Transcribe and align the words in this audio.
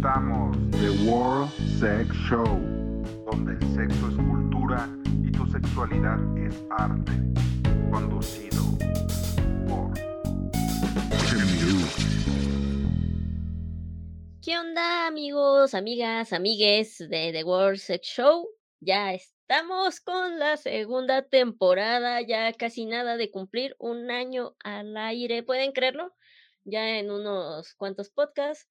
presentamos 0.00 0.56
The 0.70 1.10
World 1.10 1.50
Sex 1.78 2.14
Show, 2.28 2.46
donde 3.30 3.52
el 3.52 3.74
sexo 3.74 4.08
es 4.08 4.16
cultura 4.16 4.88
y 5.22 5.30
tu 5.30 5.46
sexualidad 5.46 6.18
es 6.38 6.56
arte. 6.70 7.12
Conducido 7.90 8.62
por. 9.68 9.92
¿Qué 14.42 14.58
onda, 14.58 15.06
amigos, 15.06 15.74
amigas, 15.74 16.32
amigues 16.32 16.98
de 16.98 17.32
The 17.32 17.44
World 17.44 17.78
Sex 17.78 18.06
Show? 18.06 18.48
Ya 18.80 19.12
estamos 19.12 20.00
con 20.00 20.38
la 20.38 20.56
segunda 20.56 21.28
temporada, 21.28 22.22
ya 22.22 22.50
casi 22.54 22.86
nada 22.86 23.18
de 23.18 23.30
cumplir 23.30 23.76
un 23.78 24.10
año 24.10 24.56
al 24.64 24.96
aire. 24.96 25.42
¿Pueden 25.42 25.72
creerlo? 25.72 26.14
Ya 26.64 26.98
en 26.98 27.10
unos 27.10 27.74
cuantos 27.74 28.08
podcasts 28.08 28.66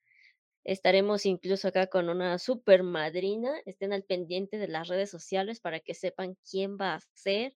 estaremos 0.64 1.26
incluso 1.26 1.68
acá 1.68 1.88
con 1.88 2.10
una 2.10 2.38
super 2.40 2.84
madrina. 2.84 3.52
Estén 3.66 3.94
al 3.94 4.04
pendiente 4.04 4.58
de 4.58 4.68
las 4.68 4.88
redes 4.88 5.10
sociales 5.10 5.60
para 5.60 5.80
que 5.80 5.94
sepan 5.94 6.38
quién 6.50 6.78
va 6.78 6.96
a 6.96 7.00
ser. 7.14 7.56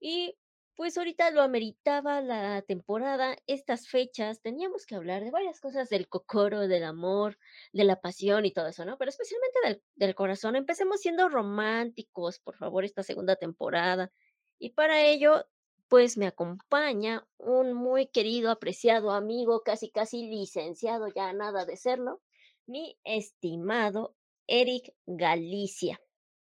Y 0.00 0.36
pues 0.76 0.98
ahorita 0.98 1.30
lo 1.30 1.42
ameritaba 1.42 2.20
la 2.20 2.60
temporada, 2.62 3.36
estas 3.46 3.88
fechas, 3.88 4.42
teníamos 4.42 4.84
que 4.84 4.94
hablar 4.94 5.24
de 5.24 5.30
varias 5.30 5.58
cosas 5.58 5.88
del 5.88 6.06
cocoro, 6.06 6.68
del 6.68 6.84
amor, 6.84 7.38
de 7.72 7.84
la 7.84 8.00
pasión 8.00 8.44
y 8.44 8.52
todo 8.52 8.68
eso, 8.68 8.84
¿no? 8.84 8.98
Pero 8.98 9.08
especialmente 9.08 9.58
del, 9.64 9.82
del 9.94 10.14
corazón. 10.14 10.54
Empecemos 10.54 11.00
siendo 11.00 11.30
románticos, 11.30 12.40
por 12.40 12.56
favor, 12.56 12.84
esta 12.84 13.02
segunda 13.02 13.36
temporada. 13.36 14.12
Y 14.58 14.70
para 14.70 15.02
ello, 15.02 15.46
pues 15.88 16.16
me 16.16 16.26
acompaña 16.26 17.26
un 17.38 17.72
muy 17.72 18.06
querido, 18.06 18.50
apreciado 18.50 19.12
amigo, 19.12 19.62
casi 19.62 19.90
casi 19.90 20.28
licenciado, 20.28 21.08
ya 21.14 21.32
nada 21.32 21.64
de 21.64 21.76
serlo, 21.76 22.22
mi 22.66 22.98
estimado 23.04 24.16
Eric 24.46 24.94
Galicia. 25.06 26.00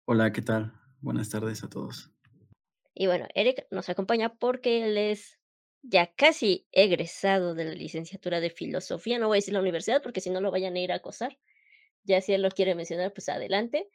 Hola, 0.05 0.31
¿qué 0.31 0.41
tal? 0.41 0.73
Buenas 1.01 1.29
tardes 1.29 1.63
a 1.63 1.69
todos. 1.69 2.11
Y 2.93 3.07
bueno, 3.07 3.27
Eric 3.35 3.67
nos 3.69 3.89
acompaña 3.89 4.35
porque 4.35 4.83
él 4.85 4.97
es 4.97 5.37
ya 5.83 6.13
casi 6.15 6.67
egresado 6.71 7.53
de 7.53 7.65
la 7.65 7.73
licenciatura 7.73 8.39
de 8.39 8.49
filosofía. 8.49 9.19
No 9.19 9.27
voy 9.27 9.37
a 9.37 9.39
decir 9.39 9.53
la 9.53 9.59
universidad 9.59 10.01
porque 10.01 10.21
si 10.21 10.29
no 10.29 10.41
lo 10.41 10.51
vayan 10.51 10.75
a 10.75 10.79
ir 10.79 10.91
a 10.91 10.95
acosar. 10.95 11.37
Ya 12.03 12.21
si 12.21 12.33
él 12.33 12.41
lo 12.41 12.49
quiere 12.49 12.73
mencionar, 12.73 13.13
pues 13.13 13.29
adelante. 13.29 13.89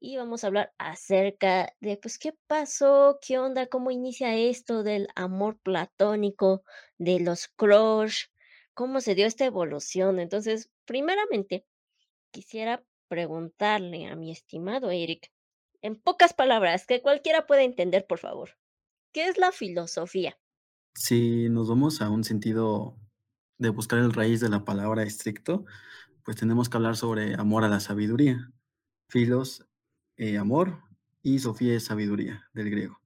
Y 0.00 0.16
vamos 0.16 0.44
a 0.44 0.46
hablar 0.46 0.72
acerca 0.78 1.74
de, 1.80 1.96
pues, 1.96 2.18
qué 2.18 2.32
pasó, 2.46 3.18
qué 3.20 3.38
onda, 3.38 3.66
cómo 3.66 3.90
inicia 3.90 4.36
esto 4.36 4.82
del 4.82 5.08
amor 5.16 5.58
platónico, 5.58 6.62
de 6.98 7.20
los 7.20 7.48
crush, 7.48 8.26
cómo 8.74 9.00
se 9.00 9.14
dio 9.14 9.26
esta 9.26 9.44
evolución. 9.44 10.20
Entonces, 10.20 10.70
primeramente, 10.84 11.66
quisiera 12.30 12.84
preguntarle 13.08 14.06
a 14.06 14.14
mi 14.14 14.30
estimado 14.30 14.90
Eric, 14.90 15.32
en 15.82 15.96
pocas 15.96 16.34
palabras, 16.34 16.86
que 16.86 17.02
cualquiera 17.02 17.46
pueda 17.46 17.62
entender, 17.62 18.06
por 18.06 18.18
favor. 18.18 18.50
¿Qué 19.12 19.26
es 19.26 19.38
la 19.38 19.52
filosofía? 19.52 20.38
Si 20.94 21.48
nos 21.48 21.68
vamos 21.68 22.02
a 22.02 22.10
un 22.10 22.24
sentido 22.24 22.96
de 23.58 23.70
buscar 23.70 23.98
el 24.00 24.12
raíz 24.12 24.40
de 24.40 24.48
la 24.48 24.64
palabra 24.64 25.02
estricto, 25.02 25.64
pues 26.24 26.36
tenemos 26.36 26.68
que 26.68 26.76
hablar 26.76 26.96
sobre 26.96 27.34
amor 27.34 27.64
a 27.64 27.68
la 27.68 27.80
sabiduría. 27.80 28.52
Filos, 29.08 29.67
eh, 30.18 30.36
amor, 30.36 30.82
y 31.22 31.38
Sofía 31.38 31.74
es 31.74 31.84
sabiduría, 31.84 32.48
del 32.52 32.70
griego. 32.70 33.00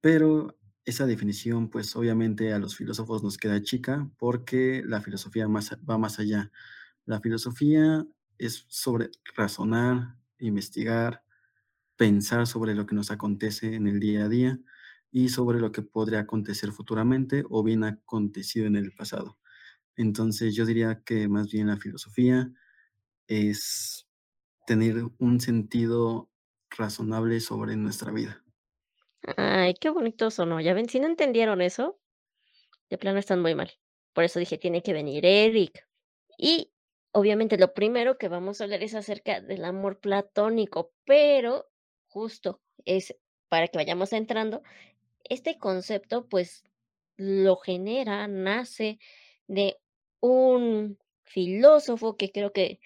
Pero 0.00 0.56
esa 0.86 1.06
definición, 1.06 1.68
pues 1.68 1.96
obviamente 1.96 2.52
a 2.52 2.58
los 2.58 2.76
filósofos 2.76 3.22
nos 3.22 3.36
queda 3.38 3.62
chica 3.62 4.08
porque 4.18 4.82
la 4.86 5.00
filosofía 5.00 5.48
más, 5.48 5.76
va 5.88 5.98
más 5.98 6.18
allá. 6.20 6.52
La 7.04 7.20
filosofía 7.20 8.06
es 8.38 8.64
sobre 8.68 9.10
razonar, 9.36 10.16
investigar, 10.38 11.22
pensar 11.96 12.46
sobre 12.46 12.74
lo 12.74 12.86
que 12.86 12.94
nos 12.94 13.10
acontece 13.10 13.74
en 13.74 13.88
el 13.88 14.00
día 14.00 14.24
a 14.24 14.28
día 14.28 14.60
y 15.10 15.30
sobre 15.30 15.60
lo 15.60 15.72
que 15.72 15.82
podría 15.82 16.20
acontecer 16.20 16.72
futuramente 16.72 17.44
o 17.48 17.64
bien 17.64 17.84
acontecido 17.84 18.66
en 18.66 18.76
el 18.76 18.92
pasado. 18.92 19.38
Entonces 19.96 20.54
yo 20.54 20.66
diría 20.66 21.02
que 21.04 21.26
más 21.28 21.50
bien 21.50 21.68
la 21.68 21.78
filosofía 21.78 22.52
es 23.26 24.06
tener 24.66 25.04
un 25.18 25.40
sentido 25.40 26.30
razonable 26.76 27.40
sobre 27.40 27.76
nuestra 27.76 28.12
vida. 28.12 28.42
Ay, 29.36 29.74
qué 29.74 29.90
bonito 29.90 30.30
sonó. 30.30 30.60
Ya 30.60 30.74
ven, 30.74 30.88
si 30.88 31.00
no 31.00 31.06
entendieron 31.06 31.60
eso, 31.60 31.98
de 32.90 32.98
plano 32.98 33.18
están 33.18 33.42
muy 33.42 33.54
mal. 33.54 33.72
Por 34.12 34.24
eso 34.24 34.38
dije, 34.38 34.58
tiene 34.58 34.82
que 34.82 34.92
venir 34.92 35.26
Eric. 35.26 35.86
Y 36.38 36.72
obviamente 37.12 37.58
lo 37.58 37.74
primero 37.74 38.18
que 38.18 38.28
vamos 38.28 38.60
a 38.60 38.64
hablar 38.64 38.82
es 38.82 38.94
acerca 38.94 39.40
del 39.40 39.64
amor 39.64 40.00
platónico, 40.00 40.92
pero 41.04 41.68
justo 42.08 42.60
es 42.84 43.16
para 43.48 43.68
que 43.68 43.78
vayamos 43.78 44.12
entrando, 44.12 44.62
este 45.24 45.58
concepto 45.58 46.28
pues 46.28 46.64
lo 47.16 47.56
genera, 47.56 48.28
nace 48.28 48.98
de 49.46 49.78
un 50.20 50.98
filósofo 51.24 52.16
que 52.16 52.30
creo 52.30 52.52
que 52.52 52.80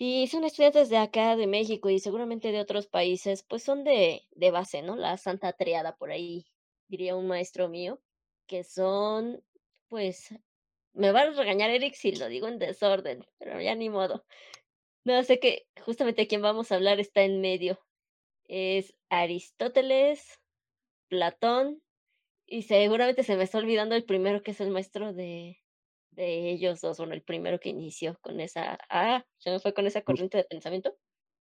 si 0.00 0.26
son 0.28 0.44
estudiantes 0.44 0.88
de 0.88 0.96
acá, 0.96 1.36
de 1.36 1.46
México 1.46 1.90
y 1.90 1.98
seguramente 1.98 2.52
de 2.52 2.60
otros 2.60 2.86
países, 2.86 3.42
pues 3.42 3.62
son 3.62 3.84
de, 3.84 4.22
de 4.30 4.50
base, 4.50 4.80
¿no? 4.80 4.96
La 4.96 5.18
Santa 5.18 5.52
Triada, 5.52 5.98
por 5.98 6.10
ahí 6.10 6.46
diría 6.88 7.16
un 7.16 7.26
maestro 7.26 7.68
mío, 7.68 8.00
que 8.46 8.64
son, 8.64 9.44
pues, 9.88 10.34
me 10.94 11.12
va 11.12 11.20
a 11.20 11.30
regañar 11.32 11.68
Eric 11.68 11.92
si 11.96 12.12
lo 12.12 12.28
digo 12.28 12.48
en 12.48 12.58
desorden, 12.58 13.26
pero 13.38 13.60
ya 13.60 13.74
ni 13.74 13.90
modo. 13.90 14.24
No 15.04 15.22
sé 15.22 15.38
que 15.38 15.66
justamente 15.84 16.26
quien 16.26 16.40
vamos 16.40 16.72
a 16.72 16.76
hablar 16.76 16.98
está 16.98 17.20
en 17.20 17.42
medio. 17.42 17.78
Es 18.48 18.94
Aristóteles, 19.10 20.40
Platón, 21.08 21.82
y 22.46 22.62
seguramente 22.62 23.22
se 23.22 23.36
me 23.36 23.44
está 23.44 23.58
olvidando 23.58 23.96
el 23.96 24.04
primero 24.06 24.42
que 24.42 24.52
es 24.52 24.62
el 24.62 24.70
maestro 24.70 25.12
de, 25.12 25.59
de 26.10 26.50
ellos 26.50 26.80
dos, 26.80 26.98
bueno, 26.98 27.14
el 27.14 27.22
primero 27.22 27.60
que 27.60 27.68
inició 27.68 28.18
con 28.20 28.40
esa, 28.40 28.78
ah, 28.88 29.24
se 29.38 29.50
me 29.50 29.60
fue 29.60 29.74
con 29.74 29.86
esa 29.86 30.02
corriente 30.02 30.38
de 30.38 30.44
pensamiento. 30.44 30.96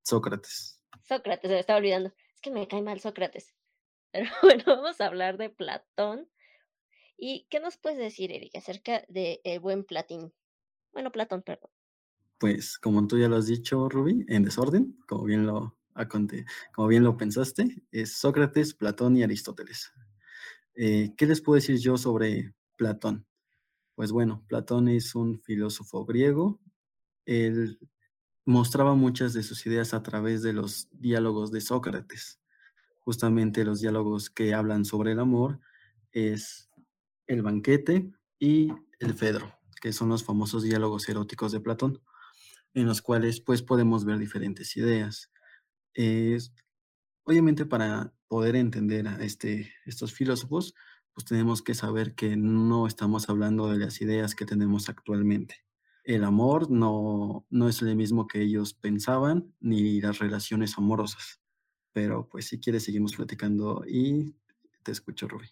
Sócrates. 0.02 0.80
Sócrates, 1.02 1.48
se 1.48 1.54
me 1.54 1.60
estaba 1.60 1.78
olvidando. 1.78 2.12
Es 2.34 2.40
que 2.40 2.50
me 2.50 2.66
cae 2.66 2.82
mal 2.82 3.00
Sócrates. 3.00 3.54
Pero 4.12 4.30
bueno, 4.42 4.64
vamos 4.66 5.00
a 5.00 5.06
hablar 5.06 5.36
de 5.36 5.50
Platón. 5.50 6.28
¿Y 7.16 7.46
qué 7.50 7.60
nos 7.60 7.76
puedes 7.78 7.98
decir, 7.98 8.32
Eric, 8.32 8.54
acerca 8.56 9.04
de 9.08 9.40
el 9.44 9.60
buen 9.60 9.84
Platín? 9.84 10.32
Bueno, 10.92 11.10
Platón, 11.10 11.42
perdón. 11.42 11.70
Pues 12.38 12.78
como 12.78 13.06
tú 13.06 13.18
ya 13.18 13.28
lo 13.28 13.36
has 13.36 13.46
dicho, 13.46 13.88
Ruby, 13.88 14.24
en 14.28 14.44
desorden, 14.44 14.96
como 15.08 15.24
bien 15.24 15.44
lo, 15.44 15.76
como 16.72 16.88
bien 16.88 17.02
lo 17.02 17.16
pensaste, 17.16 17.82
es 17.90 18.12
Sócrates, 18.12 18.74
Platón 18.74 19.16
y 19.16 19.24
Aristóteles. 19.24 19.92
Eh, 20.74 21.12
¿qué 21.16 21.26
les 21.26 21.40
puedo 21.40 21.56
decir 21.56 21.76
yo 21.78 21.96
sobre 21.96 22.54
Platón? 22.76 23.26
Pues 23.98 24.12
bueno, 24.12 24.44
Platón 24.46 24.86
es 24.86 25.16
un 25.16 25.40
filósofo 25.40 26.04
griego. 26.04 26.60
Él 27.26 27.80
mostraba 28.44 28.94
muchas 28.94 29.32
de 29.32 29.42
sus 29.42 29.66
ideas 29.66 29.92
a 29.92 30.04
través 30.04 30.40
de 30.44 30.52
los 30.52 30.88
diálogos 30.92 31.50
de 31.50 31.60
Sócrates. 31.60 32.40
Justamente 33.00 33.64
los 33.64 33.80
diálogos 33.80 34.30
que 34.30 34.54
hablan 34.54 34.84
sobre 34.84 35.10
el 35.10 35.18
amor 35.18 35.58
es 36.12 36.70
el 37.26 37.42
banquete 37.42 38.12
y 38.38 38.68
el 39.00 39.14
Fedro, 39.14 39.58
que 39.82 39.92
son 39.92 40.10
los 40.10 40.22
famosos 40.22 40.62
diálogos 40.62 41.08
eróticos 41.08 41.50
de 41.50 41.58
Platón, 41.58 42.00
en 42.74 42.86
los 42.86 43.02
cuales 43.02 43.40
pues 43.40 43.62
podemos 43.62 44.04
ver 44.04 44.18
diferentes 44.18 44.76
ideas. 44.76 45.32
Es, 45.92 46.54
obviamente 47.24 47.66
para 47.66 48.14
poder 48.28 48.54
entender 48.54 49.08
a 49.08 49.16
este, 49.24 49.72
estos 49.86 50.12
filósofos, 50.12 50.72
pues 51.18 51.24
tenemos 51.24 51.62
que 51.62 51.74
saber 51.74 52.14
que 52.14 52.36
no 52.36 52.86
estamos 52.86 53.28
hablando 53.28 53.68
de 53.68 53.76
las 53.76 54.00
ideas 54.00 54.36
que 54.36 54.46
tenemos 54.46 54.88
actualmente. 54.88 55.64
El 56.04 56.22
amor 56.22 56.70
no, 56.70 57.44
no 57.50 57.68
es 57.68 57.82
el 57.82 57.96
mismo 57.96 58.28
que 58.28 58.40
ellos 58.40 58.72
pensaban, 58.72 59.52
ni 59.58 60.00
las 60.00 60.20
relaciones 60.20 60.78
amorosas. 60.78 61.40
Pero 61.92 62.28
pues 62.28 62.46
si 62.46 62.60
quieres 62.60 62.84
seguimos 62.84 63.16
platicando 63.16 63.82
y 63.84 64.36
te 64.84 64.92
escucho, 64.92 65.26
Rubí. 65.26 65.48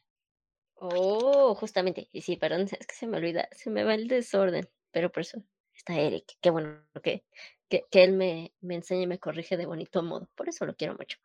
Oh, 0.76 1.56
justamente. 1.56 2.08
Y 2.12 2.20
sí, 2.20 2.36
perdón, 2.36 2.68
es 2.70 2.86
que 2.86 2.94
se 2.94 3.08
me 3.08 3.16
olvida, 3.16 3.48
se 3.50 3.68
me 3.68 3.82
va 3.82 3.96
el 3.96 4.06
desorden. 4.06 4.68
Pero 4.92 5.10
por 5.10 5.22
eso 5.22 5.42
está 5.74 5.98
Eric. 5.98 6.26
Qué 6.40 6.50
bueno 6.50 6.80
que, 7.02 7.24
que, 7.68 7.86
que 7.90 8.04
él 8.04 8.12
me, 8.12 8.54
me 8.60 8.76
enseña 8.76 9.02
y 9.02 9.06
me 9.08 9.18
corrige 9.18 9.56
de 9.56 9.66
bonito 9.66 10.00
modo. 10.04 10.30
Por 10.36 10.48
eso 10.48 10.64
lo 10.64 10.76
quiero 10.76 10.94
mucho. 10.96 11.18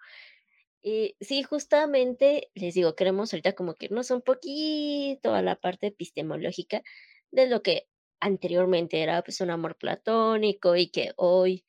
Y 0.84 1.16
sí, 1.20 1.44
justamente 1.44 2.50
les 2.56 2.74
digo, 2.74 2.96
queremos 2.96 3.34
ahorita 3.34 3.54
como 3.54 3.76
que 3.76 3.86
irnos 3.86 4.10
un 4.12 4.22
poquito 4.22 5.34
a 5.34 5.42
la 5.42 5.56
parte 5.56 5.88
epistemológica 5.88 6.82
de 7.32 7.48
lo 7.48 7.62
que 7.62 7.88
anteriormente 8.20 9.02
era 9.02 9.22
pues 9.24 9.42
un 9.42 9.52
amor 9.52 9.78
platónico 9.78 10.76
y 10.76 10.90
que 10.90 11.12
hoy 11.18 11.66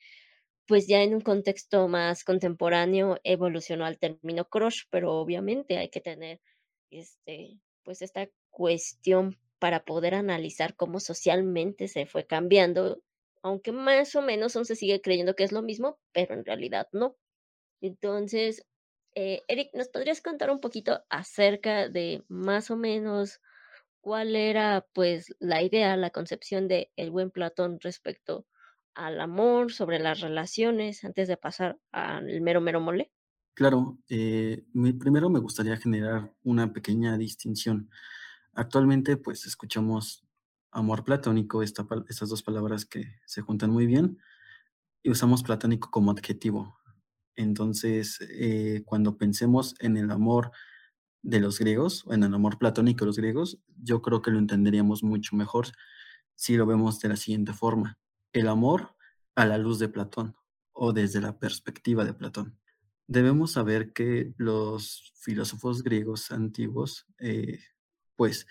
pues 0.67 0.87
ya 0.87 1.03
en 1.03 1.15
un 1.15 1.21
contexto 1.21 1.89
más 1.89 2.25
contemporáneo 2.25 3.19
evolucionó 3.25 3.85
al 3.85 3.99
término 3.99 4.49
crush, 4.49 4.85
pero 4.91 5.13
obviamente 5.15 5.79
hay 5.79 5.91
que 5.91 6.01
tener 6.01 6.41
este 6.91 7.61
pues 7.85 8.03
esta 8.03 8.29
cuestión 8.51 9.39
para 9.59 9.85
poder 9.85 10.15
analizar 10.15 10.77
cómo 10.77 11.01
socialmente 11.01 11.89
se 11.89 12.07
fue 12.07 12.27
cambiando 12.27 13.03
aunque 13.43 13.73
más 13.73 14.15
o 14.15 14.23
menos 14.23 14.57
aún 14.57 14.65
se 14.65 14.77
sigue 14.77 15.01
creyendo 15.03 15.35
que 15.35 15.45
es 15.45 15.53
lo 15.53 15.63
mismo, 15.63 15.99
pero 16.13 16.35
en 16.35 16.45
realidad 16.45 16.89
no. 16.93 17.17
Entonces, 17.81 18.65
eh, 19.15 19.43
Eric, 19.49 19.71
¿nos 19.75 19.89
podrías 19.89 20.21
contar 20.21 20.51
un 20.51 20.61
poquito 20.61 21.03
acerca 21.11 21.89
de 21.89 22.25
más 22.29 22.71
o 22.71 22.77
menos 22.77 23.41
cuál 24.01 24.37
era 24.37 24.87
pues 24.93 25.35
la 25.39 25.63
idea, 25.63 25.97
la 25.97 26.11
concepción 26.11 26.69
de 26.69 26.91
el 26.97 27.11
buen 27.11 27.31
Platón 27.31 27.79
respecto 27.81 28.47
al 28.95 29.21
amor, 29.21 29.73
sobre 29.73 29.99
las 29.99 30.21
relaciones, 30.21 31.05
antes 31.05 31.29
de 31.29 31.37
pasar 31.37 31.79
al 31.93 32.41
mero 32.41 32.61
mero 32.61 32.81
mole? 32.81 33.11
Claro, 33.55 33.99
eh, 34.09 34.65
primero 34.99 35.31
me 35.31 35.41
gustaría 35.41 35.77
generar 35.77 36.33
una 36.43 36.73
pequeña 36.73 37.17
distinción. 37.19 37.91
Actualmente, 38.55 39.17
pues 39.17 39.47
escuchamos 39.47 40.25
amor 40.71 41.05
platónico, 41.05 41.63
esta 41.63 41.87
estas 42.09 42.29
dos 42.31 42.43
palabras 42.43 42.87
que 42.87 43.21
se 43.27 43.43
juntan 43.43 43.71
muy 43.71 43.87
bien, 43.87 44.19
y 45.03 45.11
usamos 45.11 45.43
platónico 45.43 45.91
como 45.91 46.11
adjetivo. 46.11 46.79
Entonces, 47.37 48.19
eh, 48.31 48.83
cuando 48.85 49.17
pensemos 49.17 49.75
en 49.81 49.97
el 49.97 50.11
amor 50.11 50.51
de 51.23 51.41
los 51.41 51.59
griegos, 51.59 52.05
en 52.11 52.25
el 52.25 52.35
amor 52.35 52.59
platónico 52.59 53.05
de 53.05 53.07
los 53.07 53.17
griegos, 53.17 53.59
yo 53.77 54.03
creo 54.03 54.23
que 54.23 54.31
lo 54.31 54.39
entenderíamos 54.39 55.03
mucho 55.03 55.37
mejor 55.37 55.69
si 56.35 56.57
lo 56.57 56.67
vemos 56.67 56.99
de 57.01 57.09
la 57.09 57.17
siguiente 57.17 57.53
forma. 57.53 57.99
El 58.33 58.49
amor 58.49 58.97
a 59.35 59.47
la 59.47 59.59
luz 59.59 59.79
de 59.79 59.89
Platón, 59.89 60.35
o 60.73 60.93
desde 60.93 61.21
la 61.21 61.39
perspectiva 61.39 62.05
de 62.05 62.15
Platón. 62.15 62.59
Debemos 63.07 63.53
saber 63.53 63.93
que 63.93 64.35
los 64.37 65.13
filósofos 65.17 65.83
griegos 65.83 66.31
antiguos, 66.33 67.07
eh, 67.19 67.61
pues, 68.17 68.47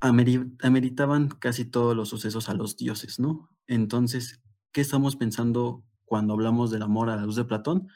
ameri- 0.00 0.56
ameritaban 0.62 1.28
casi 1.28 1.64
todos 1.64 1.94
los 1.94 2.08
sucesos 2.08 2.48
a 2.48 2.54
los 2.54 2.76
dioses, 2.76 3.18
¿no? 3.18 3.50
Entonces, 3.66 4.40
¿qué 4.72 4.80
estamos 4.80 5.16
pensando 5.16 5.84
cuando 6.12 6.34
hablamos 6.34 6.70
del 6.70 6.82
amor 6.82 7.08
a 7.08 7.16
la 7.16 7.24
luz 7.24 7.36
de 7.36 7.46
Platón? 7.46 7.88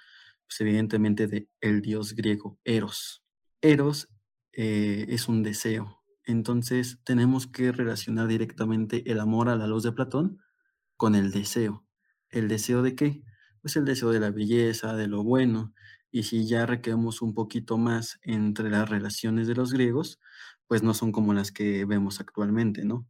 Pues 0.46 0.58
evidentemente 0.62 1.26
de 1.26 1.50
el 1.60 1.82
dios 1.82 2.14
griego 2.14 2.58
Eros. 2.64 3.22
Eros 3.60 4.08
eh, 4.54 5.04
es 5.10 5.28
un 5.28 5.42
deseo. 5.42 6.02
Entonces, 6.24 6.98
tenemos 7.04 7.46
que 7.46 7.72
relacionar 7.72 8.26
directamente 8.26 9.02
el 9.12 9.20
amor 9.20 9.50
a 9.50 9.56
la 9.56 9.66
luz 9.66 9.82
de 9.82 9.92
Platón 9.92 10.38
con 10.96 11.14
el 11.14 11.30
deseo. 11.30 11.84
¿El 12.30 12.48
deseo 12.48 12.80
de 12.80 12.94
qué? 12.94 13.22
Pues 13.60 13.76
el 13.76 13.84
deseo 13.84 14.12
de 14.12 14.20
la 14.20 14.30
belleza, 14.30 14.96
de 14.96 15.08
lo 15.08 15.22
bueno. 15.22 15.74
Y 16.10 16.22
si 16.22 16.46
ya 16.46 16.64
requeremos 16.64 17.20
un 17.20 17.34
poquito 17.34 17.76
más 17.76 18.18
entre 18.22 18.70
las 18.70 18.88
relaciones 18.88 19.46
de 19.46 19.56
los 19.56 19.74
griegos, 19.74 20.20
pues 20.66 20.82
no 20.82 20.94
son 20.94 21.12
como 21.12 21.34
las 21.34 21.52
que 21.52 21.84
vemos 21.84 22.18
actualmente, 22.18 22.82
¿no? 22.82 23.06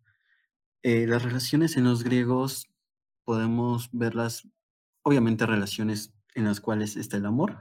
Eh, 0.83 1.07
las 1.07 1.23
relaciones 1.23 1.77
en 1.77 1.85
los 1.85 2.03
griegos 2.03 2.67
podemos 3.23 3.89
verlas, 3.93 4.49
obviamente 5.07 5.47
relaciones 5.47 6.13
en 6.35 6.47
las 6.47 6.61
cuales 6.61 6.97
está 6.97 7.17
el 7.17 7.27
amor, 7.27 7.61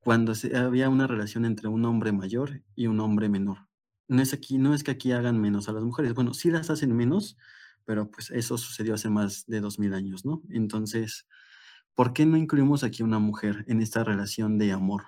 cuando 0.00 0.34
se- 0.34 0.56
había 0.56 0.88
una 0.88 1.06
relación 1.06 1.44
entre 1.44 1.68
un 1.68 1.84
hombre 1.84 2.12
mayor 2.12 2.62
y 2.74 2.86
un 2.86 3.00
hombre 3.00 3.28
menor. 3.28 3.68
No 4.08 4.22
es 4.22 4.32
aquí, 4.32 4.58
no 4.58 4.74
es 4.74 4.82
que 4.82 4.90
aquí 4.92 5.12
hagan 5.12 5.40
menos 5.40 5.68
a 5.68 5.72
las 5.72 5.84
mujeres, 5.84 6.14
bueno, 6.14 6.34
sí 6.34 6.50
las 6.50 6.70
hacen 6.70 6.96
menos, 6.96 7.36
pero 7.84 8.10
pues 8.10 8.30
eso 8.30 8.58
sucedió 8.58 8.94
hace 8.94 9.10
más 9.10 9.44
de 9.46 9.60
dos 9.60 9.78
mil 9.78 9.94
años, 9.94 10.24
¿no? 10.24 10.42
Entonces, 10.48 11.26
¿por 11.94 12.12
qué 12.14 12.26
no 12.26 12.36
incluimos 12.38 12.82
aquí 12.84 13.02
una 13.02 13.18
mujer 13.18 13.64
en 13.68 13.82
esta 13.82 14.04
relación 14.04 14.58
de 14.58 14.72
amor? 14.72 15.04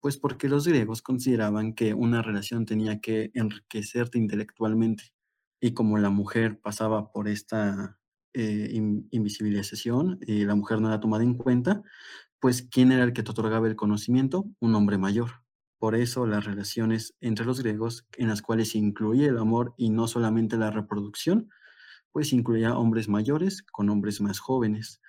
Pues 0.00 0.16
porque 0.18 0.48
los 0.48 0.66
griegos 0.66 1.02
consideraban 1.02 1.74
que 1.74 1.94
una 1.94 2.22
relación 2.22 2.66
tenía 2.66 3.00
que 3.00 3.30
enriquecerte 3.34 4.18
intelectualmente 4.18 5.14
y 5.60 5.74
como 5.74 5.98
la 5.98 6.10
mujer 6.10 6.60
pasaba 6.60 7.12
por 7.12 7.28
esta 7.28 8.00
eh, 8.34 8.70
in- 8.72 9.08
invisibilización 9.10 10.18
y 10.26 10.44
la 10.44 10.54
mujer 10.54 10.80
no 10.80 10.88
era 10.88 11.00
tomada 11.00 11.24
en 11.24 11.34
cuenta, 11.34 11.82
pues 12.40 12.62
¿quién 12.70 12.92
era 12.92 13.04
el 13.04 13.12
que 13.12 13.22
te 13.22 13.30
otorgaba 13.30 13.68
el 13.68 13.76
conocimiento? 13.76 14.44
Un 14.60 14.74
hombre 14.74 14.98
mayor. 14.98 15.30
Por 15.78 15.94
eso 15.96 16.26
las 16.26 16.44
relaciones 16.44 17.14
entre 17.20 17.44
los 17.46 17.60
griegos, 17.60 18.06
en 18.16 18.28
las 18.28 18.42
cuales 18.42 18.70
se 18.72 18.78
incluía 18.78 19.28
el 19.28 19.38
amor 19.38 19.74
y 19.76 19.90
no 19.90 20.08
solamente 20.08 20.56
la 20.56 20.70
reproducción, 20.70 21.50
pues 22.12 22.32
incluía 22.32 22.76
hombres 22.76 23.08
mayores 23.08 23.62
con 23.62 23.90
hombres 23.90 24.20
más 24.20 24.38
jóvenes. 24.40 25.00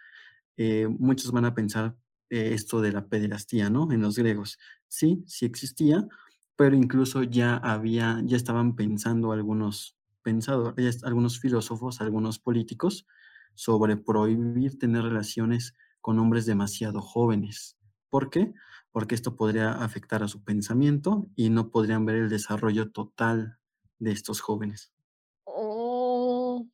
Eh, 0.58 0.88
muchos 0.88 1.32
van 1.32 1.46
a 1.46 1.56
pensar 1.56 1.98
eh, 2.30 2.52
esto 2.54 2.82
de 2.82 2.92
la 2.92 3.08
pederastía, 3.08 3.70
¿no? 3.70 3.92
En 3.92 4.02
los 4.02 4.18
griegos. 4.18 4.60
Sí, 4.88 5.24
sí 5.28 5.46
existía, 5.46 6.08
pero 6.56 6.76
incluso 6.76 7.24
ya 7.24 7.58
había, 7.58 8.22
ya 8.26 8.38
estaban 8.38 8.76
pensando 8.76 9.32
algunos 9.32 9.98
pensadores, 10.24 11.04
algunos 11.04 11.40
filósofos, 11.40 12.02
algunos 12.02 12.40
políticos 12.40 13.06
sobre 13.56 13.98
prohibir 13.98 14.80
tener 14.80 15.04
relaciones 15.04 15.76
con 16.02 16.20
hombres 16.20 16.46
demasiado 16.46 17.02
jóvenes. 17.02 17.78
¿Por 18.10 18.30
qué? 18.30 18.54
Porque 18.92 19.16
esto 19.16 19.36
podría 19.36 19.74
afectar 19.84 20.24
a 20.24 20.28
su 20.28 20.44
pensamiento 20.44 21.28
y 21.36 21.50
no 21.50 21.70
podrían 21.70 22.06
ver 22.06 22.16
el 22.18 22.30
desarrollo 22.30 22.92
total 22.92 23.60
de 24.00 24.12
estos 24.12 24.42
jóvenes. 24.42 24.94
Oh, 25.46 26.66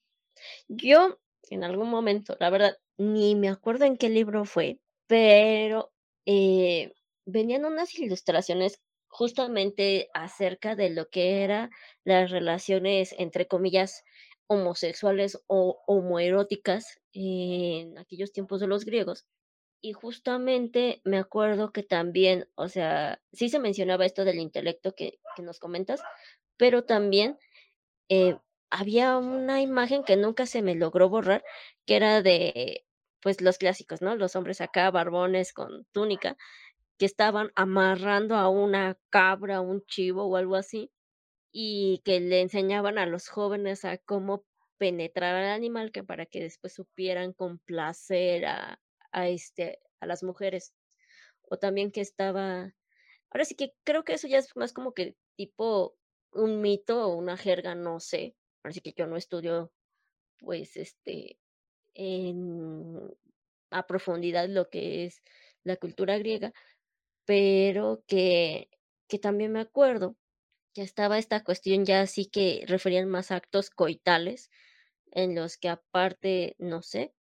yo 0.69 1.19
en 1.49 1.63
algún 1.63 1.89
momento, 1.89 2.37
la 2.39 2.49
verdad, 2.49 2.77
ni 2.97 3.35
me 3.35 3.49
acuerdo 3.49 3.85
en 3.85 3.97
qué 3.97 4.09
libro 4.09 4.45
fue, 4.45 4.81
pero 5.07 5.93
eh, 6.25 6.93
venían 7.25 7.65
unas 7.65 7.95
ilustraciones 7.99 8.81
justamente 9.09 10.09
acerca 10.13 10.75
de 10.75 10.89
lo 10.91 11.09
que 11.09 11.43
eran 11.43 11.71
las 12.05 12.31
relaciones, 12.31 13.13
entre 13.17 13.47
comillas, 13.47 14.03
homosexuales 14.47 15.43
o 15.47 15.81
homoeróticas 15.85 17.01
en 17.13 17.97
aquellos 17.97 18.31
tiempos 18.31 18.61
de 18.61 18.67
los 18.67 18.85
griegos. 18.85 19.25
Y 19.81 19.93
justamente 19.93 21.01
me 21.05 21.17
acuerdo 21.17 21.71
que 21.71 21.83
también, 21.83 22.49
o 22.55 22.67
sea, 22.67 23.21
sí 23.31 23.49
se 23.49 23.59
mencionaba 23.59 24.05
esto 24.05 24.25
del 24.25 24.39
intelecto 24.39 24.93
que, 24.95 25.19
que 25.35 25.41
nos 25.43 25.59
comentas, 25.59 26.01
pero 26.57 26.83
también 26.83 27.37
eh, 28.09 28.37
había 28.69 29.17
una 29.17 29.61
imagen 29.61 30.03
que 30.03 30.17
nunca 30.17 30.45
se 30.45 30.61
me 30.61 30.75
logró 30.75 31.09
borrar, 31.09 31.43
que 31.85 31.95
era 31.95 32.21
de, 32.21 32.85
pues, 33.21 33.41
los 33.41 33.57
clásicos, 33.57 34.01
¿no? 34.01 34.15
Los 34.15 34.35
hombres 34.35 34.61
acá, 34.61 34.91
barbones 34.91 35.53
con 35.53 35.85
túnica, 35.91 36.37
que 36.99 37.07
estaban 37.07 37.51
amarrando 37.55 38.35
a 38.37 38.49
una 38.49 38.99
cabra, 39.11 39.61
un 39.61 39.83
chivo 39.87 40.25
o 40.25 40.37
algo 40.37 40.57
así, 40.57 40.91
y 41.51 42.01
que 42.05 42.19
le 42.19 42.41
enseñaban 42.41 42.97
a 42.99 43.05
los 43.07 43.29
jóvenes 43.29 43.85
a 43.85 43.97
cómo 43.99 44.45
penetrar 44.77 45.35
al 45.35 45.47
animal, 45.51 45.91
que 45.91 46.03
para 46.03 46.25
que 46.25 46.41
después 46.41 46.73
supieran 46.73 47.33
complacer 47.33 48.45
a 48.47 48.79
a, 49.11 49.27
este, 49.29 49.79
a 50.01 50.05
las 50.07 50.23
mujeres. 50.23 50.73
O 51.43 51.57
también 51.57 51.91
que 51.91 52.01
estaba 52.01 52.73
ahora 53.31 53.45
sí 53.45 53.55
que 53.55 53.73
creo 53.85 54.03
que 54.03 54.13
eso 54.13 54.27
ya 54.27 54.39
es 54.39 54.55
más 54.55 54.73
como 54.73 54.93
que 54.93 55.17
tipo 55.37 55.97
un 56.33 56.61
mito 56.61 57.05
o 57.07 57.15
una 57.17 57.37
jerga, 57.37 57.75
no 57.75 57.99
sé. 57.99 58.35
Ahora 58.63 58.73
sí 58.73 58.81
que 58.81 58.93
yo 58.93 59.07
no 59.07 59.17
estudio, 59.17 59.71
pues, 60.39 60.77
este, 60.77 61.39
en 61.95 62.99
a 63.71 63.87
profundidad 63.87 64.47
lo 64.49 64.69
que 64.69 65.05
es 65.05 65.23
la 65.63 65.77
cultura 65.77 66.17
griega, 66.19 66.53
pero 67.29 68.03
que 68.07 68.69
que 69.07 69.19
también 69.19 69.51
me 69.51 69.59
acuerdo 69.59 70.17
que 70.75 70.81
estaba 70.83 71.17
esta 71.19 71.43
cuestión 71.43 71.85
ya 71.85 72.01
así 72.01 72.25
que 72.27 72.63
referían 72.67 73.09
más 73.09 73.31
actos 73.31 73.69
coitales, 73.71 74.49
en 75.11 75.35
los 75.35 75.57
que 75.57 75.69
aparte, 75.69 76.55
no 76.59 76.81
sé, 76.83 77.13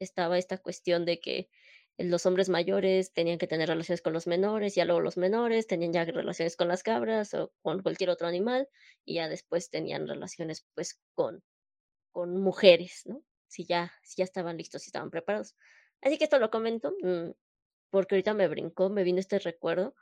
estaba 0.00 0.38
esta 0.38 0.58
cuestión 0.58 1.04
de 1.06 1.20
que 1.20 1.50
los 1.98 2.26
hombres 2.26 2.48
mayores 2.50 3.12
tenían 3.14 3.38
que 3.38 3.46
tener 3.48 3.68
relaciones 3.70 4.02
con 4.02 4.12
los 4.14 4.26
menores, 4.28 4.74
ya 4.76 4.84
luego 4.86 5.00
los 5.02 5.16
menores 5.18 5.66
tenían 5.68 5.92
ya 5.94 6.04
relaciones 6.06 6.56
con 6.56 6.68
las 6.68 6.82
cabras 6.84 7.34
o 7.34 7.52
con 7.62 7.82
cualquier 7.82 8.10
otro 8.10 8.28
animal, 8.28 8.68
y 9.06 9.16
ya 9.16 9.28
después 9.30 9.70
tenían 9.70 10.08
relaciones, 10.08 10.66
pues, 10.74 11.00
con 11.14 11.42
con 12.12 12.36
mujeres, 12.40 13.02
¿no? 13.06 13.22
Si 13.48 13.64
ya 13.66 13.92
si 14.04 14.16
ya 14.18 14.24
estaban 14.24 14.56
listos, 14.58 14.82
si 14.82 14.88
estaban 14.90 15.10
preparados. 15.10 15.54
Así 16.02 16.18
que 16.18 16.24
esto 16.24 16.38
lo 16.40 16.50
comento, 16.50 16.92
mm, 17.02 17.30
porque 17.90 18.14
ahorita 18.14 18.34
me 18.34 18.48
brincó, 18.48 18.90
me 18.90 19.04
vino 19.04 19.20
este 19.20 19.38
recuerdo. 19.38 19.94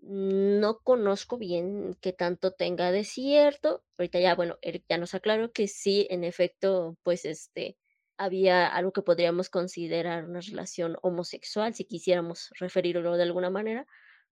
No 0.00 0.80
conozco 0.80 1.38
bien 1.38 1.96
qué 2.00 2.12
tanto 2.12 2.52
tenga 2.52 2.90
de 2.92 3.04
cierto. 3.04 3.84
Ahorita 3.98 4.20
ya, 4.20 4.34
bueno, 4.34 4.58
Eric 4.62 4.84
ya 4.88 4.98
nos 4.98 5.14
aclaró 5.14 5.52
que 5.52 5.68
sí, 5.68 6.06
en 6.10 6.24
efecto, 6.24 6.98
pues, 7.02 7.24
este, 7.24 7.78
había 8.18 8.66
algo 8.66 8.92
que 8.92 9.02
podríamos 9.02 9.48
considerar 9.48 10.24
una 10.24 10.40
relación 10.40 10.96
homosexual, 11.02 11.74
si 11.74 11.84
quisiéramos 11.84 12.50
referirlo 12.58 13.16
de 13.16 13.22
alguna 13.22 13.50
manera, 13.50 13.86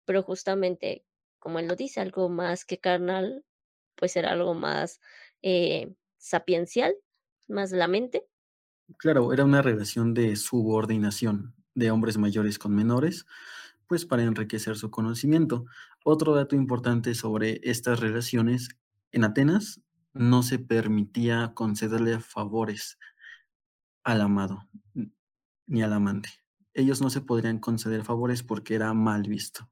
pero 0.04 0.22
justamente, 0.22 1.04
como 1.38 1.58
él 1.58 1.68
lo 1.68 1.76
dice, 1.76 2.00
algo 2.00 2.28
más 2.28 2.64
que 2.64 2.78
carnal, 2.78 3.44
pues 3.96 4.16
era 4.16 4.32
algo 4.32 4.54
más, 4.54 5.00
eh, 5.42 5.94
sapiencial, 6.18 6.94
más 7.48 7.72
la 7.72 7.88
mente. 7.88 8.26
Claro, 8.98 9.32
era 9.32 9.44
una 9.44 9.62
relación 9.62 10.14
de 10.14 10.36
subordinación 10.36 11.54
de 11.80 11.90
hombres 11.90 12.18
mayores 12.18 12.58
con 12.58 12.74
menores, 12.74 13.26
pues 13.88 14.06
para 14.06 14.22
enriquecer 14.22 14.76
su 14.76 14.90
conocimiento. 14.90 15.64
Otro 16.04 16.34
dato 16.34 16.54
importante 16.54 17.14
sobre 17.14 17.60
estas 17.64 17.98
relaciones, 17.98 18.68
en 19.10 19.24
Atenas 19.24 19.80
no 20.12 20.42
se 20.42 20.58
permitía 20.58 21.52
concederle 21.54 22.20
favores 22.20 22.98
al 24.04 24.20
amado 24.20 24.68
ni 25.66 25.82
al 25.82 25.92
amante. 25.92 26.30
Ellos 26.74 27.00
no 27.00 27.10
se 27.10 27.20
podrían 27.20 27.58
conceder 27.58 28.04
favores 28.04 28.42
porque 28.42 28.74
era 28.74 28.92
mal 28.94 29.22
visto. 29.22 29.70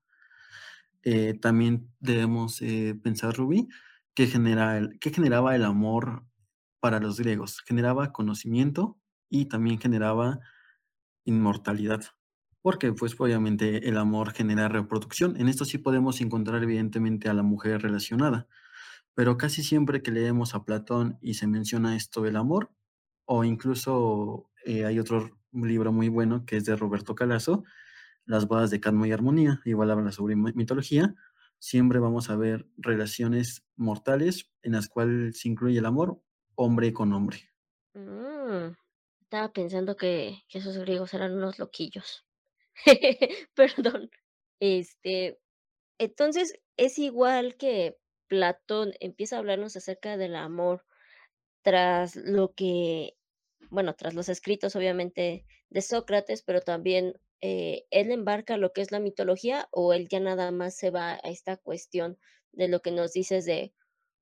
Eh, 1.03 1.35
también 1.35 1.93
debemos 2.01 2.61
eh, 2.63 2.99
pensar, 3.03 3.37
Rubí, 3.37 3.69
que, 4.15 4.27
genera 4.27 4.89
que 5.01 5.11
generaba 5.11 5.55
el 5.55 5.65
amor 5.65 6.25
para 6.81 7.01
los 7.01 7.19
griegos. 7.19 7.61
Generaba 7.61 8.13
conocimiento 8.13 8.99
y 9.29 9.47
también 9.47 9.79
generaba 9.79 10.41
inmortalidad. 11.29 12.03
Porque, 12.63 12.93
pues, 12.93 13.15
obviamente 13.19 13.89
el 13.89 13.99
amor 13.99 14.33
genera 14.33 14.69
reproducción. 14.69 15.37
En 15.41 15.49
esto 15.49 15.65
sí 15.65 15.79
podemos 15.79 16.21
encontrar, 16.21 16.63
evidentemente, 16.63 17.29
a 17.29 17.35
la 17.35 17.43
mujer 17.43 17.83
relacionada. 17.83 18.49
Pero 19.15 19.37
casi 19.37 19.63
siempre 19.63 20.03
que 20.03 20.11
leemos 20.11 20.55
a 20.55 20.65
Platón 20.65 21.19
y 21.21 21.35
se 21.35 21.47
menciona 21.47 21.97
esto 21.97 22.23
del 22.23 22.37
amor, 22.37 22.73
o 23.25 23.45
incluso 23.45 24.51
eh, 24.65 24.85
hay 24.85 24.99
otro 24.99 25.39
libro 25.53 25.93
muy 25.93 26.09
bueno 26.09 26.45
que 26.47 26.57
es 26.57 26.65
de 26.65 26.77
Roberto 26.77 27.15
Calazo, 27.15 27.65
Las 28.25 28.47
bodas 28.47 28.71
de 28.71 28.81
Cadmo 28.81 29.07
y 29.07 29.13
Armonía, 29.13 29.61
igual 29.65 29.91
habla 29.91 30.13
sobre 30.13 30.37
mitología, 30.37 31.15
siempre 31.59 31.99
vamos 31.99 32.31
a 32.31 32.37
ver 32.37 32.69
relaciones 32.77 33.65
mortales 33.77 34.51
en 34.63 34.73
las 34.73 34.89
cuales 34.89 35.41
se 35.41 35.49
incluye 35.49 35.79
el 35.79 35.87
amor 35.87 36.21
hombre 36.55 36.93
con 36.93 37.13
hombre. 37.13 37.51
Mm, 37.95 38.75
estaba 39.29 39.53
pensando 39.53 39.95
que, 39.95 40.43
esos 40.49 40.79
griegos 40.79 41.13
eran 41.13 41.35
unos 41.35 41.59
loquillos. 41.59 42.25
Perdón. 43.55 44.11
Este, 44.59 45.39
entonces 45.99 46.59
es 46.79 46.99
igual 46.99 47.57
que 47.57 47.99
Platón 48.27 48.95
empieza 49.01 49.37
a 49.37 49.41
hablarnos 49.41 49.77
acerca 49.77 50.17
del 50.17 50.35
amor 50.35 50.87
tras 51.63 52.17
lo 52.17 52.55
que, 52.55 53.19
bueno, 53.71 53.95
tras 53.95 54.15
los 54.15 54.31
escritos 54.31 54.75
obviamente 54.77 55.45
de 55.69 55.83
Sócrates, 55.83 56.43
pero 56.43 56.63
también 56.63 57.21
eh, 57.43 57.85
él 57.91 58.11
embarca 58.11 58.57
lo 58.57 58.73
que 58.73 58.81
es 58.81 58.93
la 58.93 59.01
mitología 59.01 59.69
o 59.73 59.93
él 59.93 60.09
ya 60.09 60.21
nada 60.21 60.51
más 60.53 60.75
se 60.75 60.91
va 60.91 61.21
a 61.23 61.29
esta 61.29 61.59
cuestión 61.59 62.19
de 62.53 62.69
lo 62.69 62.81
que 62.81 62.93
nos 62.93 63.13
dices 63.13 63.45
de 63.45 63.75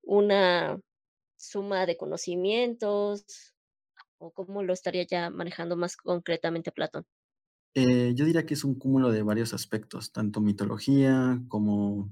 una 0.02 0.80
suma 1.36 1.86
de 1.86 1.96
conocimientos 1.96 3.55
o 4.18 4.32
cómo 4.32 4.62
lo 4.62 4.72
estaría 4.72 5.04
ya 5.04 5.30
manejando 5.30 5.76
más 5.76 5.96
concretamente 5.96 6.72
Platón. 6.72 7.06
Eh, 7.78 8.14
yo 8.14 8.24
diría 8.24 8.46
que 8.46 8.54
es 8.54 8.64
un 8.64 8.74
cúmulo 8.74 9.12
de 9.12 9.22
varios 9.22 9.52
aspectos, 9.52 10.10
tanto 10.10 10.40
mitología 10.40 11.42
como 11.48 12.10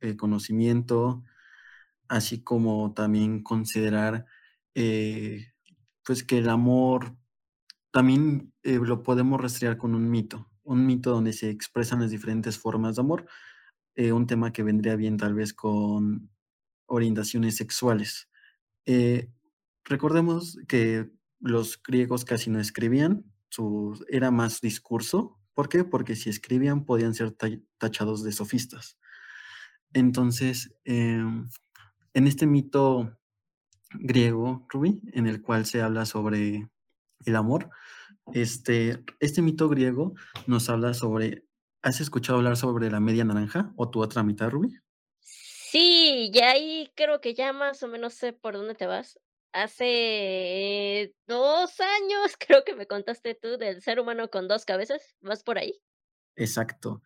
eh, 0.00 0.16
conocimiento, 0.16 1.22
así 2.08 2.42
como 2.42 2.92
también 2.94 3.44
considerar 3.44 4.26
eh, 4.74 5.52
pues 6.04 6.24
que 6.24 6.38
el 6.38 6.48
amor 6.48 7.16
también 7.92 8.52
lo 8.64 9.04
podemos 9.04 9.40
rastrear 9.40 9.76
con 9.78 9.94
un 9.94 10.10
mito, 10.10 10.50
un 10.64 10.84
mito 10.84 11.12
donde 11.12 11.32
se 11.32 11.48
expresan 11.48 12.00
las 12.00 12.10
diferentes 12.10 12.58
formas 12.58 12.96
de 12.96 13.02
amor, 13.02 13.26
un 13.96 14.26
tema 14.26 14.52
que 14.52 14.62
vendría 14.62 14.96
bien 14.96 15.16
tal 15.16 15.34
vez 15.34 15.54
con 15.54 16.30
orientaciones 16.86 17.56
sexuales. 17.56 18.28
recordemos 19.84 20.58
que 20.68 21.10
los 21.40 21.82
griegos 21.82 22.24
casi 22.24 22.50
no 22.50 22.60
escribían, 22.60 23.24
era 24.08 24.30
más 24.30 24.60
discurso. 24.60 25.38
¿Por 25.54 25.68
qué? 25.68 25.84
Porque 25.84 26.16
si 26.16 26.30
escribían 26.30 26.84
podían 26.84 27.14
ser 27.14 27.34
tachados 27.78 28.22
de 28.22 28.32
sofistas. 28.32 28.98
Entonces, 29.92 30.74
em, 30.84 31.48
en 32.14 32.26
este 32.26 32.46
mito 32.46 33.18
griego, 33.90 34.66
Rubí, 34.68 35.00
en 35.12 35.26
el 35.26 35.42
cual 35.42 35.66
se 35.66 35.82
habla 35.82 36.04
sobre 36.04 36.68
el 37.24 37.36
amor, 37.36 37.70
este, 38.34 39.02
este 39.20 39.42
mito 39.42 39.68
griego 39.68 40.14
nos 40.46 40.68
habla 40.68 40.94
sobre, 40.94 41.44
¿has 41.82 42.00
escuchado 42.00 42.38
hablar 42.38 42.56
sobre 42.56 42.90
la 42.90 43.00
media 43.00 43.24
naranja 43.24 43.72
o 43.76 43.88
tu 43.90 44.00
otra 44.00 44.22
mitad, 44.22 44.50
Rubí? 44.50 44.76
Sí, 45.20 46.30
ya 46.32 46.50
ahí 46.52 46.90
creo 46.94 47.20
que 47.20 47.34
ya 47.34 47.52
más 47.52 47.82
o 47.82 47.88
menos 47.88 48.14
sé 48.14 48.32
por 48.32 48.54
dónde 48.54 48.74
te 48.74 48.86
vas. 48.86 49.18
Hace 49.52 51.14
dos 51.26 51.80
años 51.80 52.36
creo 52.38 52.64
que 52.64 52.74
me 52.74 52.86
contaste 52.86 53.34
tú 53.34 53.56
del 53.56 53.82
ser 53.82 54.00
humano 54.00 54.28
con 54.30 54.48
dos 54.48 54.64
cabezas, 54.64 55.16
¿vas 55.20 55.42
por 55.42 55.58
ahí? 55.58 55.80
Exacto. 56.36 57.02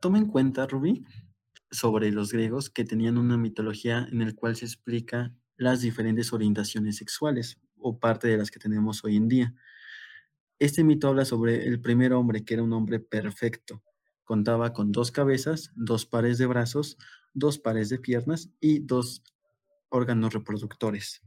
Toma 0.00 0.18
en 0.18 0.26
cuenta, 0.26 0.66
Rubí, 0.66 1.04
sobre 1.70 2.10
los 2.10 2.32
griegos 2.32 2.68
que 2.68 2.84
tenían 2.84 3.16
una 3.16 3.36
mitología 3.36 4.06
en 4.10 4.22
el 4.22 4.34
cual 4.34 4.56
se 4.56 4.64
explica 4.64 5.32
las 5.56 5.80
diferentes 5.80 6.32
orientaciones 6.32 6.96
sexuales 6.96 7.58
o 7.78 7.98
parte 7.98 8.28
de 8.28 8.36
las 8.36 8.50
que 8.50 8.58
tenemos 8.58 9.04
hoy 9.04 9.16
en 9.16 9.28
día. 9.28 9.54
Este 10.58 10.82
mito 10.82 11.08
habla 11.08 11.24
sobre 11.24 11.66
el 11.66 11.80
primer 11.80 12.12
hombre, 12.12 12.44
que 12.44 12.54
era 12.54 12.62
un 12.62 12.72
hombre 12.72 12.98
perfecto. 13.00 13.82
Contaba 14.24 14.72
con 14.72 14.92
dos 14.92 15.10
cabezas, 15.12 15.70
dos 15.74 16.04
pares 16.04 16.38
de 16.38 16.46
brazos, 16.46 16.98
dos 17.32 17.58
pares 17.58 17.88
de 17.88 17.98
piernas 17.98 18.50
y 18.60 18.80
dos 18.80 19.22
órganos 19.88 20.34
reproductores 20.34 21.22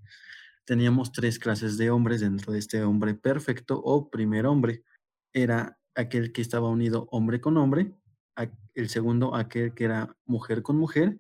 teníamos 0.66 1.12
tres 1.12 1.40
clases 1.40 1.78
de 1.78 1.90
hombres 1.90 2.22
dentro 2.22 2.54
de 2.54 2.60
este 2.60 2.84
hombre 2.84 3.14
perfecto 3.16 3.82
o 3.84 4.10
primer 4.10 4.46
hombre. 4.46 4.84
Era 5.34 5.78
aquel 5.96 6.32
que 6.32 6.42
estaba 6.42 6.70
unido 6.70 7.08
hombre 7.12 7.42
con 7.42 7.58
hombre, 7.58 7.94
el 8.74 8.90
segundo 8.90 9.36
aquel 9.36 9.74
que 9.74 9.86
era 9.86 10.16
mujer 10.26 10.64
con 10.64 10.78
mujer 10.78 11.20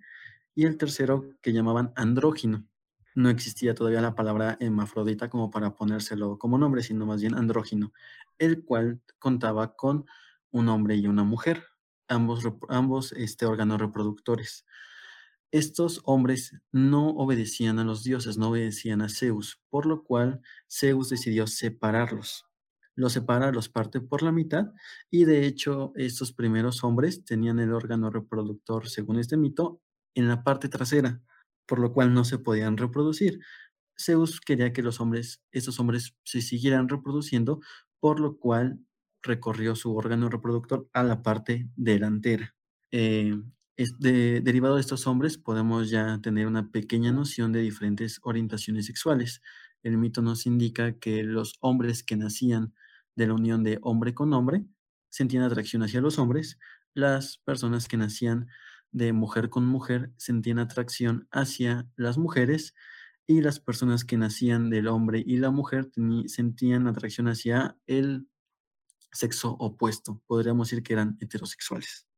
y 0.55 0.65
el 0.65 0.77
tercero 0.77 1.29
que 1.41 1.53
llamaban 1.53 1.91
andrógino. 1.95 2.65
No 3.13 3.29
existía 3.29 3.75
todavía 3.75 4.01
la 4.01 4.15
palabra 4.15 4.57
hemafrodita 4.59 5.29
como 5.29 5.51
para 5.51 5.75
ponérselo 5.75 6.37
como 6.37 6.57
nombre, 6.57 6.81
sino 6.81 7.05
más 7.05 7.21
bien 7.21 7.35
andrógino, 7.35 7.91
el 8.37 8.63
cual 8.63 9.01
contaba 9.19 9.75
con 9.75 10.05
un 10.51 10.69
hombre 10.69 10.95
y 10.95 11.07
una 11.07 11.23
mujer, 11.23 11.65
ambos, 12.07 12.43
ambos 12.69 13.11
este, 13.13 13.45
órganos 13.45 13.81
reproductores. 13.81 14.65
Estos 15.51 16.01
hombres 16.05 16.55
no 16.71 17.09
obedecían 17.09 17.79
a 17.79 17.83
los 17.83 18.03
dioses, 18.03 18.37
no 18.37 18.49
obedecían 18.49 19.01
a 19.01 19.09
Zeus, 19.09 19.61
por 19.69 19.85
lo 19.85 20.03
cual 20.03 20.41
Zeus 20.69 21.09
decidió 21.09 21.45
separarlos. 21.47 22.45
Los 22.95 23.13
separa, 23.13 23.51
los 23.51 23.69
parte 23.69 23.99
por 24.01 24.21
la 24.23 24.31
mitad 24.31 24.67
y 25.09 25.25
de 25.25 25.45
hecho 25.45 25.91
estos 25.95 26.33
primeros 26.33 26.83
hombres 26.83 27.25
tenían 27.25 27.59
el 27.59 27.73
órgano 27.73 28.09
reproductor, 28.09 28.87
según 28.89 29.19
este 29.19 29.37
mito, 29.37 29.81
en 30.15 30.27
la 30.27 30.43
parte 30.43 30.69
trasera, 30.69 31.21
por 31.65 31.79
lo 31.79 31.93
cual 31.93 32.13
no 32.13 32.23
se 32.25 32.37
podían 32.39 32.77
reproducir. 32.77 33.39
Zeus 33.99 34.41
quería 34.41 34.73
que 34.73 34.83
los 34.83 34.99
hombres, 35.01 35.41
estos 35.51 35.79
hombres 35.79 36.15
se 36.23 36.41
siguieran 36.41 36.89
reproduciendo, 36.89 37.61
por 37.99 38.19
lo 38.19 38.37
cual 38.37 38.79
recorrió 39.21 39.75
su 39.75 39.95
órgano 39.95 40.29
reproductor 40.29 40.89
a 40.93 41.03
la 41.03 41.23
parte 41.23 41.69
delantera. 41.75 42.55
Eh, 42.91 43.35
derivado 43.77 44.75
de 44.75 44.81
estos 44.81 45.07
hombres 45.07 45.37
podemos 45.37 45.89
ya 45.89 46.19
tener 46.21 46.47
una 46.47 46.69
pequeña 46.71 47.11
noción 47.11 47.51
de 47.51 47.61
diferentes 47.61 48.19
orientaciones 48.23 48.85
sexuales. 48.85 49.41
El 49.83 49.97
mito 49.97 50.21
nos 50.21 50.45
indica 50.45 50.97
que 50.99 51.23
los 51.23 51.55
hombres 51.59 52.03
que 52.03 52.15
nacían 52.15 52.73
de 53.15 53.27
la 53.27 53.33
unión 53.33 53.63
de 53.63 53.79
hombre 53.81 54.13
con 54.13 54.33
hombre 54.33 54.65
sentían 55.09 55.43
atracción 55.43 55.83
hacia 55.83 56.01
los 56.01 56.19
hombres, 56.19 56.59
las 56.93 57.37
personas 57.37 57.87
que 57.87 57.97
nacían 57.97 58.47
de 58.91 59.13
mujer 59.13 59.49
con 59.49 59.65
mujer 59.65 60.11
sentían 60.17 60.59
atracción 60.59 61.27
hacia 61.31 61.87
las 61.95 62.17
mujeres 62.17 62.73
y 63.25 63.41
las 63.41 63.59
personas 63.59 64.03
que 64.03 64.17
nacían 64.17 64.69
del 64.69 64.87
hombre 64.87 65.23
y 65.25 65.37
la 65.37 65.51
mujer 65.51 65.89
sentían 66.27 66.87
atracción 66.87 67.27
hacia 67.27 67.77
el 67.87 68.27
sexo 69.13 69.51
opuesto. 69.59 70.21
Podríamos 70.27 70.69
decir 70.69 70.83
que 70.83 70.93
eran 70.93 71.17
heterosexuales. 71.21 72.10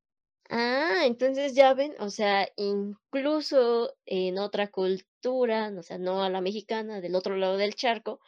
Ah, 0.49 1.03
entonces 1.05 1.55
ya 1.55 1.73
ven, 1.73 1.95
o 1.99 2.09
sea, 2.09 2.47
incluso 2.57 3.95
en 4.05 4.37
otra 4.39 4.69
cultura, 4.69 5.71
o 5.77 5.83
sea, 5.83 5.97
no 5.97 6.21
a 6.21 6.29
la 6.29 6.41
mexicana, 6.41 6.99
del 7.01 7.15
otro 7.15 7.37
lado 7.37 7.57
del 7.57 7.75
charco, 7.75 8.19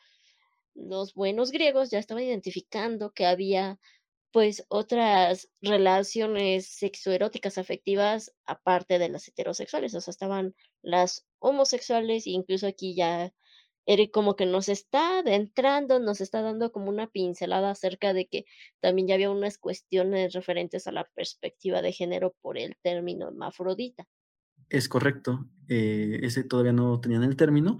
los 0.75 1.13
buenos 1.15 1.51
griegos 1.51 1.91
ya 1.91 1.99
estaban 1.99 2.23
identificando 2.23 3.11
que 3.13 3.25
había 3.25 3.79
pues 4.31 4.65
otras 4.69 5.49
relaciones 5.61 6.67
sexoeróticas 6.69 7.57
afectivas 7.57 8.33
aparte 8.45 8.99
de 8.99 9.09
las 9.09 9.27
heterosexuales, 9.27 9.95
o 9.95 10.01
sea, 10.01 10.11
estaban 10.11 10.55
las 10.83 11.25
homosexuales, 11.39 12.27
e 12.27 12.31
incluso 12.31 12.67
aquí 12.67 12.95
ya 12.95 13.33
Eric 13.85 14.11
como 14.11 14.35
que 14.35 14.45
nos 14.45 14.69
está 14.69 15.19
adentrando, 15.19 15.99
nos 15.99 16.21
está 16.21 16.41
dando 16.41 16.71
como 16.71 16.89
una 16.89 17.07
pincelada 17.07 17.71
acerca 17.71 18.13
de 18.13 18.27
que 18.27 18.45
también 18.79 19.07
ya 19.07 19.15
había 19.15 19.29
unas 19.29 19.57
cuestiones 19.57 20.33
referentes 20.33 20.87
a 20.87 20.91
la 20.91 21.05
perspectiva 21.15 21.81
de 21.81 21.91
género 21.91 22.35
por 22.41 22.57
el 22.57 22.75
término 22.81 23.27
hermafrodita. 23.27 24.05
Es 24.69 24.89
correcto, 24.89 25.47
eh, 25.67 26.19
ese 26.23 26.43
todavía 26.43 26.73
no 26.73 26.99
tenían 26.99 27.23
el 27.23 27.35
término, 27.35 27.77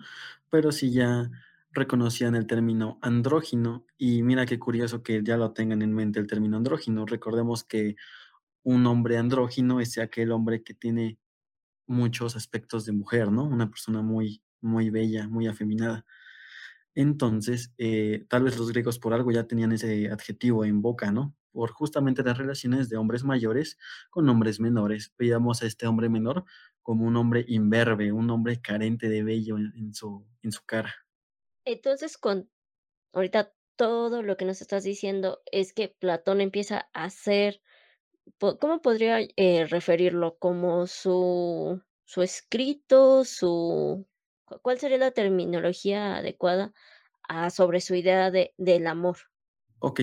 pero 0.50 0.72
sí 0.72 0.92
ya 0.92 1.32
reconocían 1.72 2.36
el 2.36 2.48
término 2.48 3.00
andrógino 3.02 3.86
y 3.98 4.24
mira 4.24 4.46
qué 4.46 4.58
curioso 4.60 5.04
que 5.04 5.22
ya 5.24 5.38
lo 5.38 5.52
tengan 5.52 5.82
en 5.82 5.94
mente 5.94 6.20
el 6.20 6.28
término 6.28 6.58
andrógino. 6.58 7.06
Recordemos 7.06 7.64
que 7.64 7.96
un 8.64 8.86
hombre 8.88 9.18
andrógino 9.18 9.80
es 9.80 9.98
aquel 9.98 10.32
hombre 10.32 10.64
que 10.64 10.74
tiene 10.74 11.20
muchos 11.88 12.36
aspectos 12.36 12.86
de 12.86 12.94
mujer, 12.94 13.32
¿no? 13.32 13.44
Una 13.44 13.70
persona 13.70 14.02
muy 14.02 14.42
muy 14.66 14.90
bella, 14.92 15.28
muy 15.30 15.48
afeminada. 15.48 16.06
Entonces, 16.96 17.74
eh, 17.78 18.26
tal 18.30 18.44
vez 18.44 18.58
los 18.58 18.72
griegos 18.72 19.00
por 19.00 19.14
algo 19.14 19.32
ya 19.32 19.48
tenían 19.48 19.72
ese 19.74 20.10
adjetivo 20.10 20.64
en 20.66 20.82
boca, 20.82 21.12
¿no? 21.12 21.36
Por 21.52 21.72
justamente 21.72 22.24
las 22.24 22.38
relaciones 22.38 22.90
de 22.90 22.98
hombres 22.98 23.24
mayores 23.24 23.78
con 24.10 24.30
hombres 24.30 24.60
menores. 24.60 25.14
Veíamos 25.18 25.62
a 25.62 25.66
este 25.68 25.88
hombre 25.88 26.10
menor 26.10 26.46
como 26.82 27.06
un 27.06 27.18
hombre 27.18 27.44
imberbe, 27.48 28.12
un 28.14 28.30
hombre 28.30 28.62
carente 28.62 29.10
de 29.10 29.24
vello 29.24 29.58
en, 29.58 29.94
su, 29.94 30.26
en 30.42 30.52
su 30.52 30.64
cara. 30.66 30.94
Entonces, 31.66 32.18
con 32.18 32.50
ahorita 33.14 33.54
todo 33.78 34.24
lo 34.24 34.38
que 34.38 34.46
nos 34.46 34.62
estás 34.62 34.84
diciendo 34.84 35.42
es 35.52 35.74
que 35.74 35.90
Platón 35.90 36.42
empieza 36.42 36.90
a 36.94 37.10
po- 38.40 38.58
¿cómo 38.60 38.82
podría 38.82 39.20
eh, 39.36 39.66
referirlo? 39.68 40.38
Como 40.38 40.88
su, 40.88 41.82
su 42.06 42.22
escrito, 42.22 43.24
su, 43.26 44.08
¿cuál 44.62 44.80
sería 44.80 44.98
la 44.98 45.12
terminología 45.12 46.18
adecuada 46.18 46.74
a, 47.28 47.50
sobre 47.50 47.82
su 47.82 47.96
idea 47.96 48.32
de, 48.32 48.54
del 48.58 48.88
amor? 48.88 49.18
Ok, 49.80 50.02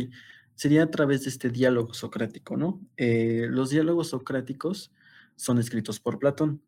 sería 0.55 0.85
a 0.85 0.91
través 0.91 1.25
de 1.25 1.31
este 1.31 1.51
diálogo 1.51 1.95
socrático, 1.95 2.57
¿no? 2.57 2.81
Eh, 2.97 3.47
los 3.49 3.71
diálogos 3.71 4.11
socráticos 4.11 4.93
son 5.37 5.59
escritos 5.59 6.01
por 6.01 6.19
Platón, 6.19 6.63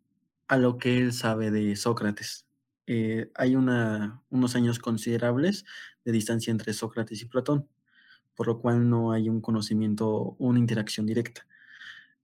a 0.48 0.56
lo 0.56 0.78
que 0.78 0.98
él 0.98 1.12
sabe 1.12 1.50
de 1.50 1.76
Sócrates. 1.76 2.46
Eh, 2.86 3.30
hay 3.34 3.56
una, 3.56 4.22
unos 4.30 4.56
años 4.56 4.78
considerables 4.78 5.64
de 6.04 6.12
distancia 6.12 6.50
entre 6.50 6.72
Sócrates 6.74 7.22
y 7.22 7.26
Platón, 7.26 7.68
por 8.34 8.46
lo 8.46 8.58
cual 8.58 8.88
no 8.88 9.12
hay 9.12 9.28
un 9.28 9.40
conocimiento, 9.40 10.36
una 10.38 10.58
interacción 10.58 11.06
directa. 11.06 11.46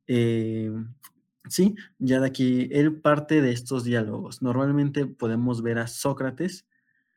Eh, 0.07 0.71
sí, 1.49 1.75
ya 1.99 2.21
de 2.21 2.27
aquí, 2.27 2.69
él 2.73 3.01
parte 3.01 3.41
de 3.43 3.53
estos 3.53 3.85
diálogos. 3.85 4.43
Normalmente 4.43 5.07
podemos 5.07 5.63
ver 5.63 5.79
a 5.79 5.87
Sócrates 5.87 6.67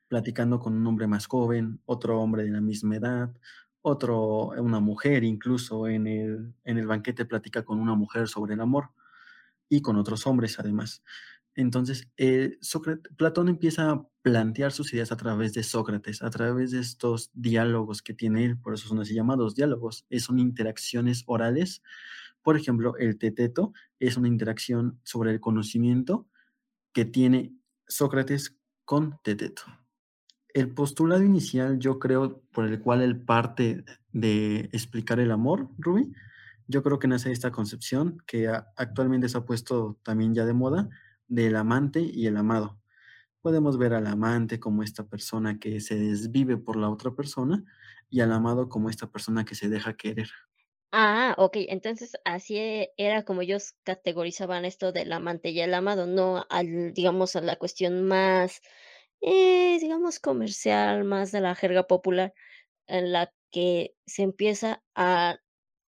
platicando 0.10 0.60
con 0.60 0.74
un 0.76 0.88
hombre 0.88 1.08
más 1.08 1.28
joven, 1.28 1.82
otro 1.86 2.22
hombre 2.22 2.44
de 2.44 2.52
la 2.52 2.62
misma 2.62 2.98
edad, 2.98 3.34
otro, 3.82 4.50
una 4.62 4.80
mujer 4.80 5.24
incluso 5.24 5.88
en 5.88 6.08
el, 6.08 6.54
en 6.66 6.78
el 6.78 6.88
banquete 6.88 7.26
platica 7.26 7.64
con 7.66 7.80
una 7.80 7.96
mujer 7.96 8.28
sobre 8.30 8.56
el 8.56 8.62
amor 8.62 8.92
y 9.70 9.82
con 9.82 9.98
otros 9.98 10.28
hombres 10.28 10.60
además. 10.60 11.04
Entonces, 11.56 12.10
eh, 12.18 12.58
Sócrates, 12.62 13.14
Platón 13.16 13.48
empieza 13.50 13.92
a 13.92 14.08
plantear 14.24 14.72
sus 14.72 14.94
ideas 14.94 15.12
a 15.12 15.18
través 15.18 15.54
de 15.54 15.64
Sócrates, 15.64 16.22
a 16.24 16.30
través 16.32 16.72
de 16.72 16.80
estos 16.80 17.30
diálogos 17.34 18.02
que 18.02 18.14
tiene 18.14 18.46
él, 18.46 18.58
por 18.60 18.74
eso 18.74 18.88
son 18.88 19.00
así 19.02 19.14
llamados 19.14 19.56
diálogos, 19.56 20.06
eh, 20.10 20.20
son 20.20 20.40
interacciones 20.40 21.24
orales. 21.28 21.84
Por 22.44 22.58
ejemplo, 22.58 22.96
el 22.98 23.18
teteto 23.18 23.74
es 24.00 24.18
una 24.18 24.28
interacción 24.28 25.00
sobre 25.04 25.32
el 25.32 25.40
conocimiento 25.40 26.28
que 26.92 27.06
tiene 27.06 27.56
Sócrates 27.88 28.58
con 28.86 29.20
Teteto. 29.24 29.64
El 30.50 30.72
postulado 30.72 31.24
inicial, 31.24 31.80
yo 31.80 31.98
creo, 31.98 32.44
por 32.52 32.66
el 32.66 32.80
cual 32.80 33.02
él 33.02 33.20
parte 33.20 33.86
de 34.12 34.70
explicar 34.72 35.20
el 35.20 35.32
amor, 35.32 35.70
Ruby, 35.80 36.14
yo 36.68 36.84
creo 36.84 37.00
que 37.00 37.08
nace 37.08 37.32
esta 37.32 37.52
concepción 37.52 38.22
que 38.28 38.48
actualmente 38.48 39.30
se 39.30 39.38
ha 39.38 39.46
puesto 39.46 39.98
también 40.04 40.36
ya 40.36 40.46
de 40.46 40.54
moda 40.54 40.90
del 41.28 41.56
amante 41.56 42.02
y 42.02 42.28
el 42.28 42.38
amado. 42.38 42.80
Podemos 43.42 43.78
ver 43.78 43.94
al 43.94 44.08
amante 44.08 44.60
como 44.60 44.84
esta 44.84 45.08
persona 45.08 45.60
que 45.60 45.82
se 45.82 45.96
desvive 45.96 46.58
por 46.58 46.76
la 46.76 46.90
otra 46.90 47.12
persona 47.12 47.64
y 48.10 48.22
al 48.22 48.32
amado 48.32 48.70
como 48.70 48.90
esta 48.90 49.12
persona 49.12 49.44
que 49.44 49.56
se 49.56 49.70
deja 49.70 49.96
querer. 49.96 50.30
Ah, 50.96 51.34
ok, 51.40 51.58
entonces 51.70 52.16
así 52.24 52.58
e- 52.58 52.94
era 52.98 53.24
como 53.24 53.42
ellos 53.42 53.74
categorizaban 53.84 54.64
esto 54.66 54.92
del 54.92 55.12
amante 55.12 55.50
y 55.50 55.60
el 55.60 55.74
amado, 55.74 56.06
no 56.06 56.46
al, 56.50 56.94
digamos, 56.94 57.36
a 57.36 57.42
la 57.42 57.56
cuestión 57.58 58.04
más, 58.06 58.62
eh, 59.22 59.78
digamos, 59.82 60.20
comercial, 60.20 61.04
más 61.04 61.32
de 61.32 61.42
la 61.42 61.56
jerga 61.56 61.88
popular, 61.88 62.34
en 62.88 63.12
la 63.14 63.34
que 63.52 63.96
se 64.08 64.24
empieza 64.24 64.84
a 64.96 65.38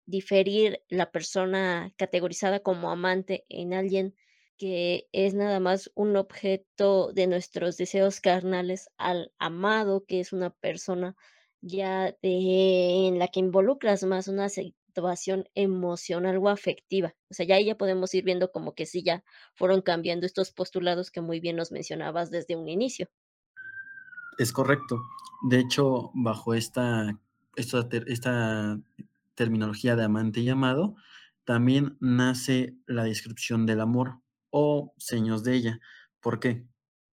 diferir 0.07 0.83
la 0.89 1.11
persona 1.11 1.93
categorizada 1.97 2.61
como 2.61 2.91
amante 2.91 3.45
en 3.49 3.75
alguien 3.75 4.15
que 4.57 5.09
es 5.13 5.35
nada 5.35 5.61
más 5.61 5.91
un 5.95 6.17
objeto 6.17 7.13
de 7.13 7.27
nuestros 7.29 7.77
deseos 7.77 8.21
carnales 8.21 8.89
al 8.99 9.33
amado, 9.39 10.05
que 10.07 10.21
es 10.21 10.33
una 10.33 10.51
persona 10.51 11.15
ya 11.61 12.13
de 12.23 13.07
en 13.09 13.19
la 13.19 13.29
que 13.29 13.41
involucras 13.41 14.03
más 14.05 14.27
una 14.29 14.49
situación 14.99 15.45
emocional 15.55 16.39
o 16.39 16.49
afectiva. 16.49 17.15
O 17.31 17.35
sea, 17.35 17.47
ya 17.47 17.55
ahí 17.55 17.67
ya 17.67 17.77
podemos 17.77 18.13
ir 18.15 18.25
viendo 18.25 18.51
como 18.51 18.75
que 18.75 18.85
sí 18.85 19.03
ya 19.05 19.23
fueron 19.55 19.81
cambiando 19.81 20.27
estos 20.27 20.51
postulados 20.51 21.11
que 21.13 21.21
muy 21.21 21.39
bien 21.39 21.57
nos 21.57 21.71
mencionabas 21.71 22.31
desde 22.31 22.57
un 22.57 22.69
inicio. 22.69 23.09
Es 24.39 24.53
correcto. 24.53 25.01
De 25.49 25.61
hecho, 25.61 26.11
bajo 26.15 26.55
esta, 26.55 27.17
esta, 27.55 27.89
ter- 27.89 28.09
esta 28.09 28.81
terminología 29.37 29.95
de 29.95 30.05
amante 30.05 30.41
y 30.41 30.49
amado, 30.49 30.97
también 31.45 31.97
nace 32.01 32.75
la 32.87 33.05
descripción 33.05 33.67
del 33.67 33.81
amor 33.81 34.21
o 34.51 34.95
seños 34.99 35.45
de 35.45 35.55
ella. 35.55 35.81
¿Por 36.21 36.41
qué? 36.41 36.65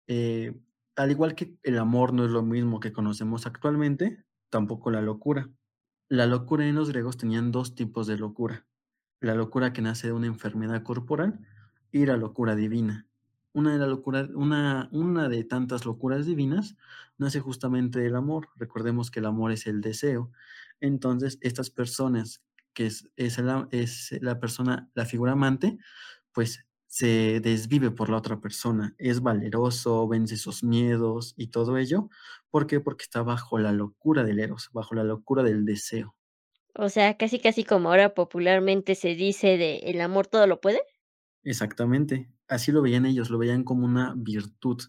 Eh, 0.07 0.53
al 0.95 1.11
igual 1.11 1.35
que 1.35 1.55
el 1.61 1.77
amor 1.77 2.13
no 2.13 2.25
es 2.25 2.31
lo 2.31 2.41
mismo 2.41 2.79
que 2.79 2.93
conocemos 2.93 3.45
actualmente, 3.45 4.25
tampoco 4.49 4.89
la 4.89 5.01
locura. 5.01 5.49
La 6.09 6.25
locura 6.25 6.67
en 6.67 6.75
los 6.75 6.89
griegos 6.89 7.17
tenían 7.17 7.51
dos 7.51 7.75
tipos 7.75 8.07
de 8.07 8.17
locura 8.17 8.65
la 9.25 9.35
locura 9.35 9.73
que 9.73 9.81
nace 9.81 10.07
de 10.07 10.13
una 10.13 10.27
enfermedad 10.27 10.83
corporal 10.83 11.39
y 11.91 12.05
la 12.05 12.17
locura 12.17 12.55
divina. 12.55 13.07
Una 13.53 13.73
de, 13.73 13.79
la 13.79 13.87
locura, 13.87 14.27
una, 14.33 15.29
de 15.29 15.43
tantas 15.45 15.85
locuras 15.85 16.25
divinas 16.25 16.75
nace 17.17 17.39
justamente 17.39 17.99
del 17.99 18.15
amor. 18.15 18.49
Recordemos 18.57 19.11
que 19.11 19.19
el 19.19 19.25
amor 19.25 19.51
es 19.51 19.65
el 19.65 19.81
deseo. 19.81 20.31
Entonces, 20.81 21.37
estas 21.41 21.69
personas, 21.69 22.43
que 22.73 22.87
es, 22.87 23.09
es 23.15 23.39
la 24.21 24.39
persona, 24.39 24.89
la 24.93 25.05
figura 25.05 25.31
amante, 25.31 25.77
pues 26.33 26.65
se 26.87 27.39
desvive 27.41 27.91
por 27.91 28.09
la 28.09 28.17
otra 28.17 28.39
persona, 28.39 28.93
es 28.97 29.21
valeroso, 29.21 30.07
vence 30.07 30.37
sus 30.37 30.63
miedos 30.63 31.33
y 31.35 31.47
todo 31.47 31.77
ello. 31.77 32.09
¿Por 32.55 32.67
qué? 32.67 32.79
Porque 32.79 33.03
está 33.03 33.21
bajo 33.23 33.59
la 33.59 33.71
locura 33.73 34.23
del 34.23 34.39
eros, 34.39 34.69
bajo 34.73 34.95
la 34.95 35.03
locura 35.03 35.43
del 35.43 35.65
deseo. 35.65 36.15
O 36.73 36.87
sea, 36.89 37.17
casi, 37.17 37.39
casi 37.39 37.63
como 37.65 37.89
ahora 37.89 38.13
popularmente 38.13 38.95
se 38.95 39.15
dice 39.15 39.57
de 39.57 39.77
el 39.89 39.99
amor 39.99 40.27
todo 40.27 40.47
lo 40.47 40.61
puede. 40.61 40.79
Exactamente, 41.43 42.31
así 42.47 42.71
lo 42.71 42.81
veían 42.81 43.05
ellos, 43.05 43.29
lo 43.29 43.37
veían 43.37 43.63
como 43.63 43.85
una 43.85 44.13
virtud. 44.17 44.81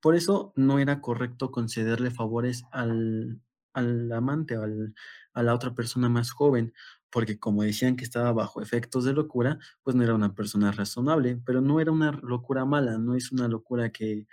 Por 0.00 0.14
eso 0.14 0.52
no 0.56 0.78
era 0.78 1.00
correcto 1.00 1.50
concederle 1.50 2.10
favores 2.12 2.62
al, 2.70 3.40
al 3.72 4.12
amante 4.12 4.56
o 4.56 4.62
al- 4.62 4.94
a 5.34 5.42
la 5.42 5.52
otra 5.54 5.74
persona 5.74 6.08
más 6.08 6.30
joven, 6.30 6.72
porque 7.10 7.38
como 7.40 7.62
decían 7.64 7.96
que 7.96 8.04
estaba 8.04 8.32
bajo 8.32 8.62
efectos 8.62 9.04
de 9.04 9.12
locura, 9.14 9.58
pues 9.82 9.96
no 9.96 10.04
era 10.04 10.14
una 10.14 10.34
persona 10.34 10.70
razonable, 10.72 11.40
pero 11.44 11.60
no 11.60 11.80
era 11.80 11.90
una 11.92 12.12
locura 12.12 12.64
mala, 12.64 12.98
no 12.98 13.14
es 13.16 13.32
una 13.32 13.48
locura 13.48 13.90
que, 13.90 14.26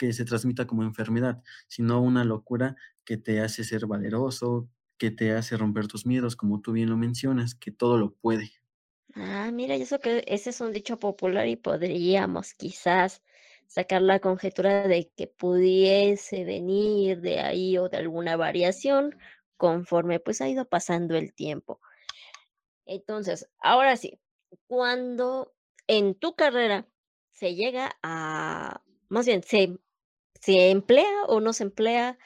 que 0.00 0.14
se 0.14 0.24
transmita 0.24 0.66
como 0.66 0.82
enfermedad, 0.82 1.42
sino 1.68 2.00
una 2.00 2.24
locura 2.24 2.74
que 3.04 3.18
te 3.18 3.40
hace 3.40 3.64
ser 3.64 3.84
valeroso, 3.84 4.66
que 4.96 5.10
te 5.10 5.32
hace 5.32 5.58
romper 5.58 5.88
tus 5.88 6.06
miedos, 6.06 6.36
como 6.36 6.62
tú 6.62 6.72
bien 6.72 6.88
lo 6.88 6.96
mencionas, 6.96 7.54
que 7.54 7.70
todo 7.70 7.98
lo 7.98 8.14
puede. 8.14 8.50
Ah, 9.14 9.50
mira, 9.52 9.76
y 9.76 9.82
eso 9.82 10.00
que 10.00 10.24
ese 10.26 10.50
es 10.50 10.60
un 10.62 10.72
dicho 10.72 10.98
popular 10.98 11.48
y 11.48 11.56
podríamos 11.56 12.54
quizás 12.54 13.22
sacar 13.66 14.00
la 14.00 14.20
conjetura 14.20 14.88
de 14.88 15.10
que 15.14 15.26
pudiese 15.26 16.44
venir 16.44 17.20
de 17.20 17.40
ahí 17.40 17.76
o 17.76 17.90
de 17.90 17.98
alguna 17.98 18.36
variación 18.36 19.18
conforme 19.58 20.18
pues 20.18 20.40
ha 20.40 20.48
ido 20.48 20.66
pasando 20.66 21.14
el 21.14 21.34
tiempo. 21.34 21.78
Entonces, 22.86 23.50
ahora 23.58 23.98
sí, 23.98 24.18
cuando 24.66 25.52
en 25.88 26.14
tu 26.14 26.34
carrera 26.36 26.88
se 27.32 27.54
llega 27.54 27.98
a, 28.02 28.80
más 29.10 29.26
bien, 29.26 29.42
se, 29.42 29.78
se 30.40 30.70
emplea 30.70 31.24
o 31.28 31.40
no 31.40 31.52
se 31.52 31.64
emplea 31.64 32.18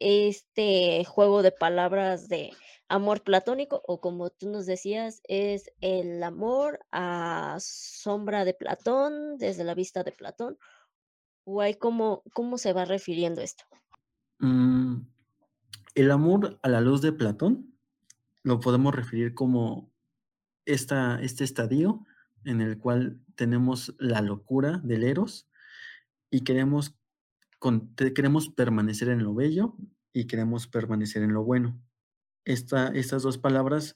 este 0.00 1.04
juego 1.04 1.42
de 1.42 1.52
palabras 1.52 2.28
de 2.28 2.50
amor 2.88 3.22
platónico 3.22 3.82
o 3.86 4.00
como 4.00 4.30
tú 4.30 4.50
nos 4.50 4.66
decías, 4.66 5.22
es 5.24 5.70
el 5.80 6.22
amor 6.22 6.80
a 6.90 7.56
sombra 7.60 8.44
de 8.44 8.54
Platón, 8.54 9.38
desde 9.38 9.64
la 9.64 9.74
vista 9.74 10.02
de 10.02 10.12
Platón, 10.12 10.58
o 11.44 11.60
hay 11.60 11.74
cómo, 11.74 12.22
cómo 12.34 12.58
se 12.58 12.72
va 12.72 12.84
refiriendo 12.84 13.40
esto. 13.40 13.64
Mm, 14.38 15.06
el 15.94 16.10
amor 16.10 16.58
a 16.62 16.68
la 16.68 16.80
luz 16.80 17.00
de 17.00 17.12
Platón 17.12 17.74
lo 18.42 18.60
podemos 18.60 18.94
referir 18.94 19.34
como 19.34 19.90
esta, 20.64 21.20
este 21.22 21.44
estadio 21.44 22.04
en 22.44 22.60
el 22.60 22.78
cual 22.78 23.20
tenemos 23.36 23.94
la 23.98 24.20
locura 24.20 24.80
del 24.82 25.04
eros 25.04 25.48
y 26.30 26.42
queremos, 26.42 26.94
queremos 28.14 28.48
permanecer 28.48 29.08
en 29.08 29.24
lo 29.24 29.34
bello 29.34 29.76
y 30.12 30.26
queremos 30.26 30.66
permanecer 30.66 31.22
en 31.22 31.32
lo 31.32 31.44
bueno. 31.44 31.80
Esta, 32.44 32.88
estas 32.88 33.22
dos 33.22 33.38
palabras 33.38 33.94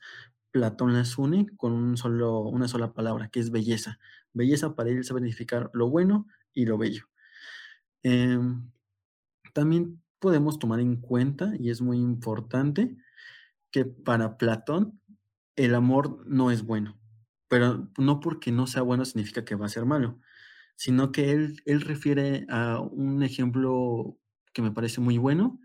Platón 0.56 0.94
las 0.94 1.18
une 1.18 1.46
con 1.58 1.98
solo, 1.98 2.40
una 2.40 2.66
sola 2.66 2.94
palabra, 2.94 3.28
que 3.28 3.40
es 3.40 3.50
belleza. 3.50 3.98
Belleza 4.32 4.74
para 4.74 4.88
él 4.88 5.04
sabe 5.04 5.20
significar 5.20 5.70
lo 5.74 5.90
bueno 5.90 6.26
y 6.54 6.64
lo 6.64 6.78
bello. 6.78 7.04
Em, 8.02 8.70
también 9.52 10.02
podemos 10.18 10.58
tomar 10.58 10.80
en 10.80 10.96
cuenta, 10.96 11.52
y 11.58 11.68
es 11.68 11.82
muy 11.82 11.98
importante, 11.98 12.96
que 13.70 13.84
para 13.84 14.38
Platón 14.38 14.98
el 15.56 15.74
amor 15.74 16.24
no 16.26 16.50
es 16.50 16.62
bueno, 16.62 16.98
pero 17.48 17.90
no 17.98 18.20
porque 18.20 18.50
no 18.50 18.66
sea 18.66 18.80
bueno 18.80 19.04
significa 19.04 19.44
que 19.44 19.56
va 19.56 19.66
a 19.66 19.68
ser 19.68 19.84
malo, 19.84 20.18
sino 20.76 21.12
que 21.12 21.32
él, 21.32 21.62
él 21.64 21.80
refiere 21.80 22.46
a 22.48 22.80
un 22.80 23.22
ejemplo 23.22 24.18
que 24.52 24.62
me 24.62 24.70
parece 24.70 25.00
muy 25.00 25.18
bueno, 25.18 25.60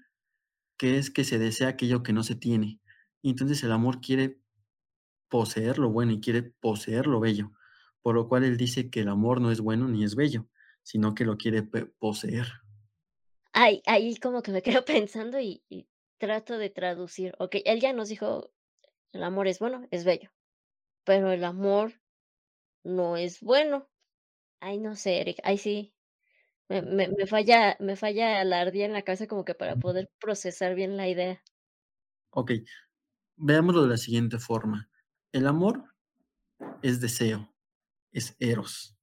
que 0.78 0.98
es 0.98 1.12
que 1.12 1.24
se 1.24 1.38
desea 1.38 1.70
aquello 1.70 2.04
que 2.04 2.14
no 2.14 2.24
se 2.24 2.36
tiene. 2.36 2.82
Entonces 3.24 3.64
el 3.64 3.72
amor 3.72 4.02
quiere 4.02 4.40
poseer 5.30 5.78
lo 5.78 5.90
bueno 5.90 6.12
y 6.12 6.22
quiere 6.22 6.44
poseer 6.44 7.08
lo 7.08 7.20
bello, 7.20 7.52
por 8.02 8.16
lo 8.16 8.28
cual 8.28 8.44
él 8.44 8.58
dice 8.58 8.90
que 8.90 9.02
el 9.02 9.10
amor 9.10 9.42
no 9.42 9.52
es 9.52 9.62
bueno 9.62 9.88
ni 9.88 10.04
es 10.04 10.16
bello, 10.16 10.48
sino 10.84 11.14
que 11.14 11.26
lo 11.26 11.38
quiere 11.38 11.64
poseer. 12.00 12.48
Ay, 13.54 13.82
ahí 13.86 14.16
como 14.18 14.42
que 14.42 14.52
me 14.52 14.62
quedo 14.82 14.86
pensando 14.86 15.40
y, 15.40 15.64
y 15.70 15.88
trato 16.18 16.58
de 16.58 16.70
traducir. 16.70 17.36
Ok, 17.40 17.58
él 17.66 17.80
ya 17.80 17.94
nos 17.94 18.10
dijo, 18.10 18.52
el 19.12 19.24
amor 19.24 19.48
es 19.48 19.60
bueno, 19.60 19.88
es 19.92 20.04
bello, 20.06 20.32
pero 21.04 21.32
el 21.32 21.44
amor 21.44 21.94
no 22.84 23.18
es 23.18 23.42
bueno. 23.42 23.91
Ay, 24.62 24.80
no 24.80 24.96
sé, 24.96 25.20
Eric, 25.20 25.40
ahí 25.44 25.58
sí, 25.58 25.94
me, 26.70 26.82
me, 26.84 27.10
me 27.10 27.28
falla, 27.28 27.76
me 27.80 27.96
falla 27.98 28.44
la 28.46 28.62
ardilla 28.62 28.86
en 28.86 28.94
la 28.94 29.02
cabeza 29.02 29.28
como 29.28 29.44
que 29.44 29.56
para 29.56 29.76
poder 29.76 30.10
procesar 30.20 30.76
bien 30.76 30.98
la 30.98 31.10
idea. 31.10 31.44
Ok, 32.32 32.52
veámoslo 33.36 33.84
de 33.84 33.90
la 33.90 33.98
siguiente 33.98 34.40
forma. 34.40 34.90
El 35.34 35.48
amor 35.48 35.84
es 36.82 37.02
deseo, 37.02 37.54
es 38.12 38.36
eros. 38.40 38.98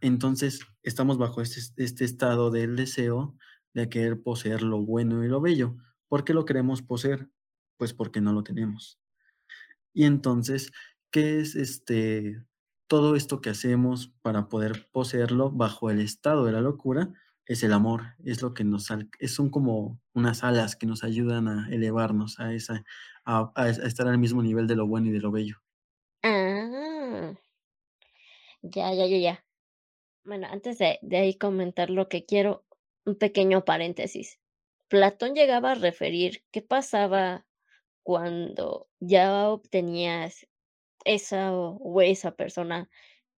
Entonces, 0.00 0.60
estamos 0.82 1.18
bajo 1.18 1.42
este, 1.42 1.60
este 1.82 2.04
estado 2.04 2.50
del 2.50 2.76
deseo 2.76 3.36
de 3.74 3.88
querer 3.88 4.22
poseer 4.22 4.62
lo 4.62 4.84
bueno 4.84 5.24
y 5.24 5.28
lo 5.28 5.40
bello. 5.40 5.76
¿Por 6.08 6.24
qué 6.24 6.34
lo 6.34 6.44
queremos 6.44 6.82
poseer? 6.82 7.30
Pues 7.76 7.94
porque 7.94 8.20
no 8.20 8.32
lo 8.32 8.42
tenemos. 8.42 9.00
Y 9.94 10.04
entonces, 10.04 10.72
¿qué 11.10 11.40
es 11.40 11.54
este 11.56 12.44
todo 12.88 13.16
esto 13.16 13.40
que 13.40 13.50
hacemos 13.50 14.08
para 14.22 14.48
poder 14.48 14.88
poseerlo 14.92 15.50
bajo 15.50 15.90
el 15.90 16.00
estado 16.00 16.44
de 16.44 16.52
la 16.52 16.60
locura? 16.60 17.12
Es 17.46 17.62
el 17.62 17.72
amor, 17.72 18.14
es 18.24 18.42
lo 18.42 18.54
que 18.54 18.64
nos 18.64 18.86
son 18.86 19.50
como 19.50 20.00
unas 20.14 20.44
alas 20.44 20.76
que 20.76 20.86
nos 20.86 21.04
ayudan 21.04 21.48
a 21.48 21.68
elevarnos 21.70 22.40
a 22.40 22.52
esa 22.54 22.84
a, 23.24 23.52
a 23.56 23.68
estar 23.70 24.08
al 24.08 24.18
mismo 24.18 24.42
nivel 24.42 24.66
de 24.66 24.76
lo 24.76 24.86
bueno 24.86 25.08
y 25.08 25.12
de 25.12 25.20
lo 25.20 25.30
bello. 25.32 25.56
Ah, 26.22 27.34
ya, 28.62 28.92
ya, 28.92 29.06
ya, 29.06 29.18
ya. 29.18 29.46
Bueno, 30.24 30.48
antes 30.50 30.78
de, 30.78 30.98
de 31.02 31.18
ahí 31.18 31.34
comentar 31.38 31.90
lo 31.90 32.08
que 32.08 32.26
quiero, 32.26 32.66
un 33.06 33.16
pequeño 33.16 33.64
paréntesis. 33.64 34.40
Platón 34.88 35.34
llegaba 35.34 35.72
a 35.72 35.76
referir 35.76 36.44
qué 36.52 36.62
pasaba 36.62 37.46
cuando 38.02 38.90
ya 39.00 39.48
obtenías 39.50 40.48
esa 41.04 41.54
o, 41.56 42.00
esa 42.02 42.32
persona 42.36 42.90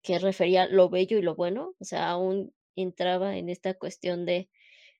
que 0.03 0.18
refería 0.18 0.66
lo 0.68 0.90
bello 0.90 1.18
y 1.18 1.23
lo 1.23 1.35
bueno, 1.37 1.75
o 1.81 1.85
sea, 1.85 2.11
aún 2.11 2.55
entraba 2.77 3.37
en 3.38 3.49
esta 3.51 3.75
cuestión 3.75 4.27
de, 4.27 4.51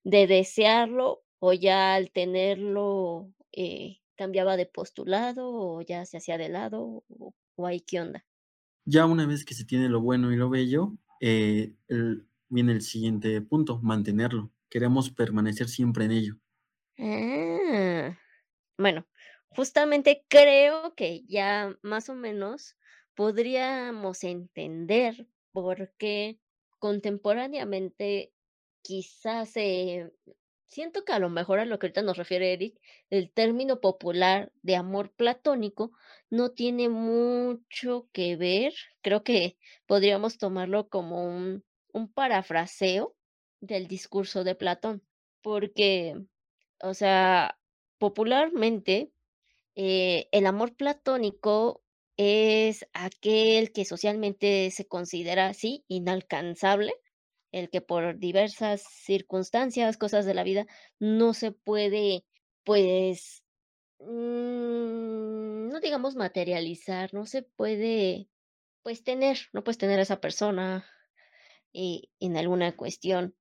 de 0.05 0.27
desearlo 0.29 1.25
o 1.41 1.53
ya 1.55 1.95
al 1.97 2.11
tenerlo 2.13 3.33
eh, 3.53 3.99
cambiaba 4.17 4.57
de 4.57 4.67
postulado 4.67 5.51
o 5.53 5.83
ya 5.83 6.07
se 6.07 6.19
hacía 6.19 6.39
de 6.39 6.49
lado 6.51 7.05
o, 7.09 7.35
o 7.57 7.67
ahí 7.67 7.81
qué 7.83 8.01
onda. 8.01 8.27
Ya 8.85 9.07
una 9.07 9.25
vez 9.27 9.45
que 9.45 9.55
se 9.55 9.65
tiene 9.65 9.89
lo 9.89 10.01
bueno 10.01 10.33
y 10.33 10.37
lo 10.37 10.51
bello, 10.51 10.97
eh, 11.21 11.77
el- 11.89 12.27
viene 12.49 12.73
el 12.73 12.83
siguiente 12.83 13.41
punto, 13.43 13.81
mantenerlo. 13.83 14.51
Queremos 14.69 15.11
permanecer 15.11 15.69
siempre 15.69 16.05
en 16.07 16.11
ello. 16.13 16.39
Ah, 16.99 18.19
bueno, 18.79 19.07
justamente 19.59 20.25
creo 20.29 20.95
que 20.95 21.25
ya 21.27 21.77
más 21.83 22.09
o 22.09 22.15
menos 22.15 22.77
podríamos 23.17 24.23
entender 24.23 25.27
por 25.51 25.93
qué 25.99 26.39
contemporáneamente 26.79 28.33
quizás 28.83 29.57
eh, 29.57 30.13
siento 30.69 31.05
que 31.05 31.11
a 31.11 31.19
lo 31.19 31.29
mejor 31.29 31.59
a 31.59 31.65
lo 31.65 31.81
que 31.81 31.87
ahorita 31.87 32.03
nos 32.03 32.17
refiere 32.17 32.53
Eric, 32.53 32.79
el 33.11 33.33
término 33.33 33.81
popular 33.81 34.53
de 34.63 34.77
amor 34.77 35.11
platónico 35.11 35.91
no 36.31 36.53
tiene 36.53 36.89
mucho 36.89 38.09
que 38.13 38.37
ver. 38.37 38.75
Creo 39.03 39.25
que 39.25 39.59
podríamos 39.87 40.39
tomarlo 40.39 40.89
como 40.89 41.25
un, 41.25 41.65
un 41.93 42.13
parafraseo 42.13 43.17
del 43.59 43.89
discurso 43.89 44.45
de 44.45 44.55
Platón, 44.55 45.03
porque 45.43 46.15
o 46.81 46.95
sea, 46.95 47.59
popularmente, 47.99 49.11
eh, 49.79 50.29
el 50.33 50.47
amor 50.47 50.75
platónico 50.75 51.85
es 52.17 52.85
aquel 52.95 53.73
que 53.73 53.85
socialmente 53.85 54.73
se 54.73 54.89
considera 54.89 55.47
así, 55.47 55.85
inalcanzable, 55.87 56.93
el 57.53 57.71
que 57.71 57.81
por 57.81 58.19
diversas 58.19 58.83
circunstancias, 58.83 59.97
cosas 59.97 60.27
de 60.27 60.35
la 60.35 60.43
vida, 60.43 60.67
no 60.99 61.33
se 61.33 61.53
puede, 61.53 62.25
pues, 62.65 63.45
mm, 64.01 65.69
no 65.71 65.81
digamos 65.81 66.17
materializar, 66.17 67.15
no 67.15 67.25
se 67.25 67.43
puede, 67.43 68.29
pues, 68.83 69.05
tener, 69.05 69.39
no 69.53 69.63
puedes 69.63 69.79
tener 69.79 70.01
a 70.01 70.03
esa 70.03 70.21
persona 70.21 70.85
eh, 71.75 72.03
en 72.21 72.37
alguna 72.37 72.77
cuestión. 72.77 73.37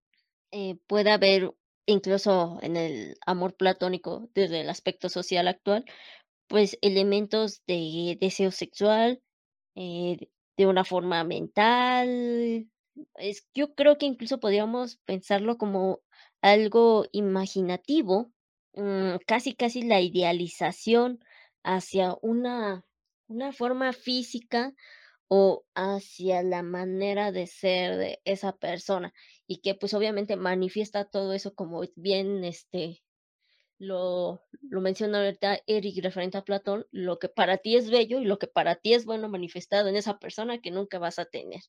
Eh, 0.51 0.77
puede 0.87 1.11
haber, 1.11 1.53
incluso 1.85 2.59
en 2.61 2.77
el 2.77 3.17
amor 3.25 3.55
platónico, 3.55 4.29
desde 4.35 4.61
el 4.61 4.69
aspecto 4.69 5.09
social 5.09 5.47
actual, 5.47 5.85
pues 6.47 6.77
elementos 6.81 7.61
de 7.67 8.17
deseo 8.19 8.51
sexual, 8.51 9.21
eh, 9.75 10.17
de 10.57 10.67
una 10.67 10.85
forma 10.85 11.23
mental. 11.23 12.69
Es, 13.15 13.47
yo 13.53 13.75
creo 13.75 13.97
que 13.97 14.05
incluso 14.07 14.39
podríamos 14.39 14.97
pensarlo 15.05 15.57
como 15.57 16.01
algo 16.41 17.05
imaginativo, 17.11 18.31
mm, 18.73 19.17
casi 19.27 19.55
casi 19.55 19.83
la 19.83 20.01
idealización 20.01 21.19
hacia 21.63 22.15
una, 22.21 22.85
una 23.27 23.51
forma 23.53 23.93
física 23.93 24.73
o 25.29 25.65
hacia 25.75 26.43
la 26.43 26.63
manera 26.63 27.31
de 27.31 27.47
ser 27.47 27.97
de 27.97 28.21
esa 28.25 28.53
persona 28.53 29.13
y 29.47 29.59
que 29.61 29.75
pues 29.75 29.93
obviamente 29.93 30.37
manifiesta 30.37 31.05
todo 31.05 31.33
eso 31.33 31.53
como 31.55 31.81
bien 31.95 32.43
este 32.45 33.03
lo, 33.79 34.43
lo 34.61 34.81
menciona 34.81 35.19
ahorita 35.19 35.61
Eric 35.67 36.03
referente 36.03 36.37
a 36.37 36.43
Platón, 36.43 36.87
lo 36.91 37.19
que 37.19 37.29
para 37.29 37.57
ti 37.57 37.75
es 37.75 37.89
bello 37.89 38.19
y 38.19 38.25
lo 38.25 38.39
que 38.39 38.47
para 38.47 38.75
ti 38.75 38.93
es 38.93 39.05
bueno 39.05 39.29
manifestado 39.29 39.87
en 39.87 39.95
esa 39.95 40.19
persona 40.19 40.59
que 40.59 40.71
nunca 40.71 40.99
vas 40.99 41.19
a 41.19 41.25
tener 41.25 41.61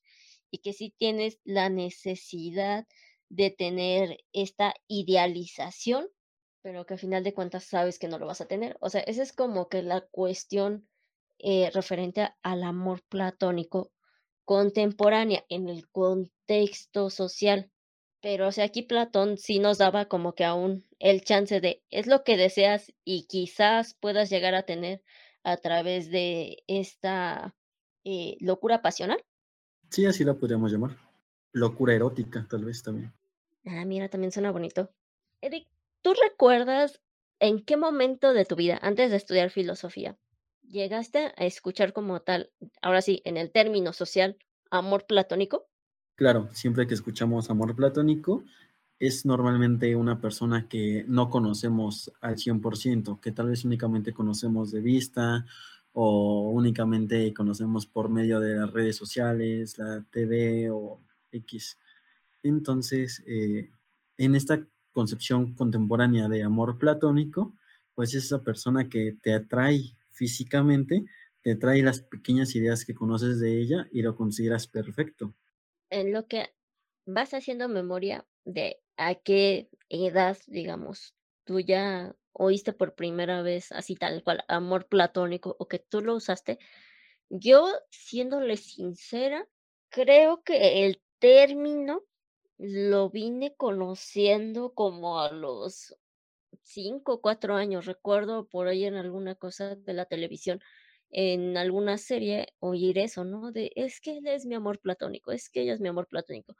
y 0.51 0.59
que 0.59 0.73
sí 0.73 0.93
tienes 0.97 1.39
la 1.43 1.69
necesidad 1.69 2.87
de 3.29 3.51
tener 3.51 4.23
esta 4.33 4.73
idealización, 4.87 6.07
pero 6.61 6.85
que 6.85 6.95
al 6.95 6.99
final 6.99 7.23
de 7.23 7.33
cuentas 7.33 7.63
sabes 7.63 7.99
que 7.99 8.07
no 8.07 8.17
lo 8.17 8.25
vas 8.25 8.41
a 8.41 8.47
tener. 8.47 8.77
O 8.81 8.89
sea, 8.89 9.01
esa 9.01 9.21
es 9.21 9.33
como 9.33 9.69
que 9.69 9.83
la 9.83 10.01
cuestión 10.01 10.87
eh, 11.37 11.69
referente 11.73 12.29
al 12.41 12.63
amor 12.63 13.03
platónico 13.07 13.91
contemporánea 14.45 15.45
en 15.47 15.69
el 15.69 15.87
contexto 15.89 17.09
social. 17.09 17.71
Pero, 18.21 18.47
o 18.47 18.51
sea, 18.51 18.65
aquí 18.65 18.81
Platón 18.81 19.37
sí 19.37 19.59
nos 19.59 19.77
daba 19.77 20.05
como 20.05 20.35
que 20.35 20.43
aún 20.43 20.85
el 20.99 21.23
chance 21.23 21.61
de, 21.61 21.83
es 21.89 22.07
lo 22.07 22.23
que 22.23 22.35
deseas 22.35 22.93
y 23.05 23.27
quizás 23.27 23.93
puedas 23.93 24.29
llegar 24.29 24.55
a 24.55 24.63
tener 24.63 25.01
a 25.43 25.57
través 25.57 26.11
de 26.11 26.63
esta 26.67 27.55
eh, 28.03 28.35
locura 28.41 28.81
pasional. 28.81 29.23
Sí, 29.89 30.05
así 30.05 30.23
la 30.23 30.33
podríamos 30.33 30.71
llamar. 30.71 30.97
Locura 31.53 31.95
erótica, 31.95 32.45
tal 32.49 32.65
vez 32.65 32.83
también. 32.83 33.13
Ah, 33.65 33.85
mira, 33.85 34.09
también 34.09 34.31
suena 34.31 34.51
bonito. 34.51 34.91
Eric, 35.41 35.67
¿tú 36.01 36.13
recuerdas 36.13 37.01
en 37.39 37.63
qué 37.63 37.77
momento 37.77 38.33
de 38.33 38.45
tu 38.45 38.55
vida, 38.55 38.77
antes 38.81 39.11
de 39.11 39.17
estudiar 39.17 39.49
filosofía, 39.49 40.17
llegaste 40.61 41.33
a 41.35 41.45
escuchar 41.45 41.93
como 41.93 42.21
tal, 42.21 42.51
ahora 42.81 43.01
sí, 43.01 43.21
en 43.25 43.37
el 43.37 43.51
término 43.51 43.93
social, 43.93 44.37
amor 44.69 45.05
platónico? 45.07 45.67
Claro, 46.19 46.49
siempre 46.51 46.85
que 46.85 46.95
escuchamos 46.95 47.49
amor 47.49 47.73
platónico, 47.77 48.43
es 48.99 49.25
normalmente 49.25 49.95
una 49.95 50.19
persona 50.19 50.67
que 50.67 51.05
no 51.07 51.29
conocemos 51.29 52.11
al 52.19 52.35
100%, 52.37 53.21
que 53.21 53.31
tal 53.31 53.47
vez 53.47 53.63
únicamente 53.63 54.11
conocemos 54.11 54.69
de 54.69 54.81
vista 54.81 55.45
o 55.93 56.49
únicamente 56.49 57.33
conocemos 57.33 57.85
por 57.85 58.09
medio 58.09 58.41
de 58.41 58.55
las 58.55 58.69
redes 58.73 58.97
sociales, 58.97 59.77
la 59.77 60.03
TV 60.11 60.69
o 60.69 60.99
X. 61.31 61.77
Entonces, 62.43 63.23
eh, 63.25 63.71
en 64.17 64.35
esta 64.35 64.67
concepción 64.91 65.53
contemporánea 65.53 66.27
de 66.27 66.43
amor 66.43 66.77
platónico, 66.77 67.53
pues 67.95 68.13
es 68.13 68.25
esa 68.25 68.41
persona 68.41 68.89
que 68.89 69.15
te 69.21 69.33
atrae 69.33 69.95
físicamente, 70.11 71.05
te 71.41 71.55
trae 71.55 71.81
las 71.81 72.01
pequeñas 72.01 72.57
ideas 72.57 72.83
que 72.83 72.93
conoces 72.93 73.39
de 73.39 73.61
ella 73.61 73.87
y 73.93 74.01
lo 74.01 74.17
consideras 74.17 74.67
perfecto. 74.67 75.33
En 75.89 76.13
lo 76.13 76.27
que 76.27 76.53
vas 77.05 77.33
haciendo 77.33 77.67
memoria 77.67 78.25
de 78.45 78.81
a 78.97 79.15
qué 79.15 79.69
edad, 79.89 80.37
digamos, 80.47 81.15
tú 81.45 81.59
ya 81.59 82.15
oíste 82.33 82.73
por 82.73 82.95
primera 82.95 83.41
vez 83.41 83.71
así 83.71 83.95
tal 83.95 84.23
cual, 84.23 84.43
amor 84.47 84.87
platónico 84.87 85.55
o 85.59 85.67
que 85.67 85.79
tú 85.79 86.01
lo 86.01 86.15
usaste. 86.15 86.59
Yo, 87.29 87.71
siéndole 87.89 88.57
sincera, 88.57 89.47
creo 89.89 90.43
que 90.43 90.85
el 90.85 91.01
término 91.19 92.03
lo 92.57 93.09
vine 93.09 93.55
conociendo 93.55 94.73
como 94.73 95.19
a 95.21 95.31
los 95.31 95.95
5 96.63 97.13
o 97.13 97.21
4 97.21 97.55
años. 97.55 97.85
Recuerdo 97.85 98.47
por 98.47 98.67
ahí 98.67 98.85
en 98.85 98.95
alguna 98.95 99.35
cosa 99.35 99.75
de 99.75 99.93
la 99.93 100.05
televisión, 100.05 100.61
en 101.11 101.57
alguna 101.57 101.97
serie, 101.97 102.47
oír 102.59 102.97
eso, 102.99 103.25
¿no? 103.25 103.51
De 103.51 103.71
es 103.75 104.01
que 104.01 104.17
él 104.17 104.27
es 104.27 104.45
mi 104.45 104.55
amor 104.55 104.79
platónico, 104.79 105.31
es 105.31 105.49
que 105.49 105.61
ella 105.61 105.73
es 105.73 105.81
mi 105.81 105.89
amor 105.89 106.07
platónico. 106.07 106.55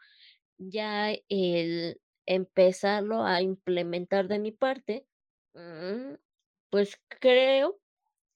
Ya 0.57 1.13
el 1.29 2.01
empezarlo 2.27 3.23
a 3.25 3.41
implementar 3.41 4.27
de 4.27 4.39
mi 4.39 4.51
parte, 4.51 5.07
mm, 5.55 6.15
pues 6.69 6.97
creo 7.19 7.79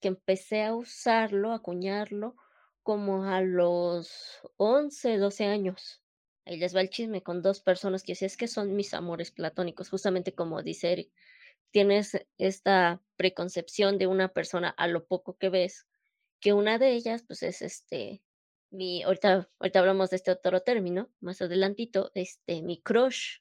que 0.02 0.10
empecé 0.10 0.64
a 0.64 0.76
usarlo, 0.76 1.52
a 1.52 1.56
acuñarlo 1.58 2.36
como 2.84 3.26
a 3.26 3.42
los 3.42 4.42
11, 4.58 5.18
12 5.18 5.46
años. 5.46 6.04
Ahí 6.46 6.58
les 6.58 6.76
va 6.76 6.82
el 6.82 6.90
chisme 6.90 7.24
con 7.24 7.42
2 7.42 7.62
personas 7.62 8.04
que 8.04 8.16
sí 8.16 8.26
es 8.26 8.38
que 8.38 8.48
son 8.48 8.76
mis 8.76 8.94
amores 8.94 9.32
platónicos, 9.32 9.90
justamente 9.90 10.34
como 10.36 10.62
dice 10.64 10.92
Eric, 10.94 11.12
tienes 11.72 12.18
esta 12.38 13.04
preconcepción 13.18 13.98
de 13.98 14.08
una 14.08 14.30
persona 14.30 14.70
a 14.70 14.88
lo 14.88 15.06
poco 15.08 15.38
que 15.38 15.50
ves, 15.50 15.88
que 16.44 16.54
una 16.54 16.80
de 16.80 16.94
ellas, 16.94 17.24
pues, 17.28 17.44
es, 17.44 17.64
este, 17.64 18.24
mi 18.72 19.04
ahorita 19.04 19.50
ahorita 19.60 19.80
hablamos 19.80 20.12
de 20.12 20.18
este 20.18 20.32
otro 20.32 20.62
término, 20.64 21.12
más 21.22 21.42
adelantito, 21.42 22.12
este, 22.16 22.62
mi 22.64 22.82
crush, 22.82 23.40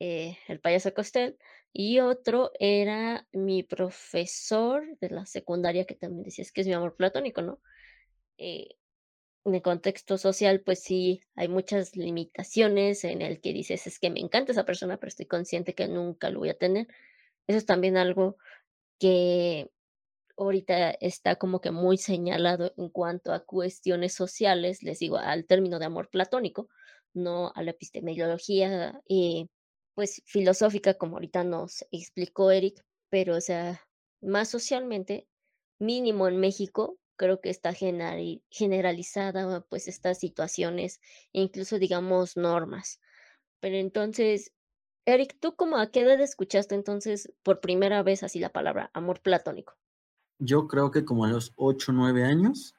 eh, 0.00 0.38
el 0.48 0.60
payaso 0.60 0.94
Costel, 0.94 1.38
y 1.72 2.00
otro 2.00 2.52
era 2.60 3.28
mi 3.32 3.62
profesor 3.64 4.84
de 5.00 5.10
la 5.10 5.26
secundaria, 5.26 5.86
que 5.86 5.94
también 5.96 6.24
decía: 6.24 6.42
"Es 6.44 6.52
que 6.52 6.62
es 6.62 6.66
mi 6.68 6.74
amor 6.74 6.96
platónico", 6.96 7.42
¿no? 7.42 7.60
Eh, 8.38 8.68
en 9.46 9.54
el 9.56 9.62
contexto 9.62 10.18
social, 10.18 10.62
pues 10.62 10.82
sí, 10.82 11.22
hay 11.36 11.48
muchas 11.48 11.96
limitaciones 11.96 13.04
en 13.04 13.22
el 13.22 13.40
que 13.42 13.52
dices: 13.54 13.86
"Es 13.88 13.98
que 14.00 14.10
me 14.10 14.20
encanta 14.20 14.52
esa 14.52 14.66
persona, 14.66 14.98
pero 14.98 15.08
estoy 15.08 15.26
consciente 15.26 15.74
que 15.74 15.88
nunca 15.88 16.30
lo 16.30 16.40
voy 16.40 16.50
a 16.50 16.58
tener". 16.58 16.88
Eso 17.48 17.58
es 17.58 17.66
también 17.66 17.96
algo 17.98 18.38
que 19.00 19.70
ahorita 20.36 20.90
está 20.92 21.36
como 21.36 21.60
que 21.60 21.70
muy 21.70 21.98
señalado 21.98 22.72
en 22.76 22.88
cuanto 22.88 23.32
a 23.32 23.44
cuestiones 23.44 24.14
sociales, 24.14 24.82
les 24.82 24.98
digo, 24.98 25.16
al 25.18 25.46
término 25.46 25.78
de 25.78 25.86
amor 25.86 26.10
platónico, 26.10 26.68
no 27.14 27.52
a 27.54 27.62
la 27.62 27.70
epistemología, 27.72 29.00
eh, 29.08 29.46
pues, 29.94 30.22
filosófica, 30.26 30.94
como 30.94 31.16
ahorita 31.16 31.44
nos 31.44 31.84
explicó 31.92 32.50
Eric, 32.50 32.84
pero, 33.10 33.36
o 33.36 33.40
sea, 33.40 33.80
más 34.20 34.48
socialmente, 34.48 35.28
mínimo 35.78 36.28
en 36.28 36.38
México, 36.38 36.98
creo 37.16 37.40
que 37.40 37.50
está 37.50 37.72
generalizada, 38.50 39.60
pues, 39.68 39.88
estas 39.88 40.18
situaciones, 40.18 41.00
incluso, 41.32 41.78
digamos, 41.78 42.36
normas. 42.36 43.00
Pero 43.60 43.76
entonces, 43.76 44.52
Eric, 45.06 45.36
¿tú 45.40 45.56
como 45.56 45.78
a 45.78 45.90
qué 45.90 46.00
edad 46.00 46.20
escuchaste 46.20 46.74
entonces 46.74 47.32
por 47.42 47.60
primera 47.60 48.02
vez 48.02 48.22
así 48.22 48.38
la 48.40 48.50
palabra 48.52 48.90
amor 48.94 49.20
platónico? 49.22 49.74
Yo 50.38 50.66
creo 50.68 50.90
que 50.90 51.04
como 51.04 51.24
a 51.24 51.30
los 51.30 51.52
8 51.56 51.92
o 51.92 51.94
9 51.94 52.24
años, 52.24 52.74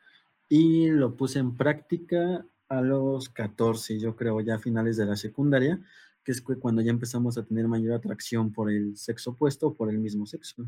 y 0.49 0.89
lo 0.89 1.15
puse 1.15 1.39
en 1.39 1.55
práctica 1.57 2.45
a 2.67 2.81
los 2.81 3.29
14, 3.29 3.99
yo 3.99 4.15
creo, 4.15 4.41
ya 4.41 4.55
a 4.55 4.59
finales 4.59 4.97
de 4.97 5.05
la 5.05 5.15
secundaria, 5.15 5.81
que 6.23 6.31
es 6.31 6.41
cuando 6.41 6.81
ya 6.81 6.91
empezamos 6.91 7.37
a 7.37 7.45
tener 7.45 7.67
mayor 7.67 7.93
atracción 7.93 8.51
por 8.51 8.71
el 8.71 8.97
sexo 8.97 9.31
opuesto 9.31 9.67
o 9.67 9.73
por 9.75 9.89
el 9.89 9.99
mismo 9.99 10.25
sexo. 10.25 10.65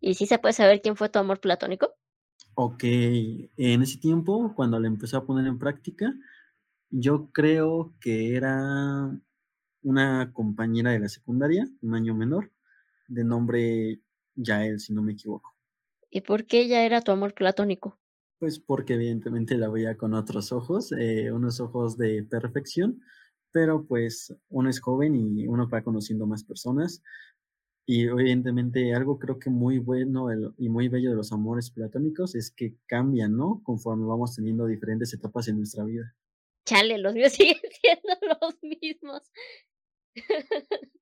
¿Y 0.00 0.14
sí 0.14 0.26
se 0.26 0.38
puede 0.38 0.54
saber 0.54 0.80
quién 0.80 0.96
fue 0.96 1.08
tu 1.08 1.18
amor 1.18 1.40
platónico? 1.40 1.94
Okey, 2.54 3.50
en 3.56 3.82
ese 3.82 3.98
tiempo, 3.98 4.52
cuando 4.54 4.78
la 4.78 4.86
empecé 4.86 5.16
a 5.16 5.24
poner 5.24 5.46
en 5.46 5.58
práctica, 5.58 6.14
yo 6.90 7.30
creo 7.32 7.94
que 8.00 8.36
era 8.36 9.18
una 9.82 10.32
compañera 10.32 10.90
de 10.90 11.00
la 11.00 11.08
secundaria, 11.08 11.68
un 11.80 11.94
año 11.94 12.14
menor, 12.14 12.50
de 13.08 13.24
nombre 13.24 14.00
Yael, 14.34 14.80
si 14.80 14.92
no 14.92 15.02
me 15.02 15.12
equivoco. 15.12 15.54
¿Y 16.14 16.20
por 16.20 16.44
qué 16.46 16.60
ella 16.60 16.84
era 16.84 17.00
tu 17.00 17.10
amor 17.10 17.32
platónico? 17.32 17.98
Pues, 18.40 18.58
porque 18.58 18.94
evidentemente 18.94 19.56
la 19.56 19.68
veía 19.68 19.96
con 19.96 20.14
otros 20.14 20.50
ojos, 20.52 20.92
eh, 20.92 21.30
unos 21.32 21.60
ojos 21.60 21.96
de 21.96 22.24
perfección, 22.24 23.00
pero, 23.52 23.86
pues, 23.86 24.34
uno 24.48 24.68
es 24.68 24.80
joven 24.80 25.14
y 25.14 25.46
uno 25.46 25.68
va 25.68 25.82
conociendo 25.82 26.26
más 26.26 26.42
personas. 26.44 27.02
Y 27.86 28.04
evidentemente 28.08 28.94
algo 28.94 29.18
creo 29.18 29.38
que 29.38 29.50
muy 29.50 29.78
bueno 29.78 30.28
y 30.58 30.68
muy 30.70 30.88
bello 30.88 31.10
de 31.10 31.16
los 31.16 31.32
amores 31.32 31.70
platónicos 31.70 32.34
es 32.36 32.50
que 32.50 32.76
cambian, 32.86 33.36
¿no?, 33.36 33.62
conforme 33.64 34.06
vamos 34.06 34.36
teniendo 34.36 34.66
diferentes 34.66 35.14
etapas 35.14 35.48
en 35.48 35.58
nuestra 35.58 35.84
vida. 35.84 36.14
Chale, 36.66 36.98
los 36.98 37.14
míos 37.14 37.32
siguen 37.36 37.60
siendo 37.80 38.14
los 38.40 38.62
mismos. 38.62 39.22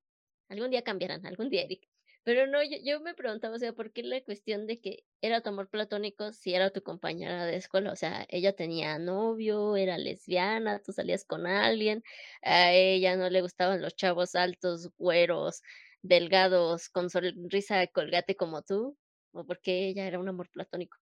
Algún 0.49 0.71
día 0.71 0.83
cambiarán, 0.83 1.25
algún 1.25 1.49
día, 1.49 1.63
Eric. 1.63 1.90
Pero 2.23 2.45
no, 2.45 2.61
yo 2.63 2.77
yo 2.83 2.99
me 3.01 3.15
preguntaba, 3.15 3.55
o 3.55 3.59
sea, 3.59 3.73
¿por 3.73 3.91
qué 3.91 4.03
la 4.03 4.21
cuestión 4.23 4.67
de 4.67 4.79
que 4.79 5.03
era 5.21 5.41
tu 5.41 5.49
amor 5.49 5.69
platónico 5.69 6.31
si 6.33 6.53
era 6.53 6.69
tu 6.69 6.83
compañera 6.83 7.45
de 7.45 7.55
escuela? 7.57 7.91
O 7.91 7.95
sea, 7.95 8.25
ella 8.29 8.53
tenía 8.55 8.99
novio, 8.99 9.75
era 9.75 9.97
lesbiana, 9.97 10.79
tú 10.79 10.91
salías 10.93 11.25
con 11.25 11.47
alguien, 11.47 12.03
a 12.43 12.71
ella 12.73 13.15
no 13.17 13.29
le 13.29 13.41
gustaban 13.41 13.81
los 13.81 13.95
chavos 13.95 14.35
altos, 14.35 14.91
güeros, 14.97 15.63
delgados, 16.03 16.89
con 16.89 17.09
sonrisa 17.09 17.87
Colgate 17.87 18.35
como 18.35 18.61
tú, 18.61 18.97
¿o 19.31 19.45
por 19.45 19.59
qué 19.59 19.87
ella 19.87 20.05
era 20.05 20.19
un 20.19 20.29
amor 20.29 20.49
platónico? 20.51 20.97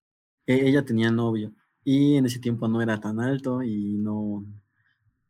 E 0.48 0.68
ella 0.68 0.86
tenía 0.86 1.12
novio, 1.12 1.54
y 1.84 2.16
en 2.16 2.26
ese 2.26 2.40
tiempo 2.40 2.68
no 2.68 2.82
era 2.82 3.00
tan 3.00 3.20
alto 3.20 3.62
y 3.64 3.98
no 3.98 4.46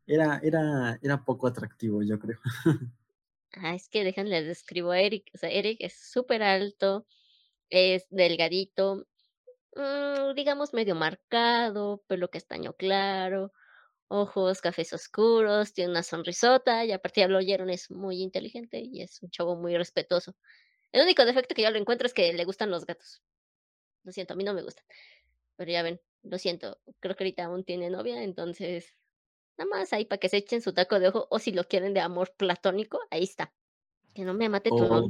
era 0.08 0.40
era 0.44 1.00
era 1.02 1.24
poco 1.26 1.48
atractivo, 1.48 2.04
yo 2.04 2.20
creo. 2.20 2.40
Ah, 3.54 3.74
es 3.76 3.90
que 3.90 4.04
déjenles 4.04 4.46
describo 4.46 4.92
a 4.92 5.00
Eric, 5.02 5.30
o 5.34 5.38
sea, 5.38 5.50
Eric 5.50 5.78
es 5.82 5.94
superalto, 6.12 7.08
es 7.70 8.08
delgadito, 8.10 9.08
mm, 9.76 10.36
digamos 10.36 10.74
medio 10.74 10.96
marcado, 10.96 12.04
pelo 12.08 12.30
castaño 12.30 12.74
claro, 12.74 13.54
ojos 14.10 14.62
cafés 14.62 14.94
oscuros, 14.94 15.74
tiene 15.74 15.92
una 15.92 16.04
sonrisota 16.04 16.86
y 16.86 16.92
aparte 16.94 17.22
ya 17.22 17.30
lo 17.30 17.40
oyeron, 17.40 17.70
es 17.72 17.92
muy 17.92 18.22
inteligente 18.22 18.80
y 18.82 19.02
es 19.04 19.22
un 19.24 19.32
chavo 19.32 19.56
muy 19.58 19.78
respetuoso. 19.78 20.36
El 20.94 21.04
único 21.04 21.26
defecto 21.26 21.56
que 21.56 21.64
yo 21.64 21.72
le 21.72 21.80
encuentro 21.80 22.08
es 22.08 22.14
que 22.16 22.34
le 22.34 22.46
gustan 22.46 22.72
los 22.72 22.86
gatos. 22.86 23.22
Lo 24.04 24.12
siento, 24.12 24.34
a 24.34 24.38
mí 24.38 24.44
no 24.44 24.54
me 24.54 24.64
gustan. 24.64 24.86
Pero 25.58 25.72
ya 25.72 25.84
ven, 25.84 26.02
lo 26.24 26.38
siento, 26.40 26.80
creo 27.00 27.16
que 27.16 27.24
ahorita 27.26 27.46
aún 27.46 27.64
tiene 27.66 27.90
novia, 27.90 28.24
entonces, 28.24 28.96
nada 29.60 29.70
más 29.70 29.94
ahí 29.94 30.06
para 30.06 30.20
que 30.20 30.30
se 30.30 30.38
echen 30.38 30.62
su 30.62 30.74
taco 30.74 31.00
de 31.00 31.10
ojo, 31.10 31.28
o 31.30 31.38
si 31.38 31.52
lo 31.52 31.66
quieren 31.66 31.94
de 31.94 32.00
amor 32.00 32.34
platónico, 32.38 33.00
ahí 33.12 33.24
está. 33.24 33.52
Que 34.14 34.24
no 34.24 34.34
me 34.34 34.48
mate 34.48 34.70
tu 34.70 34.78
O 34.78 35.08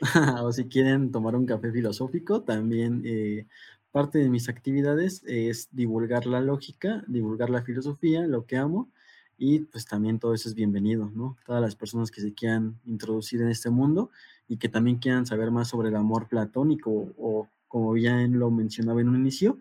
o 0.42 0.52
si 0.52 0.68
quieren 0.68 1.12
tomar 1.12 1.36
un 1.36 1.46
café 1.46 1.70
filosófico, 1.70 2.42
también, 2.42 3.02
eh, 3.04 3.46
parte 3.92 4.18
de 4.18 4.28
mis 4.28 4.48
actividades 4.48 5.22
es 5.26 5.68
divulgar 5.70 6.26
la 6.26 6.40
lógica, 6.40 7.04
divulgar 7.06 7.50
la 7.50 7.62
filosofía, 7.62 8.26
lo 8.26 8.46
que 8.46 8.56
amo, 8.56 8.90
y 9.38 9.60
pues 9.60 9.86
también 9.86 10.18
todo 10.18 10.34
eso 10.34 10.48
es 10.48 10.54
bienvenido, 10.54 11.10
¿no? 11.14 11.36
Todas 11.46 11.62
las 11.62 11.76
personas 11.76 12.10
que 12.10 12.20
se 12.20 12.34
quieran 12.34 12.80
introducir 12.84 13.40
en 13.42 13.48
este 13.48 13.70
mundo 13.70 14.10
y 14.48 14.56
que 14.56 14.68
también 14.68 14.98
quieran 14.98 15.24
saber 15.24 15.50
más 15.50 15.68
sobre 15.68 15.88
el 15.88 15.96
amor 15.96 16.28
platónico, 16.28 16.90
o 17.16 17.48
como 17.68 17.92
bien 17.92 18.38
lo 18.38 18.50
mencionaba 18.50 19.00
en 19.00 19.08
un 19.08 19.16
inicio, 19.16 19.58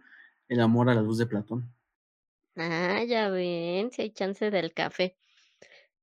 el 0.49 0.59
amor 0.59 0.89
a 0.89 0.95
la 0.95 1.01
luz 1.01 1.17
de 1.17 1.27
Platón. 1.27 1.71
Ah, 2.55 3.03
ya 3.07 3.29
ven, 3.29 3.91
si 3.91 4.01
hay 4.01 4.11
chance 4.11 4.51
del 4.51 4.73
café. 4.73 5.15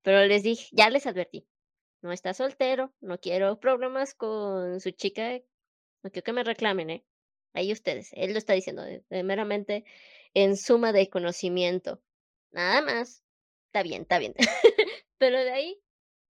Pero 0.03 0.25
les 0.27 0.43
dije 0.43 0.69
ya 0.73 0.91
les 0.91 1.07
advertí, 1.07 1.47
no 2.03 2.13
está 2.13 2.35
soltero, 2.35 2.95
no 3.01 3.19
quiero 3.21 3.61
problemas 3.61 4.15
con 4.15 4.81
su 4.81 4.91
chica, 4.93 5.41
no 6.03 6.11
quiero 6.11 6.25
que 6.25 6.33
me 6.33 6.45
reclamen, 6.45 6.91
¿eh? 6.91 7.05
Ahí 7.55 7.73
ustedes, 7.73 8.11
él 8.15 8.33
lo 8.33 8.39
está 8.39 8.55
diciendo 8.55 8.85
meramente 9.11 9.85
en 10.35 10.57
suma 10.57 10.93
de 10.93 11.11
conocimiento, 11.11 12.03
nada 12.53 12.83
más. 12.83 13.25
Está 13.67 13.83
bien, 13.83 14.03
está 14.03 14.19
bien. 14.19 14.35
Pero 15.19 15.39
de 15.39 15.51
ahí, 15.51 15.83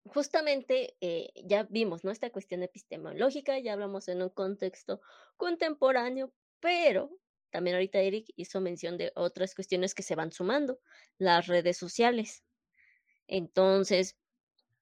justamente, 0.05 0.95
eh, 1.01 1.29
ya 1.45 1.63
vimos, 1.63 2.03
¿no?, 2.03 2.11
esta 2.11 2.29
cuestión 2.31 2.63
epistemológica, 2.63 3.59
ya 3.59 3.73
hablamos 3.73 4.07
en 4.09 4.21
un 4.21 4.29
contexto 4.29 5.01
contemporáneo, 5.37 6.33
pero 6.59 7.11
también 7.53 7.75
ahorita 7.75 7.99
Eric 7.99 8.27
hizo 8.35 8.59
mención 8.59 8.97
de 8.97 9.13
otras 9.15 9.55
cuestiones 9.55 9.95
que 9.95 10.03
se 10.03 10.15
van 10.15 10.31
sumando, 10.33 10.79
las 11.19 11.47
redes 11.47 11.77
sociales. 11.77 12.43
Entonces, 13.27 14.17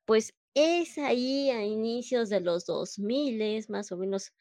pues, 0.05 0.33
es 0.55 0.97
ahí 0.97 1.49
a 1.51 1.63
inicios 1.63 2.29
de 2.29 2.41
los 2.41 2.65
2000, 2.65 3.65
más 3.69 3.91
o 3.91 3.97
menos 3.97 4.31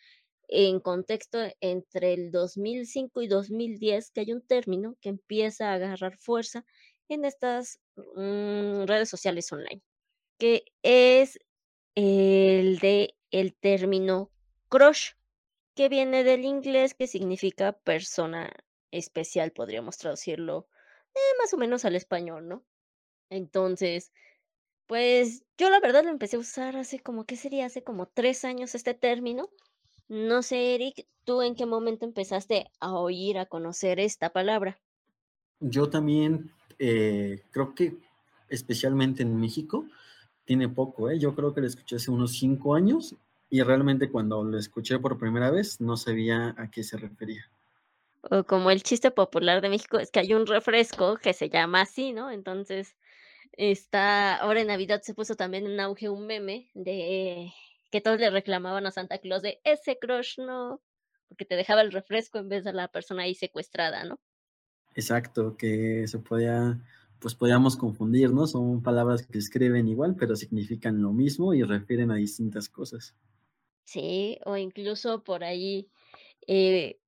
en 0.48 0.80
contexto 0.80 1.38
entre 1.60 2.14
el 2.14 2.30
2005 2.32 3.22
y 3.22 3.28
2010, 3.28 4.10
que 4.12 4.20
hay 4.20 4.32
un 4.32 4.42
término 4.42 4.96
que 5.00 5.10
empieza 5.10 5.70
a 5.70 5.74
agarrar 5.74 6.16
fuerza 6.18 6.64
en 7.08 7.24
estas, 7.24 7.80
mm, 7.96 8.84
redes 8.86 9.08
sociales 9.08 9.52
online, 9.52 9.82
que 10.38 10.64
es 10.82 11.38
el 11.96 12.78
de 12.78 13.14
el 13.30 13.54
término 13.56 14.30
crush, 14.68 15.12
que 15.80 15.88
viene 15.88 16.24
del 16.24 16.44
inglés, 16.44 16.92
que 16.92 17.06
significa 17.06 17.72
persona 17.72 18.52
especial, 18.90 19.50
podríamos 19.50 19.96
traducirlo, 19.96 20.68
eh, 21.14 21.36
más 21.40 21.54
o 21.54 21.56
menos 21.56 21.86
al 21.86 21.96
español, 21.96 22.48
¿no? 22.48 22.62
Entonces, 23.30 24.12
pues, 24.86 25.42
yo 25.56 25.70
la 25.70 25.80
verdad 25.80 26.04
lo 26.04 26.10
empecé 26.10 26.36
a 26.36 26.40
usar 26.40 26.76
hace 26.76 27.00
como, 27.00 27.24
¿qué 27.24 27.34
sería? 27.36 27.64
Hace 27.64 27.82
como 27.82 28.04
3 28.04 28.44
años 28.44 28.74
este 28.74 28.92
término. 28.92 29.48
No 30.06 30.42
sé, 30.42 30.74
Eric, 30.74 31.06
¿tú 31.24 31.40
en 31.40 31.54
qué 31.54 31.64
momento 31.64 32.04
empezaste 32.04 32.66
a 32.78 32.92
oír, 32.92 33.38
a 33.38 33.46
conocer 33.46 34.00
esta 34.00 34.34
palabra? 34.34 34.78
Yo 35.60 35.88
también 35.88 36.52
eh, 36.78 37.42
creo 37.52 37.74
que 37.74 37.96
especialmente 38.50 39.22
en 39.22 39.34
México 39.34 39.86
tiene 40.44 40.68
poco, 40.68 41.08
¿eh? 41.08 41.18
Yo 41.18 41.34
creo 41.34 41.54
que 41.54 41.62
lo 41.62 41.66
escuché 41.66 41.96
hace 41.96 42.10
unos 42.10 42.32
cinco 42.32 42.74
años 42.74 43.16
y 43.50 43.62
realmente 43.62 44.10
cuando 44.10 44.44
lo 44.44 44.56
escuché 44.56 44.98
por 44.98 45.18
primera 45.18 45.50
vez 45.50 45.80
no 45.80 45.96
sabía 45.96 46.54
a 46.56 46.70
qué 46.70 46.84
se 46.84 46.96
refería. 46.96 47.50
O 48.22 48.44
como 48.44 48.70
el 48.70 48.82
chiste 48.82 49.10
popular 49.10 49.60
de 49.60 49.68
México 49.68 49.98
es 49.98 50.10
que 50.10 50.20
hay 50.20 50.34
un 50.34 50.46
refresco 50.46 51.16
que 51.16 51.32
se 51.32 51.48
llama 51.48 51.82
así, 51.82 52.12
¿no? 52.12 52.30
Entonces, 52.30 52.96
está 53.52 54.36
ahora 54.36 54.60
en 54.60 54.68
Navidad 54.68 55.02
se 55.02 55.14
puso 55.14 55.34
también 55.34 55.66
en 55.66 55.80
auge 55.80 56.08
un 56.08 56.26
meme 56.26 56.70
de 56.74 57.52
que 57.90 58.00
todos 58.00 58.20
le 58.20 58.30
reclamaban 58.30 58.86
a 58.86 58.90
Santa 58.90 59.18
Claus 59.18 59.42
de 59.42 59.60
ese 59.64 59.98
crush 59.98 60.38
no, 60.38 60.80
porque 61.28 61.44
te 61.44 61.56
dejaba 61.56 61.80
el 61.80 61.92
refresco 61.92 62.38
en 62.38 62.48
vez 62.48 62.64
de 62.64 62.72
la 62.72 62.88
persona 62.88 63.24
ahí 63.24 63.34
secuestrada, 63.34 64.04
¿no? 64.04 64.20
Exacto, 64.94 65.56
que 65.56 66.06
se 66.06 66.18
podía, 66.18 66.78
pues 67.18 67.34
podíamos 67.34 67.76
confundir, 67.76 68.32
¿no? 68.32 68.46
Son 68.46 68.82
palabras 68.82 69.26
que 69.26 69.38
escriben 69.38 69.88
igual, 69.88 70.14
pero 70.16 70.36
significan 70.36 71.02
lo 71.02 71.12
mismo 71.12 71.54
y 71.54 71.62
refieren 71.62 72.10
a 72.10 72.16
distintas 72.16 72.68
cosas. 72.68 73.14
Sí, 73.90 74.38
o 74.44 74.57
incluso 74.57 75.24
por 75.24 75.42
ahí, 75.42 75.90
eh, 76.46 77.00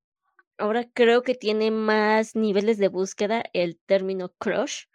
ahora 0.58 0.90
creo 0.92 1.22
que 1.22 1.34
tiene 1.34 1.70
más 1.70 2.36
niveles 2.36 2.78
de 2.78 2.88
búsqueda 2.88 3.44
el 3.52 3.78
término 3.86 4.34
crush 4.38 4.86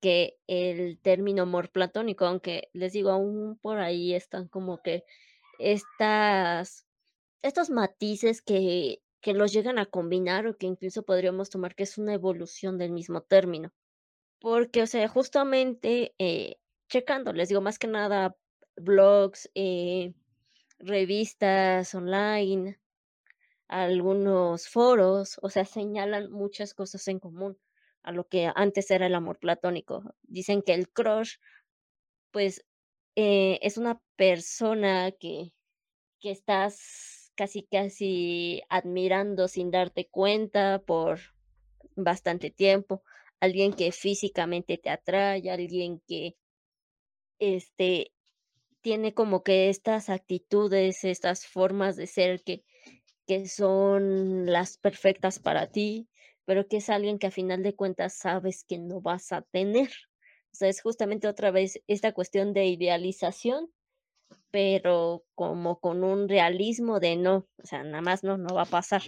que 0.00 0.38
el 0.48 0.98
término 1.00 1.42
amor 1.44 1.70
platónico, 1.70 2.26
aunque 2.26 2.70
les 2.72 2.94
digo, 2.94 3.10
aún 3.10 3.58
por 3.62 3.78
ahí 3.80 4.14
están 4.14 4.48
como 4.48 4.82
que 4.82 5.04
estas 5.58 6.86
estos 7.42 7.70
matices 7.70 8.42
que 8.42 9.02
que 9.22 9.34
los 9.34 9.52
llegan 9.52 9.78
a 9.78 9.86
combinar 9.86 10.46
o 10.46 10.56
que 10.58 10.66
incluso 10.66 11.04
podríamos 11.04 11.50
tomar 11.50 11.74
que 11.76 11.84
es 11.84 11.98
una 11.98 12.14
evolución 12.14 12.78
del 12.78 12.92
mismo 12.92 13.22
término. 13.22 13.72
Porque, 14.40 14.82
o 14.82 14.86
sea, 14.86 15.08
justamente, 15.08 16.14
eh, 16.18 16.56
checando, 16.90 17.32
les 17.32 17.48
digo, 17.50 17.60
más 17.62 17.78
que 17.78 17.88
nada 17.88 18.36
blogs, 18.76 19.50
eh, 19.54 20.14
revistas 20.78 21.94
online, 21.94 22.80
algunos 23.68 24.68
foros, 24.68 25.38
o 25.42 25.50
sea, 25.50 25.64
señalan 25.66 26.30
muchas 26.32 26.74
cosas 26.74 27.08
en 27.08 27.20
común 27.20 27.58
a 28.02 28.12
lo 28.12 28.28
que 28.28 28.50
antes 28.54 28.90
era 28.90 29.06
el 29.06 29.14
amor 29.14 29.38
platónico. 29.38 30.04
Dicen 30.22 30.62
que 30.62 30.74
el 30.74 30.90
crush, 30.90 31.36
pues, 32.32 32.64
eh, 33.16 33.58
es 33.62 33.78
una 33.78 34.00
persona 34.16 35.12
que 35.12 35.52
que 36.20 36.32
estás 36.32 37.32
casi, 37.36 37.64
casi 37.64 38.62
admirando 38.70 39.48
sin 39.48 39.70
darte 39.70 40.08
cuenta 40.08 40.82
por 40.86 41.20
bastante 41.96 42.50
tiempo, 42.50 43.04
alguien 43.40 43.74
que 43.74 43.92
físicamente 43.92 44.78
te 44.78 44.90
atrae, 44.90 45.50
alguien 45.50 46.00
que 46.08 46.36
este, 47.38 48.12
tiene 48.84 49.14
como 49.14 49.42
que 49.42 49.70
estas 49.70 50.10
actitudes, 50.10 51.04
estas 51.04 51.46
formas 51.46 51.96
de 51.96 52.06
ser 52.06 52.44
que 52.44 52.64
que 53.26 53.48
son 53.48 54.46
las 54.46 54.76
perfectas 54.76 55.38
para 55.38 55.70
ti, 55.70 56.08
pero 56.44 56.68
que 56.68 56.78
es 56.78 56.90
alguien 56.90 57.18
que 57.18 57.28
a 57.28 57.30
final 57.30 57.62
de 57.62 57.74
cuentas 57.74 58.14
sabes 58.18 58.64
que 58.64 58.78
no 58.78 59.00
vas 59.00 59.32
a 59.32 59.40
tener. 59.42 59.88
O 60.52 60.56
sea, 60.56 60.68
es 60.68 60.82
justamente 60.82 61.26
otra 61.26 61.50
vez 61.50 61.82
esta 61.86 62.12
cuestión 62.12 62.52
de 62.52 62.66
idealización, 62.66 63.72
pero 64.50 65.24
como 65.34 65.80
con 65.80 66.04
un 66.04 66.28
realismo 66.28 67.00
de 67.00 67.16
no, 67.16 67.48
o 67.62 67.66
sea, 67.66 67.82
nada 67.82 68.02
más 68.02 68.22
no, 68.22 68.36
no 68.36 68.54
va 68.54 68.62
a 68.62 68.66
pasar. 68.66 69.02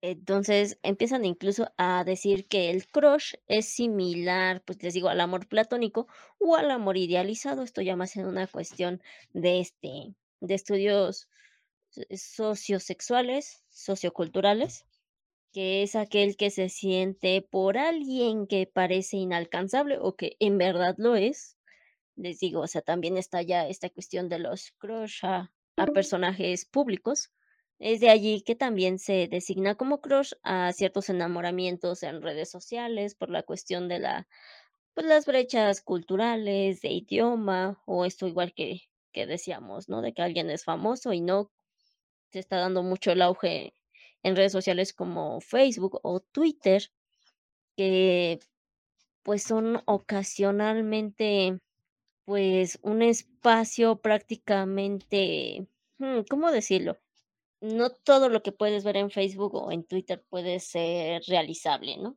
Entonces 0.00 0.78
empiezan 0.82 1.24
incluso 1.24 1.72
a 1.76 2.04
decir 2.04 2.46
que 2.48 2.70
el 2.70 2.86
crush 2.86 3.34
es 3.48 3.66
similar, 3.68 4.62
pues 4.64 4.82
les 4.82 4.94
digo, 4.94 5.08
al 5.08 5.20
amor 5.20 5.48
platónico 5.48 6.06
o 6.38 6.56
al 6.56 6.70
amor 6.70 6.96
idealizado. 6.96 7.62
Esto 7.62 7.82
ya 7.82 7.96
más 7.96 8.16
en 8.16 8.26
una 8.26 8.46
cuestión 8.46 9.02
de 9.32 9.60
este, 9.60 10.14
de 10.40 10.54
estudios 10.54 11.28
so- 11.90 12.02
sociosexuales, 12.16 13.64
socioculturales, 13.70 14.86
que 15.52 15.82
es 15.82 15.96
aquel 15.96 16.36
que 16.36 16.50
se 16.50 16.68
siente 16.68 17.42
por 17.42 17.78
alguien 17.78 18.46
que 18.46 18.66
parece 18.66 19.16
inalcanzable 19.18 19.98
o 20.00 20.16
que 20.16 20.36
en 20.40 20.58
verdad 20.58 20.94
lo 20.98 21.16
es. 21.16 21.58
Les 22.16 22.40
digo, 22.40 22.60
o 22.62 22.66
sea, 22.68 22.82
también 22.82 23.16
está 23.18 23.42
ya 23.42 23.68
esta 23.68 23.90
cuestión 23.90 24.28
de 24.28 24.40
los 24.40 24.72
crush 24.72 25.24
a, 25.24 25.52
a 25.78 25.86
personajes 25.88 26.66
públicos. 26.66 27.32
Es 27.80 28.00
de 28.00 28.10
allí 28.10 28.42
que 28.42 28.56
también 28.56 28.98
se 28.98 29.28
designa 29.28 29.74
como 29.76 30.00
crush 30.00 30.32
a 30.42 30.72
ciertos 30.72 31.08
enamoramientos 31.10 32.02
en 32.02 32.22
redes 32.22 32.50
sociales 32.50 33.14
por 33.14 33.30
la 33.30 33.42
cuestión 33.44 33.88
de 33.88 34.00
la, 34.00 34.28
pues 34.94 35.06
las 35.06 35.26
brechas 35.26 35.82
culturales, 35.82 36.80
de 36.82 36.90
idioma, 36.90 37.82
o 37.86 38.04
esto 38.04 38.26
igual 38.28 38.54
que, 38.54 38.82
que 39.12 39.26
decíamos, 39.26 39.88
¿no? 39.88 40.02
De 40.02 40.12
que 40.14 40.22
alguien 40.22 40.50
es 40.50 40.64
famoso 40.64 41.12
y 41.12 41.20
no 41.20 41.52
se 42.32 42.40
está 42.40 42.58
dando 42.58 42.82
mucho 42.82 43.12
el 43.12 43.22
auge 43.22 43.74
en 44.24 44.36
redes 44.36 44.52
sociales 44.52 44.92
como 44.94 45.40
Facebook 45.40 46.00
o 46.04 46.20
Twitter, 46.20 46.82
que 47.76 48.40
pues 49.24 49.42
son 49.44 49.82
ocasionalmente 49.86 51.60
pues 52.26 52.78
un 52.82 53.02
espacio 53.02 53.96
prácticamente, 54.02 55.68
mm, 55.98 56.20
¿cómo 56.30 56.50
decirlo? 56.52 56.98
No 57.60 57.90
todo 57.90 58.28
lo 58.28 58.42
que 58.42 58.52
puedes 58.52 58.84
ver 58.84 58.96
en 58.96 59.10
Facebook 59.10 59.54
o 59.54 59.72
en 59.72 59.84
Twitter 59.84 60.24
puede 60.28 60.60
ser 60.60 61.22
realizable, 61.26 61.96
¿no? 61.96 62.16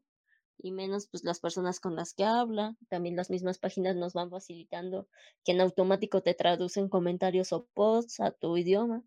Y 0.59 0.71
menos 0.71 1.07
pues 1.07 1.23
las 1.23 1.39
personas 1.39 1.79
con 1.79 1.95
las 1.95 2.13
que 2.13 2.23
habla, 2.23 2.75
también 2.89 3.15
las 3.15 3.31
mismas 3.31 3.57
páginas 3.57 3.95
nos 3.95 4.13
van 4.13 4.29
facilitando 4.29 5.07
que 5.43 5.53
en 5.53 5.61
automático 5.61 6.21
te 6.21 6.35
traducen 6.35 6.87
comentarios 6.89 7.51
o 7.51 7.67
posts 7.73 8.19
a 8.19 8.31
tu 8.31 8.55
idioma. 8.57 9.03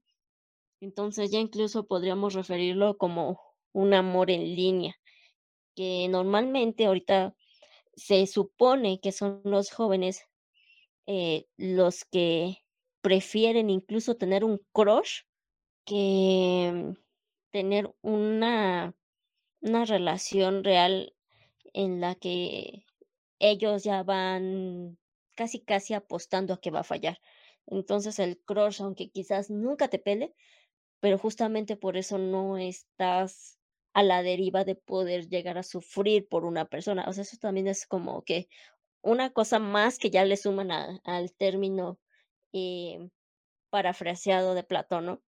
Entonces 0.80 1.30
ya 1.30 1.38
incluso 1.38 1.86
podríamos 1.86 2.34
referirlo 2.34 2.98
como 2.98 3.40
un 3.72 3.94
amor 3.94 4.30
en 4.30 4.42
línea, 4.56 4.96
que 5.76 6.08
normalmente 6.08 6.86
ahorita 6.86 7.34
se 7.94 8.26
supone 8.26 9.00
que 9.00 9.12
son 9.12 9.40
los 9.44 9.70
jóvenes 9.70 10.24
eh, 11.06 11.46
los 11.56 12.04
que 12.04 12.58
prefieren 13.02 13.70
incluso 13.70 14.16
tener 14.16 14.44
un 14.44 14.60
crush 14.72 15.22
que 15.84 16.94
tener 17.50 17.94
una, 18.02 18.94
una 19.60 19.84
relación 19.84 20.64
real 20.64 21.14
en 21.72 22.00
la 22.00 22.14
que 22.14 22.84
ellos 23.38 23.84
ya 23.84 24.02
van 24.02 24.98
casi 25.36 25.60
casi 25.60 25.94
apostando 25.94 26.54
a 26.54 26.60
que 26.60 26.70
va 26.70 26.80
a 26.80 26.84
fallar. 26.84 27.20
Entonces 27.66 28.18
el 28.18 28.38
crush, 28.40 28.82
aunque 28.82 29.10
quizás 29.10 29.50
nunca 29.50 29.88
te 29.88 29.98
pele, 29.98 30.34
pero 31.00 31.18
justamente 31.18 31.76
por 31.76 31.96
eso 31.96 32.18
no 32.18 32.58
estás 32.58 33.58
a 33.94 34.02
la 34.02 34.22
deriva 34.22 34.64
de 34.64 34.74
poder 34.74 35.28
llegar 35.28 35.58
a 35.58 35.62
sufrir 35.62 36.28
por 36.28 36.44
una 36.44 36.66
persona. 36.66 37.04
O 37.08 37.12
sea, 37.12 37.22
eso 37.22 37.36
también 37.40 37.68
es 37.68 37.86
como 37.86 38.22
que 38.24 38.48
una 39.02 39.30
cosa 39.30 39.58
más 39.58 39.98
que 39.98 40.10
ya 40.10 40.24
le 40.24 40.36
suman 40.36 40.70
al 40.72 41.32
término, 41.34 41.98
eh, 42.52 43.10
parafraseado 43.70 44.54
de 44.54 44.64
Platón, 44.64 45.06
¿no? 45.06 45.22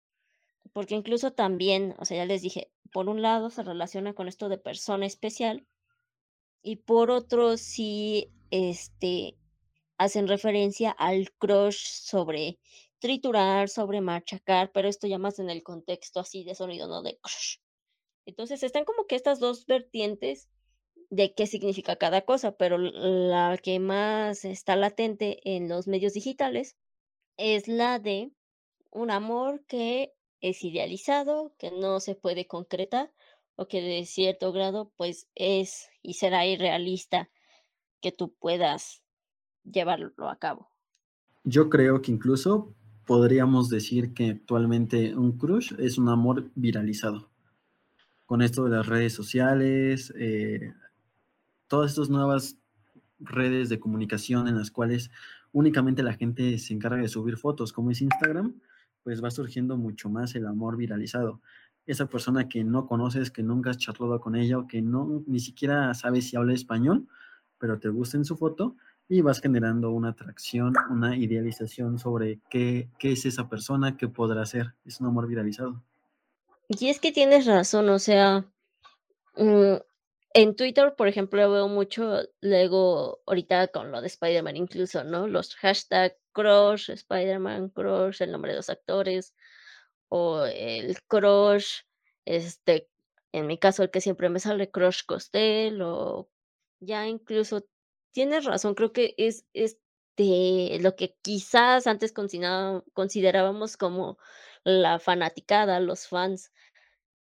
Porque 0.72 0.94
incluso 0.94 1.32
también, 1.32 1.94
o 1.98 2.04
sea, 2.04 2.18
ya 2.18 2.26
les 2.26 2.42
dije, 2.42 2.70
por 2.92 3.08
un 3.08 3.22
lado 3.22 3.50
se 3.50 3.62
relaciona 3.62 4.14
con 4.14 4.28
esto 4.28 4.48
de 4.48 4.58
persona 4.58 5.06
especial 5.06 5.66
y 6.62 6.76
por 6.76 7.10
otro 7.10 7.56
sí, 7.56 8.32
este, 8.50 9.36
hacen 9.98 10.28
referencia 10.28 10.90
al 10.90 11.32
crush 11.32 11.78
sobre 11.78 12.58
triturar, 12.98 13.68
sobre 13.68 14.00
machacar, 14.00 14.72
pero 14.72 14.88
esto 14.88 15.06
ya 15.06 15.18
más 15.18 15.38
en 15.38 15.50
el 15.50 15.62
contexto 15.62 16.20
así 16.20 16.44
de 16.44 16.54
sonido, 16.54 16.88
¿no? 16.88 17.02
De 17.02 17.18
crush. 17.18 17.58
Entonces, 18.26 18.62
están 18.62 18.84
como 18.84 19.06
que 19.06 19.16
estas 19.16 19.38
2 19.38 19.66
vertientes 19.66 20.48
de 21.10 21.34
qué 21.34 21.46
significa 21.46 21.96
cada 21.96 22.22
cosa, 22.22 22.56
pero 22.56 22.78
la 22.78 23.58
que 23.62 23.78
más 23.78 24.44
está 24.44 24.76
latente 24.76 25.38
en 25.44 25.68
los 25.68 25.86
medios 25.86 26.14
digitales 26.14 26.76
es 27.36 27.68
la 27.68 27.98
de 28.00 28.32
un 28.90 29.10
amor 29.10 29.64
que 29.66 30.15
es 30.40 30.62
idealizado, 30.64 31.54
que 31.58 31.70
no 31.70 32.00
se 32.00 32.14
puede 32.14 32.46
concretar, 32.46 33.12
o 33.56 33.68
que 33.68 33.80
de 33.80 34.04
cierto 34.04 34.52
grado, 34.52 34.92
pues, 34.96 35.28
es 35.34 35.88
y 36.02 36.14
será 36.14 36.46
irrealista 36.46 37.30
que 38.00 38.12
tú 38.12 38.34
puedas 38.34 39.02
llevarlo 39.64 40.28
a 40.28 40.38
cabo. 40.38 40.68
Yo 41.44 41.70
creo 41.70 42.02
que 42.02 42.12
incluso 42.12 42.74
podríamos 43.06 43.68
decir 43.68 44.12
que 44.14 44.30
actualmente 44.30 45.16
un 45.16 45.38
crush 45.38 45.72
es 45.78 45.96
un 45.96 46.08
amor 46.08 46.50
viralizado. 46.54 47.30
Con 48.26 48.42
esto 48.42 48.64
de 48.64 48.70
las 48.70 48.86
redes 48.86 49.12
sociales, 49.12 50.12
eh, 50.18 50.74
todas 51.68 51.92
estas 51.92 52.10
nuevas 52.10 52.58
redes 53.18 53.68
de 53.68 53.78
comunicación 53.78 54.48
en 54.48 54.56
las 54.56 54.70
cuales 54.70 55.10
únicamente 55.52 56.02
la 56.02 56.14
gente 56.14 56.58
se 56.58 56.74
encarga 56.74 57.00
de 57.00 57.08
subir 57.08 57.36
fotos, 57.36 57.72
como 57.72 57.90
es 57.90 58.02
Instagram, 58.02 58.60
pues 59.06 59.22
va 59.22 59.30
surgiendo 59.30 59.76
mucho 59.76 60.10
más 60.10 60.34
el 60.34 60.48
amor 60.48 60.76
viralizado. 60.76 61.40
Esa 61.86 62.06
persona 62.06 62.48
que 62.48 62.64
no 62.64 62.88
conoces, 62.88 63.30
que 63.30 63.44
nunca 63.44 63.70
has 63.70 63.78
charlado 63.78 64.20
con 64.20 64.34
ella 64.34 64.58
o 64.58 64.66
que 64.66 64.82
no 64.82 65.22
ni 65.28 65.38
siquiera 65.38 65.94
sabes 65.94 66.28
si 66.28 66.36
habla 66.36 66.54
español, 66.54 67.06
pero 67.56 67.78
te 67.78 67.88
gusta 67.88 68.16
en 68.16 68.24
su 68.24 68.36
foto 68.36 68.74
y 69.08 69.20
vas 69.20 69.40
generando 69.40 69.92
una 69.92 70.08
atracción, 70.08 70.74
una 70.90 71.16
idealización 71.16 72.00
sobre 72.00 72.40
qué, 72.50 72.90
qué 72.98 73.12
es 73.12 73.24
esa 73.26 73.48
persona, 73.48 73.96
qué 73.96 74.08
podrá 74.08 74.44
ser. 74.44 74.74
Es 74.84 75.00
un 75.00 75.06
amor 75.06 75.28
viralizado. 75.28 75.84
Y 76.66 76.88
es 76.88 76.98
que 76.98 77.12
tienes 77.12 77.46
razón, 77.46 77.88
o 77.90 78.00
sea, 78.00 78.44
mm, 79.36 79.76
en 80.34 80.56
Twitter, 80.56 80.96
por 80.96 81.06
ejemplo, 81.06 81.48
veo 81.48 81.68
mucho, 81.68 82.22
luego, 82.40 83.20
ahorita 83.24 83.68
con 83.68 83.92
lo 83.92 84.00
de 84.00 84.08
Spider-Man 84.08 84.56
incluso, 84.56 85.04
¿no? 85.04 85.28
Los 85.28 85.54
hashtag 85.54 86.16
crush, 86.36 86.90
Spider-Man, 86.90 87.70
crush, 87.70 88.22
el 88.22 88.32
nombre 88.32 88.52
de 88.52 88.58
los 88.58 88.70
actores, 88.70 89.34
o 90.10 90.44
el 90.46 90.98
crush, 91.08 91.82
este, 92.26 92.88
en 93.32 93.46
mi 93.46 93.58
caso, 93.58 93.82
el 93.82 93.90
que 93.90 94.00
siempre 94.02 94.28
me 94.28 94.40
sale, 94.40 94.70
crush 94.70 95.02
Costel, 95.06 95.82
o 95.82 96.28
ya 96.80 97.06
incluso, 97.08 97.66
tienes 98.12 98.44
razón, 98.44 98.74
creo 98.74 98.92
que 98.92 99.14
es, 99.18 99.46
es 99.54 99.78
de 100.16 100.78
lo 100.82 100.96
que 100.96 101.16
quizás 101.22 101.86
antes 101.86 102.12
considerábamos 102.12 103.76
como 103.76 104.18
la 104.64 104.98
fanaticada, 104.98 105.80
los 105.80 106.08
fans. 106.08 106.52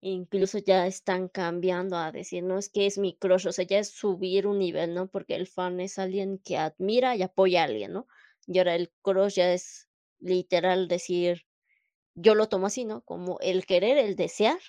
Incluso 0.04 0.58
ya 0.58 0.88
están 0.88 1.28
cambiando 1.30 1.96
a 1.98 2.12
decir, 2.12 2.44
no 2.44 2.58
es 2.58 2.70
que 2.70 2.88
es 2.88 2.98
mi 2.98 3.16
crush, 3.18 3.48
o 3.48 3.52
sea, 3.52 3.66
ya 3.66 3.80
es 3.80 3.92
subir 3.92 4.48
un 4.48 4.58
nivel, 4.60 4.96
¿no? 4.96 5.08
Porque 5.08 5.36
el 5.36 5.46
fan 5.48 5.80
es 5.80 6.00
alguien 6.00 6.40
que 6.44 6.58
admira 6.58 7.16
y 7.16 7.22
apoya 7.22 7.62
a 7.62 7.66
alguien, 7.66 7.94
¿no? 7.94 8.08
Y 8.54 8.58
ahora 8.60 8.76
el 8.76 8.92
crush 9.02 9.36
ya 9.36 9.54
es 9.54 9.90
literal 10.20 10.88
decir, 10.88 11.44
yo 12.16 12.36
lo 12.36 12.50
tomo 12.50 12.68
así, 12.68 12.86
¿no? 12.86 13.04
Como 13.04 13.40
el 13.42 13.66
querer, 13.66 13.98
el 13.98 14.16
desear 14.16 14.60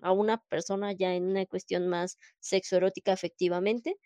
a 0.00 0.12
una 0.12 0.44
persona 0.48 0.92
ya 0.92 1.14
en 1.14 1.24
una 1.26 1.46
cuestión 1.46 1.88
más 1.88 2.18
sexoerótica 2.40 3.12
efectivamente, 3.12 3.96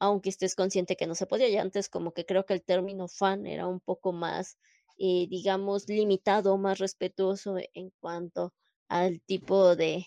aunque 0.00 0.30
estés 0.30 0.54
consciente 0.54 0.96
que 0.96 1.06
no 1.06 1.14
se 1.14 1.26
podía. 1.26 1.48
Y 1.48 1.56
antes 1.56 1.88
como 1.88 2.12
que 2.12 2.24
creo 2.26 2.46
que 2.46 2.54
el 2.54 2.64
término 2.64 3.08
fan 3.08 3.46
era 3.46 3.66
un 3.68 3.80
poco 3.80 4.12
más, 4.12 4.58
eh, 4.98 5.26
digamos, 5.28 5.88
limitado, 5.88 6.58
más 6.58 6.78
respetuoso 6.78 7.56
en 7.74 7.90
cuanto 8.00 8.54
al 8.88 9.20
tipo 9.22 9.76
de, 9.76 10.06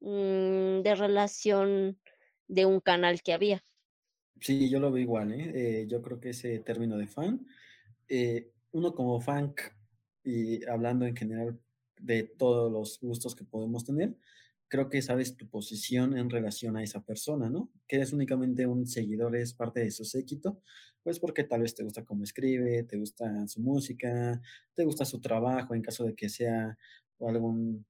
mm, 0.00 0.82
de 0.82 0.94
relación 0.96 2.00
de 2.48 2.66
un 2.66 2.80
canal 2.80 3.22
que 3.22 3.32
había. 3.34 3.64
Sí, 4.40 4.70
yo 4.70 4.80
lo 4.80 4.90
veo 4.90 5.02
igual, 5.02 5.32
¿eh? 5.32 5.80
Eh, 5.82 5.86
yo 5.88 6.00
creo 6.02 6.18
que 6.20 6.30
ese 6.30 6.58
término 6.60 6.96
de 6.96 7.06
fan, 7.06 7.46
eh, 8.10 8.50
uno 8.72 8.94
como 8.94 9.20
fan, 9.20 9.54
y 10.22 10.64
hablando 10.66 11.06
en 11.06 11.16
general 11.16 11.58
de 11.98 12.24
todos 12.24 12.70
los 12.70 12.98
gustos 13.00 13.34
que 13.34 13.44
podemos 13.44 13.84
tener, 13.84 14.16
creo 14.68 14.88
que 14.88 15.02
sabes 15.02 15.36
tu 15.36 15.48
posición 15.48 16.16
en 16.16 16.28
relación 16.28 16.76
a 16.76 16.82
esa 16.82 17.02
persona, 17.04 17.48
¿no? 17.48 17.70
Que 17.88 17.96
eres 17.96 18.12
únicamente 18.12 18.66
un 18.66 18.86
seguidor, 18.86 19.36
es 19.36 19.54
parte 19.54 19.80
de 19.80 19.90
su 19.90 20.04
séquito, 20.04 20.60
pues 21.02 21.18
porque 21.18 21.44
tal 21.44 21.62
vez 21.62 21.74
te 21.74 21.82
gusta 21.82 22.04
cómo 22.04 22.24
escribe, 22.24 22.82
te 22.84 22.98
gusta 22.98 23.46
su 23.48 23.60
música, 23.60 24.40
te 24.74 24.84
gusta 24.84 25.04
su 25.04 25.20
trabajo, 25.20 25.74
en 25.74 25.82
caso 25.82 26.04
de 26.04 26.14
que 26.14 26.28
sea 26.28 26.76
algún 27.20 27.84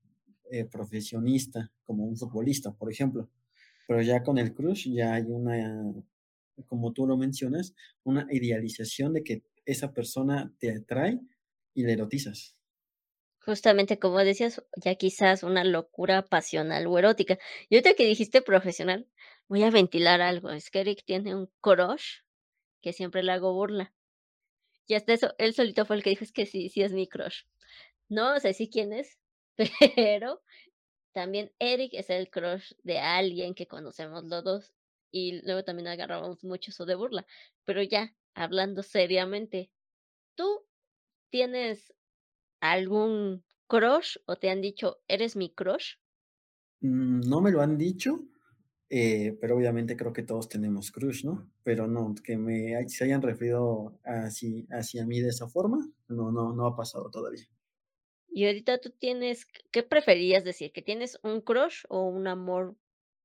eh, 0.50 0.64
profesionista, 0.64 1.70
como 1.84 2.04
un 2.04 2.16
futbolista, 2.16 2.72
por 2.72 2.90
ejemplo. 2.90 3.28
Pero 3.86 4.02
ya 4.02 4.22
con 4.22 4.38
el 4.38 4.54
crush 4.54 4.90
ya 4.92 5.14
hay 5.14 5.24
una, 5.26 5.92
como 6.66 6.92
tú 6.92 7.06
lo 7.06 7.16
mencionas, 7.16 7.74
una 8.04 8.26
idealización 8.30 9.12
de 9.12 9.22
que 9.22 9.42
esa 9.64 9.92
persona 9.92 10.52
te 10.58 10.74
atrae 10.74 11.20
y 11.74 11.84
le 11.84 11.92
erotizas. 11.92 12.56
Justamente 13.44 13.98
como 13.98 14.18
decías, 14.18 14.62
ya 14.76 14.94
quizás 14.96 15.42
una 15.42 15.64
locura 15.64 16.22
pasional 16.26 16.86
o 16.86 16.98
erótica. 16.98 17.38
Y 17.68 17.76
ahorita 17.76 17.94
que 17.94 18.04
dijiste 18.04 18.42
profesional, 18.42 19.08
voy 19.48 19.62
a 19.62 19.70
ventilar 19.70 20.20
algo. 20.20 20.50
Es 20.50 20.70
que 20.70 20.80
Eric 20.80 21.04
tiene 21.04 21.34
un 21.34 21.50
crush 21.60 22.20
que 22.82 22.92
siempre 22.92 23.22
le 23.22 23.32
hago 23.32 23.54
burla. 23.54 23.94
Y 24.86 24.94
hasta 24.94 25.12
eso, 25.12 25.34
él 25.38 25.54
solito 25.54 25.86
fue 25.86 25.96
el 25.96 26.02
que 26.02 26.10
dijo, 26.10 26.24
es 26.24 26.32
que 26.32 26.46
sí, 26.46 26.68
sí 26.68 26.82
es 26.82 26.92
mi 26.92 27.08
crush. 27.08 27.44
No 28.08 28.38
sé 28.40 28.52
si 28.54 28.68
quién 28.68 28.92
es, 28.92 29.18
pero 29.96 30.42
también 31.12 31.52
Eric 31.58 31.92
es 31.94 32.10
el 32.10 32.30
crush 32.30 32.72
de 32.82 32.98
alguien 32.98 33.54
que 33.54 33.66
conocemos 33.66 34.24
los 34.24 34.44
dos. 34.44 34.72
Y 35.12 35.42
luego 35.44 35.64
también 35.64 35.88
agarramos 35.88 36.44
mucho 36.44 36.70
eso 36.70 36.86
de 36.86 36.94
burla. 36.94 37.26
Pero 37.64 37.82
ya, 37.82 38.14
hablando 38.34 38.82
seriamente, 38.82 39.70
¿tú 40.36 40.66
tienes 41.30 41.94
algún 42.60 43.44
crush 43.68 44.18
o 44.26 44.36
te 44.36 44.50
han 44.50 44.62
dicho, 44.62 45.02
eres 45.08 45.36
mi 45.36 45.54
crush? 45.54 45.96
Mm, 46.80 47.20
No 47.28 47.40
me 47.40 47.50
lo 47.50 47.60
han 47.62 47.76
dicho, 47.78 48.28
eh, 48.90 49.36
pero 49.40 49.56
obviamente 49.56 49.96
creo 49.96 50.12
que 50.12 50.22
todos 50.24 50.48
tenemos 50.48 50.90
crush, 50.92 51.24
¿no? 51.24 51.50
Pero 51.62 51.86
no, 51.88 52.14
que 52.24 52.36
me 52.38 52.88
se 52.88 53.04
hayan 53.04 53.22
referido 53.22 54.00
así, 54.04 54.66
hacia 54.70 55.06
mí 55.06 55.20
de 55.20 55.28
esa 55.30 55.48
forma, 55.48 55.88
no, 56.08 56.32
no, 56.32 56.52
no 56.54 56.66
ha 56.66 56.76
pasado 56.76 57.10
todavía. 57.10 57.44
Y 58.28 58.46
ahorita 58.46 58.78
tú 58.78 58.90
tienes, 58.90 59.46
¿qué 59.70 59.82
preferías 59.82 60.42
decir? 60.44 60.72
¿Que 60.72 60.82
tienes 60.82 61.18
un 61.22 61.40
crush 61.42 61.84
o 61.88 62.06
un 62.08 62.26
amor 62.28 62.76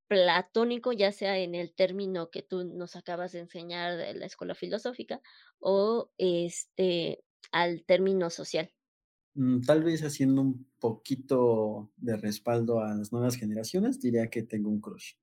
platónico, 0.08 0.92
ya 0.92 1.12
sea 1.12 1.38
en 1.38 1.54
el 1.54 1.74
término 1.74 2.30
que 2.30 2.42
tú 2.42 2.64
nos 2.64 2.96
acabas 2.96 3.32
de 3.32 3.40
enseñar 3.40 3.96
de 3.96 4.14
la 4.14 4.26
escuela 4.26 4.54
filosófica 4.54 5.20
o 5.58 6.10
este 6.18 7.24
al 7.52 7.84
término 7.84 8.30
social? 8.30 8.72
Mm, 9.34 9.60
Tal 9.62 9.84
vez 9.84 10.02
haciendo 10.02 10.40
un 10.42 10.66
poquito 10.80 11.92
de 11.96 12.16
respaldo 12.16 12.80
a 12.80 12.92
las 12.94 13.12
nuevas 13.12 13.36
generaciones, 13.36 14.00
diría 14.00 14.28
que 14.30 14.42
tengo 14.42 14.68
un 14.70 14.80
crush. 14.80 15.14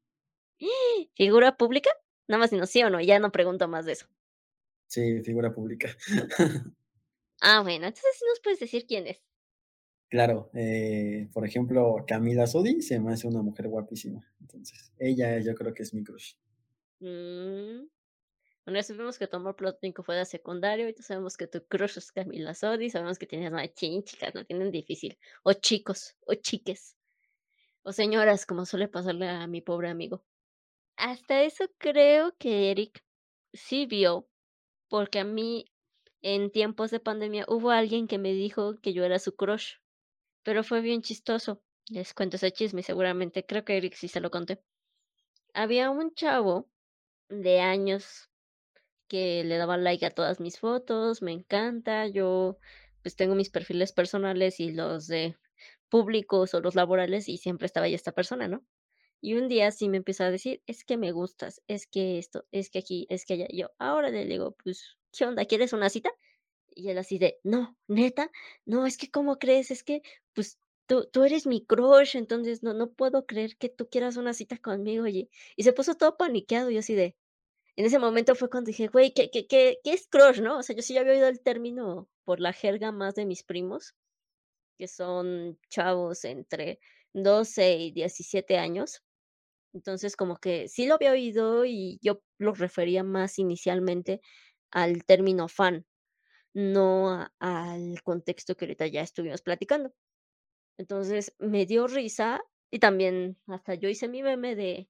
¿Figura 1.15 1.57
pública? 1.57 1.91
Nada 2.27 2.39
más 2.39 2.51
no 2.53 2.65
sí 2.65 2.81
o 2.83 2.89
no, 2.89 2.99
ya 3.01 3.19
no 3.19 3.31
pregunto 3.31 3.67
más 3.67 3.85
de 3.85 3.93
eso. 3.93 4.07
Sí, 4.87 5.21
figura 5.23 5.53
pública. 5.53 5.89
Ah, 7.41 7.61
bueno, 7.61 7.85
entonces 7.87 8.15
sí 8.17 8.25
nos 8.27 8.39
puedes 8.39 8.59
decir 8.59 8.85
quién 8.87 9.05
es. 9.07 9.21
Claro, 10.13 10.51
eh, 10.53 11.27
por 11.33 11.43
ejemplo, 11.43 11.95
Camila 12.07 12.45
Sodi 12.45 12.83
se 12.83 12.99
me 12.99 13.13
hace 13.13 13.27
una 13.27 13.41
mujer 13.41 13.67
guapísima. 13.67 14.21
Entonces, 14.39 14.93
ella 14.99 15.39
yo 15.39 15.55
creo 15.55 15.73
que 15.73 15.81
es 15.81 15.91
mi 15.91 16.03
crush. 16.03 16.35
Mm, 16.99 17.87
Bueno, 18.65 18.79
ya 18.79 18.83
supimos 18.83 19.19
que 19.19 19.27
tu 19.27 19.37
amor 19.37 19.55
platónico 19.55 20.03
fue 20.03 20.15
de 20.15 20.25
secundario, 20.25 20.85
ahorita 20.85 21.03
sabemos 21.03 21.37
que 21.37 21.47
tu 21.47 21.65
crush 21.67 21.97
es 21.97 22.11
Camila 22.11 22.53
Sodi, 22.53 22.89
sabemos 22.89 23.19
que 23.19 23.27
tienes 23.27 23.51
más 23.51 23.73
chicas, 23.73 24.35
no 24.35 24.45
tienen 24.45 24.71
difícil. 24.71 25.17
O 25.43 25.53
chicos, 25.53 26.15
o 26.27 26.35
chiques, 26.35 26.97
o 27.83 27.91
señoras, 27.93 28.45
como 28.45 28.65
suele 28.65 28.87
pasarle 28.89 29.29
a 29.29 29.47
mi 29.47 29.61
pobre 29.61 29.89
amigo. 29.89 30.25
Hasta 30.97 31.43
eso 31.43 31.65
creo 31.79 32.35
que 32.37 32.71
Eric 32.71 33.03
sí 33.53 33.85
vio, 33.87 34.29
porque 34.89 35.19
a 35.19 35.25
mí 35.25 35.65
en 36.23 36.51
tiempos 36.51 36.91
de 36.91 36.99
pandemia 37.01 37.45
hubo 37.49 37.71
alguien 37.71 38.07
que 38.07 38.17
me 38.19 38.33
dijo 38.33 38.75
que 38.81 38.93
yo 38.93 39.03
era 39.05 39.19
su 39.19 39.35
crush, 39.35 39.75
pero 40.43 40.63
fue 40.63 40.81
bien 40.81 41.01
chistoso. 41.01 41.63
Les 41.89 42.13
cuento 42.13 42.37
ese 42.37 42.51
chisme, 42.51 42.83
seguramente, 42.83 43.45
creo 43.45 43.65
que 43.65 43.77
Eric 43.77 43.95
sí 43.95 44.07
se 44.07 44.21
lo 44.21 44.31
conté. 44.31 44.61
Había 45.53 45.89
un 45.89 46.13
chavo 46.13 46.69
de 47.29 47.61
años 47.61 48.29
que 49.07 49.43
le 49.43 49.57
daba 49.57 49.77
like 49.77 50.05
a 50.05 50.11
todas 50.11 50.39
mis 50.39 50.59
fotos, 50.59 51.21
me 51.21 51.31
encanta, 51.31 52.07
yo 52.07 52.57
pues 53.01 53.15
tengo 53.15 53.35
mis 53.35 53.49
perfiles 53.49 53.91
personales 53.93 54.59
y 54.59 54.71
los 54.71 55.07
de 55.07 55.37
públicos 55.89 56.53
o 56.53 56.61
los 56.61 56.75
laborales 56.75 57.29
y 57.29 57.37
siempre 57.37 57.67
estaba 57.67 57.85
ahí 57.87 57.93
esta 57.93 58.13
persona, 58.13 58.47
¿no? 58.47 58.65
Y 59.21 59.35
un 59.35 59.47
día 59.49 59.71
sí 59.71 59.89
me 59.89 59.97
empezó 59.97 60.23
a 60.25 60.31
decir, 60.31 60.63
es 60.67 60.83
que 60.85 60.97
me 60.97 61.11
gustas, 61.11 61.61
es 61.67 61.87
que 61.87 62.17
esto, 62.19 62.45
es 62.51 62.69
que 62.69 62.79
aquí, 62.79 63.07
es 63.09 63.25
que 63.25 63.35
allá. 63.35 63.47
Yo, 63.51 63.69
ahora 63.79 64.09
le 64.09 64.25
digo, 64.25 64.55
pues, 64.63 64.97
¿qué 65.17 65.25
onda? 65.25 65.45
¿Quieres 65.45 65.73
una 65.73 65.89
cita? 65.89 66.11
Y 66.75 66.89
él 66.89 66.97
así 66.97 67.17
de, 67.19 67.39
no, 67.43 67.77
neta, 67.87 68.31
no, 68.65 68.85
es 68.85 68.97
que, 68.97 69.09
¿cómo 69.11 69.37
crees? 69.39 69.71
Es 69.71 69.83
que, 69.83 70.01
pues, 70.33 70.59
tú, 70.87 71.07
tú 71.11 71.23
eres 71.23 71.45
mi 71.47 71.65
crush, 71.65 72.15
entonces 72.17 72.63
no, 72.63 72.73
no 72.73 72.91
puedo 72.91 73.25
creer 73.25 73.57
que 73.57 73.69
tú 73.69 73.87
quieras 73.89 74.17
una 74.17 74.33
cita 74.33 74.57
conmigo, 74.57 75.03
oye. 75.05 75.29
Y 75.55 75.63
se 75.63 75.73
puso 75.73 75.95
todo 75.95 76.17
paniqueado 76.17 76.69
y 76.71 76.77
así 76.77 76.95
de, 76.95 77.15
en 77.77 77.85
ese 77.85 77.99
momento 77.99 78.35
fue 78.35 78.49
cuando 78.49 78.69
dije: 78.69 78.87
"Güey, 78.87 79.13
¿qué 79.13 79.29
qué 79.31 79.47
qué 79.47 79.79
qué 79.83 79.93
es 79.93 80.07
crush?", 80.07 80.41
¿no? 80.41 80.59
O 80.59 80.63
sea, 80.63 80.75
yo 80.75 80.81
sí 80.83 80.93
ya 80.95 81.01
había 81.01 81.13
oído 81.13 81.27
el 81.29 81.41
término 81.41 82.09
por 82.25 82.39
la 82.41 82.53
jerga 82.53 82.91
más 82.91 83.15
de 83.15 83.25
mis 83.25 83.43
primos, 83.43 83.95
que 84.77 84.87
son 84.87 85.59
chavos 85.69 86.25
entre 86.25 86.79
12 87.13 87.75
y 87.77 87.91
17 87.91 88.57
años. 88.57 89.03
Entonces, 89.73 90.15
como 90.17 90.37
que 90.37 90.67
sí 90.69 90.85
lo 90.87 90.95
había 90.95 91.11
oído 91.13 91.65
y 91.65 91.99
yo 92.01 92.21
lo 92.39 92.53
refería 92.53 93.03
más 93.03 93.39
inicialmente 93.39 94.21
al 94.71 95.05
término 95.05 95.47
fan. 95.49 95.85
No 96.53 97.27
al 97.39 98.01
contexto 98.03 98.55
que 98.55 98.65
ahorita 98.65 98.87
ya 98.87 99.01
estuvimos 99.01 99.41
platicando. 99.41 99.93
Entonces, 100.77 101.35
me 101.39 101.65
dio 101.67 101.87
risa 101.87 102.41
y 102.71 102.79
también 102.79 103.37
hasta 103.47 103.75
yo 103.75 103.89
hice 103.89 104.07
mi 104.09 104.23
meme 104.23 104.55
de 104.55 104.87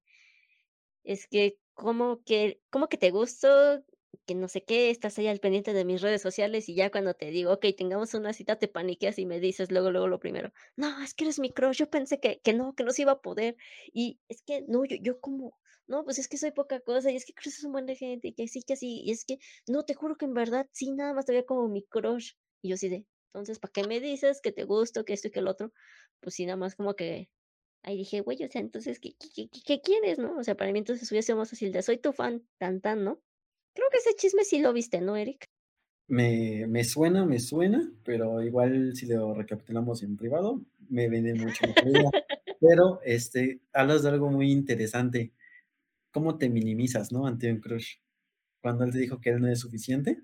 es 1.05 1.27
que, 1.27 1.57
¿cómo 1.73 2.23
que 2.23 2.61
cómo 2.69 2.87
que 2.87 2.97
te 2.97 3.11
gusto? 3.11 3.83
Que 4.27 4.35
no 4.35 4.47
sé 4.47 4.63
qué, 4.63 4.89
estás 4.89 5.17
ahí 5.17 5.27
al 5.27 5.39
pendiente 5.39 5.73
de 5.73 5.85
mis 5.85 6.01
redes 6.01 6.21
sociales 6.21 6.69
y 6.69 6.75
ya 6.75 6.91
cuando 6.91 7.13
te 7.13 7.31
digo: 7.31 7.51
"Okey, 7.53 7.73
tengamos 7.73 8.13
una 8.13 8.31
cita", 8.33 8.57
te 8.57 8.67
paniqueas 8.67 9.17
y 9.19 9.25
me 9.25 9.39
dices 9.39 9.71
luego, 9.71 9.91
luego 9.91 10.07
lo 10.07 10.19
primero: 10.19 10.53
"No, 10.77 11.01
es 11.03 11.13
que 11.13 11.25
eres 11.25 11.39
mi 11.39 11.51
crush, 11.51 11.77
yo 11.77 11.89
pensé 11.89 12.19
que 12.19 12.39
que 12.41 12.53
no, 12.53 12.73
que 12.75 12.83
no 12.83 12.91
se 12.91 13.01
iba 13.01 13.13
a 13.13 13.21
poder". 13.21 13.57
Y 13.91 14.19
es 14.29 14.41
que 14.43 14.61
no, 14.67 14.85
yo 14.85 14.97
yo 15.01 15.19
como, 15.19 15.59
no, 15.87 16.03
pues 16.05 16.19
es 16.19 16.27
que 16.29 16.37
soy 16.37 16.51
poca 16.51 16.79
cosa, 16.79 17.11
y 17.11 17.15
es 17.15 17.25
que 17.25 17.33
conoces 17.33 17.63
un 17.63 17.71
buen 17.73 17.85
de 17.85 17.95
gente, 17.95 18.29
y 18.29 18.33
que 18.33 18.47
sí, 18.47 18.61
que 18.63 18.73
así, 18.73 19.01
y 19.03 19.11
es 19.11 19.25
que 19.25 19.39
no, 19.67 19.83
te 19.83 19.93
juro 19.95 20.15
que 20.15 20.25
en 20.25 20.33
verdad 20.35 20.67
sí, 20.71 20.91
nada 20.91 21.13
más 21.13 21.25
te 21.25 21.43
como 21.45 21.67
mi 21.67 21.83
crush. 21.83 22.33
Y 22.61 22.69
yo 22.69 22.75
así 22.75 22.87
de, 22.89 23.05
entonces, 23.33 23.59
¿para 23.59 23.71
qué 23.73 23.83
me 23.87 23.99
dices 23.99 24.41
que 24.41 24.51
te 24.51 24.63
gusto, 24.63 25.03
que 25.05 25.13
esto 25.13 25.27
y 25.27 25.31
que 25.31 25.39
el 25.39 25.47
otro? 25.47 25.73
Pues 26.21 26.35
sí, 26.35 26.45
nada 26.45 26.55
más 26.57 26.75
como 26.75 26.95
que 26.95 27.29
ahí 27.83 27.97
dije: 27.97 28.21
"Güey, 28.21 28.43
o 28.45 28.49
sea, 28.51 28.61
entonces, 28.61 28.99
¿qué 28.99 29.15
qué 29.17 29.49
qué 29.49 29.61
qué 29.65 29.81
quieres?", 29.81 30.19
¿no? 30.19 30.37
O 30.37 30.43
sea, 30.43 30.55
para 30.57 30.71
mí 30.73 30.79
entonces 30.79 31.11
hubiera 31.11 31.23
sido 31.25 31.37
más 31.39 31.49
fácil 31.51 31.71
de: 31.73 31.81
"Soy 31.83 31.97
tu 31.99 32.13
fan", 32.13 32.47
tan 32.59 32.81
tan, 32.81 33.03
¿no? 33.05 33.21
Creo 33.75 33.89
que 33.91 33.97
ese 33.97 34.15
chisme 34.15 34.43
sí 34.45 34.59
lo 34.59 34.71
viste, 34.73 35.01
¿no, 35.01 35.15
Eric? 35.17 35.45
Me 36.09 36.67
me 36.67 36.83
suena, 36.83 37.25
me 37.25 37.39
suena, 37.39 37.89
pero 38.03 38.41
igual 38.43 38.93
si 38.95 39.05
lo 39.05 39.33
recapitulamos 39.33 40.03
en 40.03 40.17
privado, 40.17 40.61
me 40.89 41.07
viene 41.09 41.33
mucho. 41.33 41.73
Pero, 42.59 42.99
este, 43.03 43.61
hablas 43.73 44.03
de 44.03 44.09
algo 44.09 44.29
muy 44.29 44.51
interesante, 44.51 45.33
cómo 46.11 46.37
te 46.37 46.49
minimizas, 46.49 47.11
¿no?, 47.11 47.27
ante 47.27 47.51
un 47.51 47.59
crush. 47.61 47.97
Cuando 48.61 48.85
él 48.85 48.91
te 48.93 48.99
dijo 48.99 49.21
que 49.21 49.31
él 49.31 49.41
no 49.41 49.49
es 49.49 49.59
suficiente, 49.61 50.23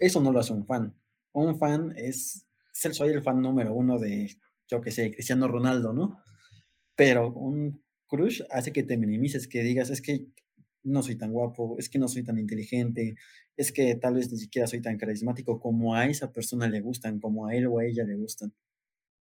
eso 0.00 0.20
no 0.22 0.32
lo 0.32 0.40
hace 0.40 0.52
un 0.54 0.66
fan. 0.66 0.96
Un 1.32 1.58
fan 1.58 1.94
es 1.96 2.46
soy 2.74 3.10
el 3.10 3.22
fan 3.22 3.42
número 3.42 3.74
1 3.74 3.98
de, 3.98 4.36
yo 4.68 4.80
qué 4.82 4.90
sé, 4.92 5.12
Cristiano 5.12 5.48
Ronaldo, 5.48 5.92
¿no? 5.94 6.20
Pero 6.96 7.32
un 7.32 7.82
crush 8.08 8.42
hace 8.50 8.72
que 8.72 8.82
te 8.84 8.96
minimices, 8.98 9.48
que 9.48 9.62
digas: 9.64 9.90
"Es 9.90 10.02
que 10.02 10.28
no 10.84 11.02
soy 11.02 11.16
tan 11.16 11.32
guapo, 11.32 11.76
es 11.78 11.88
que 11.90 11.98
no 11.98 12.08
soy 12.08 12.24
tan 12.24 12.38
inteligente, 12.38 13.16
es 13.56 13.72
que 13.72 13.94
tal 13.96 14.14
vez 14.14 14.30
ni 14.32 14.38
siquiera 14.38 14.66
soy 14.68 14.80
tan 14.82 14.98
carismático 14.98 15.60
como 15.60 15.94
a 15.96 16.06
esa 16.06 16.32
persona 16.32 16.68
le 16.68 16.80
gustan, 16.80 17.20
como 17.20 17.46
a 17.46 17.54
él 17.56 17.66
o 17.68 17.78
a 17.80 17.84
ella 17.86 18.04
le 18.04 18.16
gustan". 18.16 18.54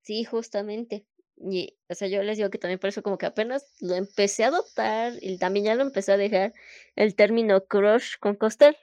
Sí, 0.05 0.23
justamente. 0.23 1.05
Y, 1.37 1.77
o 1.89 1.93
sea, 1.95 2.07
yo 2.07 2.21
les 2.23 2.37
digo 2.37 2.49
que 2.49 2.57
también 2.57 2.79
por 2.79 2.89
eso 2.89 3.01
como 3.03 3.17
que 3.17 3.25
apenas 3.25 3.73
lo 3.79 3.95
empecé 3.95 4.43
a 4.43 4.47
adoptar, 4.47 5.13
y 5.21 5.37
también 5.37 5.65
ya 5.65 5.75
lo 5.75 5.83
empecé 5.83 6.11
a 6.11 6.17
dejar 6.17 6.53
el 6.95 7.15
término 7.15 7.65
crush 7.65 8.15
con 8.19 8.35
costal, 8.35 8.75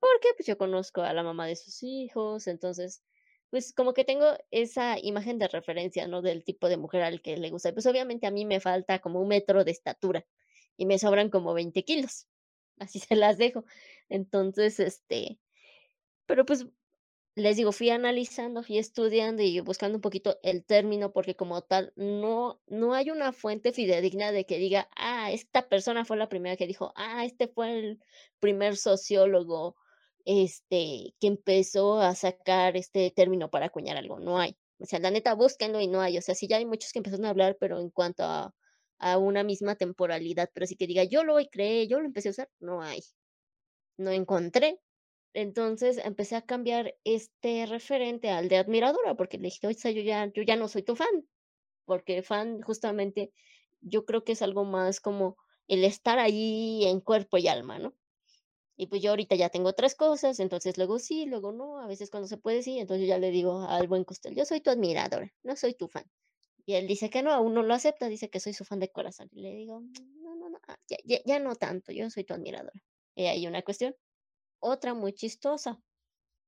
porque, 0.00 0.28
pues, 0.36 0.46
yo 0.46 0.58
conozco 0.58 1.02
a 1.02 1.12
la 1.14 1.22
mamá 1.24 1.46
de 1.46 1.56
sus 1.56 1.82
hijos, 1.82 2.46
entonces, 2.48 3.02
pues, 3.50 3.72
como 3.74 3.94
que 3.94 4.04
tengo 4.04 4.26
esa 4.50 4.98
imagen 5.00 5.38
de 5.38 5.48
referencia, 5.48 6.08
¿no?, 6.08 6.22
del 6.22 6.44
tipo 6.44 6.68
de 6.68 6.78
mujer 6.78 7.02
al 7.02 7.22
que 7.22 7.36
le 7.38 7.50
gusta. 7.50 7.72
Pues, 7.74 7.86
obviamente, 7.86 8.26
a 8.26 8.32
mí 8.32 8.46
me 8.46 8.60
falta 8.60 9.00
como 9.00 9.20
un 9.22 9.28
metro 9.28 9.64
de 9.64 9.72
estatura 9.72 10.26
y 10.78 10.86
me 10.86 10.98
sobran 11.00 11.30
como 11.30 11.54
20 11.54 11.84
kilos, 11.84 12.28
así 12.78 13.00
se 13.00 13.16
las 13.16 13.38
dejo. 13.38 13.66
Entonces, 14.10 14.80
este, 14.80 15.40
pero, 16.26 16.44
pues, 16.44 16.66
les 17.36 17.56
digo, 17.56 17.72
fui 17.72 17.90
analizando, 17.90 18.62
fui 18.64 18.78
estudiando 18.78 19.42
y 19.42 19.60
buscando 19.60 19.96
un 19.98 20.02
poquito 20.02 20.38
el 20.42 20.64
término, 20.66 21.12
porque 21.12 21.36
como 21.36 21.62
tal, 21.62 21.92
no 21.96 22.60
no 22.68 22.94
hay 22.94 23.10
una 23.10 23.32
fuente 23.32 23.72
fidedigna 23.72 24.32
de 24.32 24.46
que 24.46 24.58
diga: 24.58 24.90
"Ah, 24.96 25.32
esta 25.32 25.68
persona 25.68 26.04
fue 26.04 26.16
la 26.18 26.28
primera 26.28 26.56
que 26.56 26.66
dijo, 26.68 26.92
ah, 26.96 27.24
este 27.26 27.48
fue 27.48 27.78
el 27.78 28.00
primer 28.40 28.76
sociólogo, 28.76 29.76
este, 30.24 31.14
que 31.20 31.26
empezó 31.28 32.00
a 32.00 32.14
sacar 32.14 32.76
este 32.76 33.10
término 33.12 33.50
para 33.50 33.66
acuñar 33.66 33.96
algo", 33.96 34.20
no 34.20 34.38
hay. 34.38 34.56
O 34.80 34.86
sea, 34.86 34.98
la 35.00 35.10
neta, 35.10 35.34
búsquenlo 35.34 35.80
y 35.80 35.88
no 35.88 36.00
hay. 36.00 36.18
O 36.18 36.22
sea, 36.22 36.34
sí 36.34 36.48
ya 36.48 36.56
hay 36.58 36.66
muchos 36.66 36.92
que 36.92 36.98
empezaron 37.00 37.26
a 37.26 37.30
hablar, 37.30 37.56
pero 37.60 37.80
en 37.80 37.90
cuanto 37.90 38.24
a 38.24 38.54
a 38.98 39.18
una 39.18 39.44
misma 39.44 39.76
temporalidad, 39.76 40.50
pero 40.54 40.64
así 40.64 40.76
que 40.76 40.86
diga: 40.88 41.04
"Yo 41.04 41.24
lo 41.24 41.36
creé, 41.50 41.88
yo 41.88 42.00
lo 42.00 42.06
empecé 42.06 42.28
a 42.28 42.32
usar", 42.32 42.50
no 42.60 42.82
hay. 42.82 43.00
No 43.98 44.10
encontré. 44.12 44.80
Entonces, 45.34 45.98
empecé 46.04 46.36
a 46.36 46.42
cambiar 46.42 46.96
este 47.04 47.66
referente 47.66 48.30
al 48.30 48.48
de 48.50 48.58
admiradora, 48.58 49.14
porque 49.16 49.38
le 49.38 49.44
dije: 49.46 49.66
"O 49.68 49.72
sea, 49.74 49.90
yo 49.92 50.02
ya 50.02 50.30
yo 50.34 50.42
ya 50.44 50.56
no 50.56 50.68
soy 50.68 50.82
tu 50.84 50.96
fan", 50.96 51.28
porque 51.86 52.22
fan, 52.22 52.62
justamente, 52.62 53.32
yo 53.82 54.04
creo 54.06 54.24
que 54.24 54.32
es 54.34 54.42
algo 54.42 54.64
más 54.66 55.00
como 55.00 55.36
el 55.68 55.84
estar 55.84 56.18
ahí 56.20 56.84
en 56.86 57.00
cuerpo 57.02 57.38
y 57.38 57.48
alma, 57.48 57.78
¿no? 57.80 57.96
Y, 58.76 58.88
pues, 58.88 59.02
yo 59.02 59.10
ahorita 59.12 59.36
ya 59.36 59.50
tengo 59.50 59.70
otras 59.70 59.94
cosas, 59.96 60.40
entonces 60.40 60.78
luego 60.78 60.98
sí, 61.00 61.26
luego 61.26 61.52
no, 61.52 61.80
a 61.80 61.86
veces 61.88 62.10
cuando 62.10 62.28
se 62.28 62.38
puede 62.38 62.62
sí, 62.64 62.78
entonces 62.80 63.02
yo 63.06 63.10
ya 63.10 63.18
le 63.20 63.30
digo 63.32 63.62
al 63.62 63.88
buen 63.88 64.04
costal: 64.04 64.34
"Yo 64.36 64.44
soy 64.46 64.60
tu 64.62 64.70
admiradora, 64.70 65.32
no 65.44 65.56
soy 65.56 65.74
tu 65.74 65.88
fan". 65.88 66.04
Y 66.68 66.74
él 66.74 66.86
dice 66.86 67.08
que 67.08 67.22
no, 67.22 67.32
aún 67.32 67.54
no 67.54 67.62
lo 67.62 67.72
acepta, 67.72 68.08
dice 68.08 68.28
que 68.28 68.40
soy 68.40 68.52
su 68.52 68.66
fan 68.66 68.78
de 68.78 68.90
corazón. 68.90 69.30
Y 69.32 69.40
le 69.40 69.54
digo: 69.54 69.80
"No, 69.80 70.36
no, 70.36 70.50
no, 70.50 70.60
ya 70.86 70.98
ya 71.02 71.18
ya 71.24 71.38
no 71.38 71.56
tanto, 71.56 71.92
yo 71.92 72.10
soy 72.10 72.24
tu 72.24 72.34
admiradora". 72.34 72.78
He 73.16 73.30
ahí 73.30 73.46
una 73.46 73.62
cuestión. 73.62 73.96
Otra 74.60 74.94
muy 74.94 75.14
chistosa. 75.14 75.80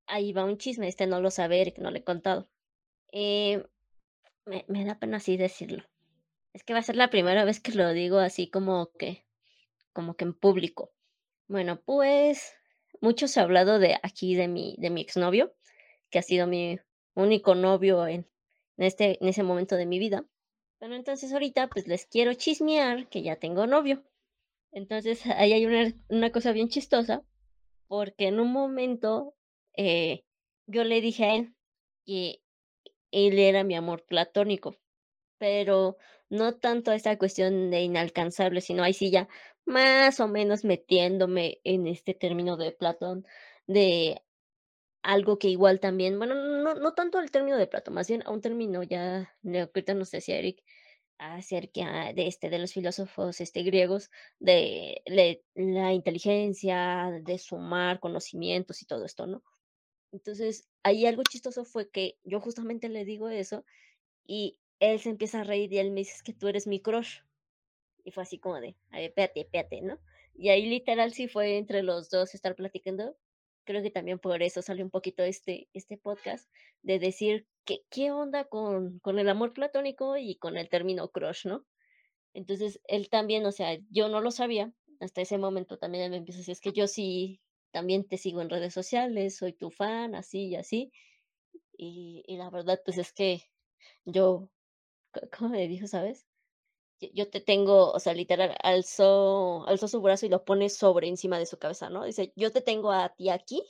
Ahí 0.07 0.33
va 0.33 0.45
un 0.45 0.59
chisme, 0.59 0.89
este 0.89 1.07
no 1.07 1.21
lo 1.23 1.31
sabe 1.31 1.61
Eric, 1.63 1.79
no 1.79 1.91
le 1.91 2.01
he 2.01 2.05
contado. 2.05 2.51
Eh, 3.13 3.65
me 4.47 4.65
me 4.69 4.85
da 4.85 4.99
pena 4.99 5.19
así 5.19 5.37
decirlo. 5.37 5.85
Es 6.55 6.65
que 6.65 6.75
va 6.75 6.81
a 6.81 6.83
ser 6.85 6.97
la 6.97 7.11
primera 7.11 7.45
vez 7.45 7.61
que 7.61 7.73
lo 7.73 7.93
digo 7.93 8.19
así 8.19 8.51
como 8.51 8.93
que 8.99 9.27
como 9.95 10.17
que 10.17 10.25
en 10.27 10.35
público. 10.35 10.93
Bueno, 11.49 11.83
pues, 11.85 12.55
mucho 13.01 13.29
se 13.29 13.41
ha 13.41 13.45
hablado 13.45 13.79
de 13.79 13.99
aquí 14.03 14.35
de 14.37 14.49
mi 14.49 14.77
de 14.79 14.91
mi 14.91 15.03
exnovio, 15.03 15.55
que 16.11 16.19
ha 16.21 16.23
sido 16.23 16.47
mi 16.47 16.79
único 17.15 17.55
novio 17.55 18.07
en 18.09 18.29
en 18.81 18.87
este 18.87 19.19
en 19.23 19.29
ese 19.29 19.43
momento 19.43 19.77
de 19.77 19.87
mi 19.87 19.99
vida. 19.99 20.25
Bueno, 20.81 20.97
entonces 20.97 21.33
ahorita, 21.33 21.69
pues, 21.69 21.87
les 21.87 22.07
quiero 22.07 22.33
chismear 22.33 23.09
que 23.11 23.23
ya 23.23 23.37
tengo 23.37 23.67
novio. 23.67 24.03
Entonces, 24.73 25.23
ahí 25.39 25.53
hay 25.53 25.67
una 25.67 25.93
una 26.09 26.33
cosa 26.33 26.53
bien 26.53 26.69
chistosa, 26.69 27.23
porque 27.89 28.29
en 28.29 28.41
un 28.41 28.53
momento, 28.53 29.35
eh, 29.77 30.25
yo 30.67 30.85
le 30.85 31.01
dije 31.03 31.25
a 31.25 31.35
él 31.37 31.55
que 32.07 32.43
él 33.13 33.39
era 33.39 33.65
mi 33.65 33.75
amor 33.77 34.05
platónico, 34.07 34.77
pero 35.39 35.99
no 36.31 36.57
tanto 36.57 36.93
esa 36.93 37.19
cuestión 37.19 37.71
de 37.71 37.83
inalcanzable, 37.83 38.61
sino 38.63 38.83
ahí 38.83 38.95
sí 38.95 39.11
ya 39.11 39.29
más 39.67 40.21
o 40.21 40.29
menos 40.29 40.65
metiéndome 40.65 41.61
en 41.65 41.87
este 41.87 42.15
término 42.15 42.57
de 42.57 42.73
Platón, 42.73 43.27
de 43.67 44.23
algo 45.03 45.39
que 45.39 45.49
igual 45.49 45.81
también, 45.81 46.19
bueno, 46.19 46.35
no 46.35 46.75
no 46.75 46.95
tanto 46.95 47.21
el 47.21 47.31
término 47.31 47.57
de 47.59 47.67
Platón, 47.67 47.95
más 47.95 48.09
bien 48.09 48.23
a 48.27 48.31
un 48.33 48.41
término 48.43 48.83
ya 48.83 49.37
de 49.43 49.61
ahorita 49.63 49.95
nos 49.95 50.11
decía 50.11 50.39
Eric 50.39 50.63
acerca 51.19 52.13
de, 52.15 52.27
este, 52.29 52.51
de 52.51 52.59
los 52.61 52.73
filósofos, 52.75 53.41
este, 53.43 53.63
griegos, 53.65 54.11
de 54.41 55.03
le 55.07 55.45
la 55.55 55.93
inteligencia, 55.95 57.11
de 57.25 57.39
sumar 57.39 58.01
conocimientos 58.01 58.83
y 58.83 58.87
todo 58.87 59.05
esto, 59.07 59.27
¿no? 59.27 59.43
Entonces, 60.13 60.69
ahí 60.85 61.07
algo 61.07 61.25
chistoso 61.25 61.65
fue 61.67 61.91
que 61.91 62.19
yo 62.25 62.41
justamente 62.41 62.89
le 62.91 63.05
digo 63.07 63.29
eso, 63.31 63.65
y 64.27 64.59
él 64.81 65.01
se 65.01 65.11
empieza 65.11 65.41
a 65.43 65.45
reír, 65.45 65.73
y 65.73 65.79
él 65.79 65.91
me 65.93 66.01
dice: 66.03 66.15
"Es 66.17 66.23
que 66.25 66.35
tú 66.35 66.49
eres 66.49 66.67
mi 66.69 66.81
crush". 66.83 67.21
Y 68.05 68.13
fue 68.13 68.25
así 68.25 68.39
como 68.41 68.61
de: 68.61 68.77
"A 68.91 68.99
ver, 68.99 69.07
espérate, 69.11 69.41
espérate", 69.43 69.83
¿no? 69.83 70.01
Y 70.35 70.51
ahí 70.51 70.67
literal 70.67 71.13
sí 71.15 71.29
fue 71.29 71.59
entre 71.59 71.83
los 71.85 72.11
2 72.11 72.35
estar 72.35 72.57
platicando. 72.57 73.17
Creo 73.71 73.83
que 73.85 73.91
también 73.93 74.19
por 74.19 74.43
eso 74.43 74.63
salió 74.63 74.85
un 74.85 74.91
poquito 74.91 75.23
este 75.23 75.69
este 75.75 75.97
podcast, 75.97 76.51
de 76.83 76.99
decir: 76.99 77.47
"¿Qué 77.65 77.85
qué 77.89 78.11
onda 78.11 78.45
con 78.47 78.99
con 79.01 79.21
el 79.21 79.29
amor 79.29 79.53
platónico 79.55 80.17
y 80.17 80.37
con 80.39 80.57
el 80.57 80.69
término 80.69 81.11
crush?", 81.11 81.47
¿no? 81.47 81.67
Entonces, 82.35 82.81
él 82.89 83.11
también, 83.11 83.47
o 83.47 83.53
sea, 83.53 83.79
yo 83.91 84.09
no 84.09 84.21
lo 84.23 84.31
sabía, 84.33 84.75
hasta 85.01 85.23
ese 85.23 85.39
momento 85.39 85.79
también 85.79 86.11
me 86.13 86.19
empieza 86.19 86.39
a 86.39 86.43
decir: 86.43 86.53
"Es 86.55 86.61
que 86.63 86.73
yo 86.73 86.89
sí 86.89 87.43
también 87.73 88.09
te 88.09 88.19
sigo 88.19 88.43
en 88.43 88.51
redes 88.51 88.75
sociales, 88.75 89.37
soy 89.39 89.53
tu 89.55 89.71
fan, 89.71 90.15
así 90.17 90.49
y 90.51 90.57
así". 90.57 90.93
Y 91.79 92.25
y 92.27 92.37
la 92.39 92.51
verdad, 92.51 92.81
pues, 92.85 92.99
es 92.99 93.13
que 93.15 93.43
yo, 94.07 94.51
¿co 95.13 95.21
cómo 95.39 95.51
me 95.53 95.69
dijo, 95.69 95.87
sabes? 95.89 96.30
Yo 97.15 97.31
te 97.31 97.41
tengo, 97.41 97.91
o 97.93 97.99
sea, 97.99 98.13
literal, 98.13 98.55
alzó 98.63 99.67
alzó 99.67 99.89
su 99.89 100.03
brazo 100.03 100.27
y 100.27 100.29
lo 100.29 100.45
pone 100.45 100.69
sobre 100.69 101.09
encima 101.09 101.39
de 101.39 101.47
su 101.47 101.59
cabeza, 101.59 101.89
¿no? 101.89 102.05
Dice: 102.05 102.33
"Yo 102.37 102.53
te 102.53 102.61
tengo 102.61 102.93
a 102.93 103.09
ti 103.15 103.31
aquí, 103.31 103.63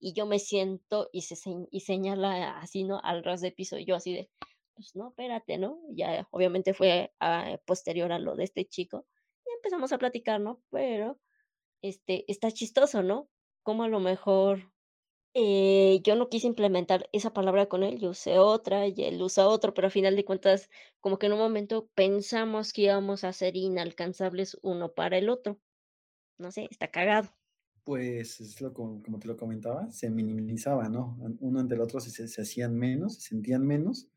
y 0.00 0.14
yo 0.14 0.24
me 0.26 0.38
siento", 0.38 1.10
y 1.12 1.22
se 1.22 1.36
y 1.70 1.80
señala 1.80 2.58
así, 2.60 2.84
¿no?, 2.84 3.00
al 3.04 3.24
ras 3.24 3.42
de 3.42 3.52
piso, 3.52 3.78
y 3.78 3.84
yo 3.84 3.94
así 3.96 4.14
de: 4.14 4.30
"Pues 4.74 4.96
no, 4.96 5.08
espérate", 5.10 5.58
¿no? 5.58 5.80
Ya 5.90 6.26
obviamente 6.30 6.72
fue, 6.74 7.12
ah, 7.20 7.58
posterior 7.66 8.10
a 8.12 8.18
lo 8.18 8.36
de 8.36 8.44
este 8.44 8.66
chico, 8.66 9.06
y 9.46 9.52
empezamos 9.56 9.92
a 9.92 9.98
platicar, 9.98 10.40
¿no? 10.40 10.62
Pero, 10.70 11.18
este, 11.82 12.24
está 12.32 12.50
chistoso, 12.52 13.02
¿no? 13.04 13.30
Cómo 13.64 13.84
a 13.84 13.88
lo 13.88 14.00
mejor, 14.00 14.71
eh, 15.34 16.00
yo 16.04 16.16
no 16.16 16.28
quise 16.28 16.46
implementar 16.46 17.08
esa 17.12 17.32
palabra 17.32 17.66
con 17.66 17.82
él, 17.82 17.98
yo 17.98 18.10
usé 18.10 18.38
otra, 18.38 18.86
y 18.86 18.94
él 18.98 19.20
usa 19.22 19.48
otro, 19.48 19.74
pero 19.74 19.88
a 19.88 19.90
final 19.90 20.16
de 20.16 20.24
cuentas, 20.24 20.70
como 21.00 21.18
que 21.18 21.26
en 21.26 21.32
un 21.32 21.38
momento 21.38 21.88
pensamos 21.94 22.72
que 22.72 22.82
íbamos 22.82 23.24
a 23.24 23.32
ser 23.32 23.56
inalcanzables 23.56 24.58
uno 24.62 24.92
para 24.92 25.18
el 25.18 25.28
otro. 25.30 25.60
No 26.38 26.50
sé, 26.50 26.68
está 26.70 26.90
cagado. 26.90 27.30
Pues 27.84 28.40
es 28.40 28.60
lo 28.60 28.72
como, 28.72 29.00
te 29.18 29.26
lo 29.28 29.36
comentaba, 29.36 29.90
se 29.90 30.10
minimizaba, 30.10 30.88
¿no? 30.88 31.18
Uno 31.40 31.60
ante 31.60 31.74
el 31.74 31.80
otro 31.80 32.00
se, 32.00 32.28
se 32.28 32.42
hacían 32.42 32.76
menos, 32.76 33.14
se 33.14 33.30
sentían 33.30 33.66
menos, 33.66 34.08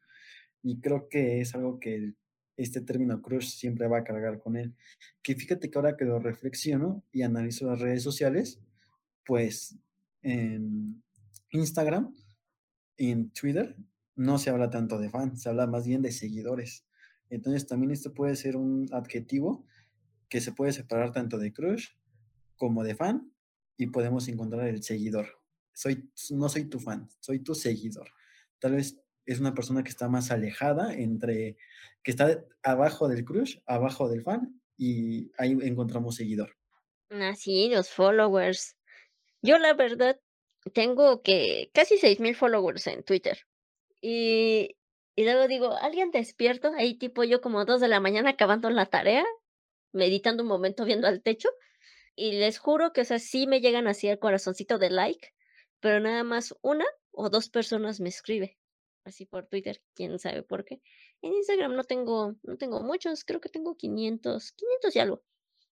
y 0.61 0.80
creo 0.80 1.09
que 1.09 1.41
es 1.41 1.55
algo 1.55 1.80
que 1.80 2.13
este 2.57 2.82
término 2.82 3.22
crush 3.22 3.49
siempre 3.49 3.88
va 3.88 3.99
a 3.99 4.03
cargar 4.03 4.39
con 4.39 4.55
él. 4.57 4.76
Que 5.22 5.36
fíjate 5.36 5.70
que 5.70 5.78
ahora 5.78 5.97
que 5.97 6.05
lo 6.05 6.20
reflexiono 6.20 7.03
y 7.11 7.22
analizo 7.22 7.68
las 7.68 7.80
redes 7.80 8.03
sociales, 8.03 8.61
pues 9.26 9.78
en 10.22 11.03
Instagram 11.56 12.16
en 12.97 13.32
Twitter 13.32 13.76
no 14.16 14.38
se 14.38 14.49
habla 14.49 14.70
tanto 14.70 14.97
de 14.97 15.10
fans, 15.10 15.41
se 15.41 15.49
habla 15.49 15.68
más 15.68 15.86
bien 15.86 16.01
de 16.01 16.12
seguidores. 16.12 16.86
Entonces 17.30 17.68
también 17.68 17.91
esto 17.91 18.14
puede 18.14 18.36
ser 18.36 18.56
un 18.56 18.88
adjetivo 18.91 19.66
que 20.30 20.41
se 20.41 20.51
puede 20.51 20.72
separar 20.72 21.12
tanto 21.12 21.38
de 21.38 21.51
crush 21.51 21.89
como 22.56 22.84
de 22.84 22.95
fan 22.95 23.32
y 23.78 23.88
podemos 23.88 24.28
encontrar 24.28 24.68
el 24.68 24.84
seguidor. 24.84 25.28
Soy, 25.74 26.10
no 26.32 26.47
soy 26.47 26.66
tu 26.66 26.80
fan, 26.80 27.10
soy 27.20 27.39
tu 27.39 27.56
seguidor. 27.56 28.10
Tal 28.60 28.74
vez 28.74 28.97
es 29.26 29.39
una 29.39 29.53
persona 29.53 29.84
que 29.84 29.89
está 29.89 30.08
más 30.08 30.32
alejada 30.32 30.93
entre, 30.93 31.58
que 32.03 32.12
está 32.12 32.45
abajo 32.64 33.08
del 33.08 33.26
crush, 33.26 33.58
abajo 33.66 34.08
del 34.08 34.24
fan 34.24 34.62
y 34.78 35.32
ahí 35.38 35.58
encontramos 35.62 36.16
seguidor. 36.16 36.56
Ah, 37.10 37.36
sí, 37.36 37.70
los 37.70 37.89
followers. 37.89 38.78
Yo 39.41 39.58
la 39.60 39.74
verdad 39.74 40.20
tengo 40.74 41.22
que 41.24 41.70
casi 41.74 41.97
6,000 41.97 42.36
followers 42.36 42.88
en 42.88 43.03
Twitter. 43.03 43.39
Y 44.01 44.78
y 45.18 45.24
luego 45.26 45.47
digo, 45.47 45.72
alguien 45.74 46.11
despierto, 46.11 46.74
ahí 46.78 46.95
tipo 46.97 47.24
yo 47.24 47.41
como 47.41 47.66
2 47.66 47.82
de 47.82 47.88
la 47.88 48.01
mañana 48.01 48.32
acabando 48.32 48.70
la 48.70 48.86
tarea, 48.88 49.26
meditando 49.93 50.43
un 50.43 50.49
momento 50.49 50.86
viendo 50.86 51.07
al 51.07 51.22
techo, 51.24 51.49
y 52.16 52.34
les 52.34 52.59
juro 52.59 52.93
que, 52.93 53.01
o 53.01 53.05
sea, 53.05 53.20
sí 53.20 53.47
me 53.47 53.61
llegan 53.61 53.88
así 53.88 54.07
el 54.09 54.20
corazoncito 54.20 54.78
de 54.80 54.89
like, 54.91 55.34
pero 55.82 55.99
nada 56.01 56.24
más 56.24 56.55
una 56.61 56.86
o 57.11 57.30
2 57.30 57.49
personas 57.49 57.99
me 58.01 58.09
escribe, 58.09 58.57
así 59.05 59.26
por 59.26 59.47
Twitter, 59.47 59.82
quién 59.95 60.20
sabe 60.20 60.43
por 60.43 60.66
qué. 60.66 60.82
En 61.22 61.34
Instagram 61.34 61.76
no 61.76 61.84
tengo 61.86 62.36
no 62.43 62.57
tengo 62.57 62.82
muchos, 62.82 63.26
creo 63.26 63.41
que 63.41 63.49
tengo 63.49 63.76
500, 63.78 64.51
500 64.53 64.95
y 64.95 64.99
algo, 64.99 65.24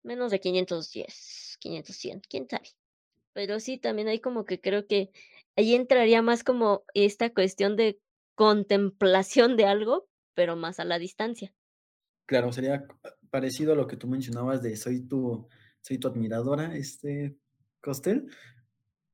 menos 0.03 0.31
de 0.31 0.39
510, 0.41 1.57
500, 1.59 1.95
100, 1.97 2.21
quién 2.29 2.47
sabe. 2.49 2.69
Pero 3.37 3.59
sí, 3.59 3.77
también 3.77 4.07
hay 4.07 4.19
como 4.19 4.45
que 4.45 4.59
creo 4.59 4.87
que 4.87 5.11
ahí 5.55 5.75
entraría 5.75 6.23
más 6.23 6.43
como 6.43 6.81
esta 6.95 7.31
cuestión 7.31 7.75
de 7.75 8.01
contemplación 8.33 9.55
de 9.57 9.65
algo, 9.65 10.09
pero 10.33 10.55
más 10.55 10.79
a 10.79 10.85
la 10.85 10.97
distancia. 10.97 11.53
Claro, 12.25 12.51
sería 12.51 12.87
parecido 13.29 13.73
a 13.73 13.75
lo 13.75 13.85
que 13.85 13.95
tú 13.95 14.07
mencionabas 14.07 14.63
de 14.63 14.75
soy 14.75 15.01
tu, 15.01 15.47
soy 15.81 15.99
tu 15.99 16.07
admiradora, 16.07 16.75
este 16.75 17.37
Costel. 17.79 18.27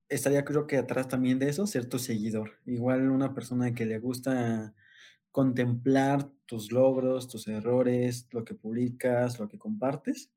Estaría 0.07 0.45
creo 0.45 0.67
que 0.67 0.77
atrás 0.77 1.09
también 1.09 1.37
de 1.37 1.49
eso, 1.49 1.67
ser 1.67 1.89
tu 1.89 1.99
seguidor. 1.99 2.61
Igual 2.65 3.11
una 3.11 3.33
persona 3.33 3.73
que 3.73 3.85
le 3.85 3.99
gusta 3.99 4.73
contemplar 5.31 6.31
tus 6.45 6.71
logros, 6.71 7.27
tus 7.27 7.49
errores, 7.49 8.29
lo 8.31 8.45
que 8.45 8.55
publicas, 8.55 9.37
lo 9.37 9.49
que 9.49 9.59
compartes, 9.59 10.31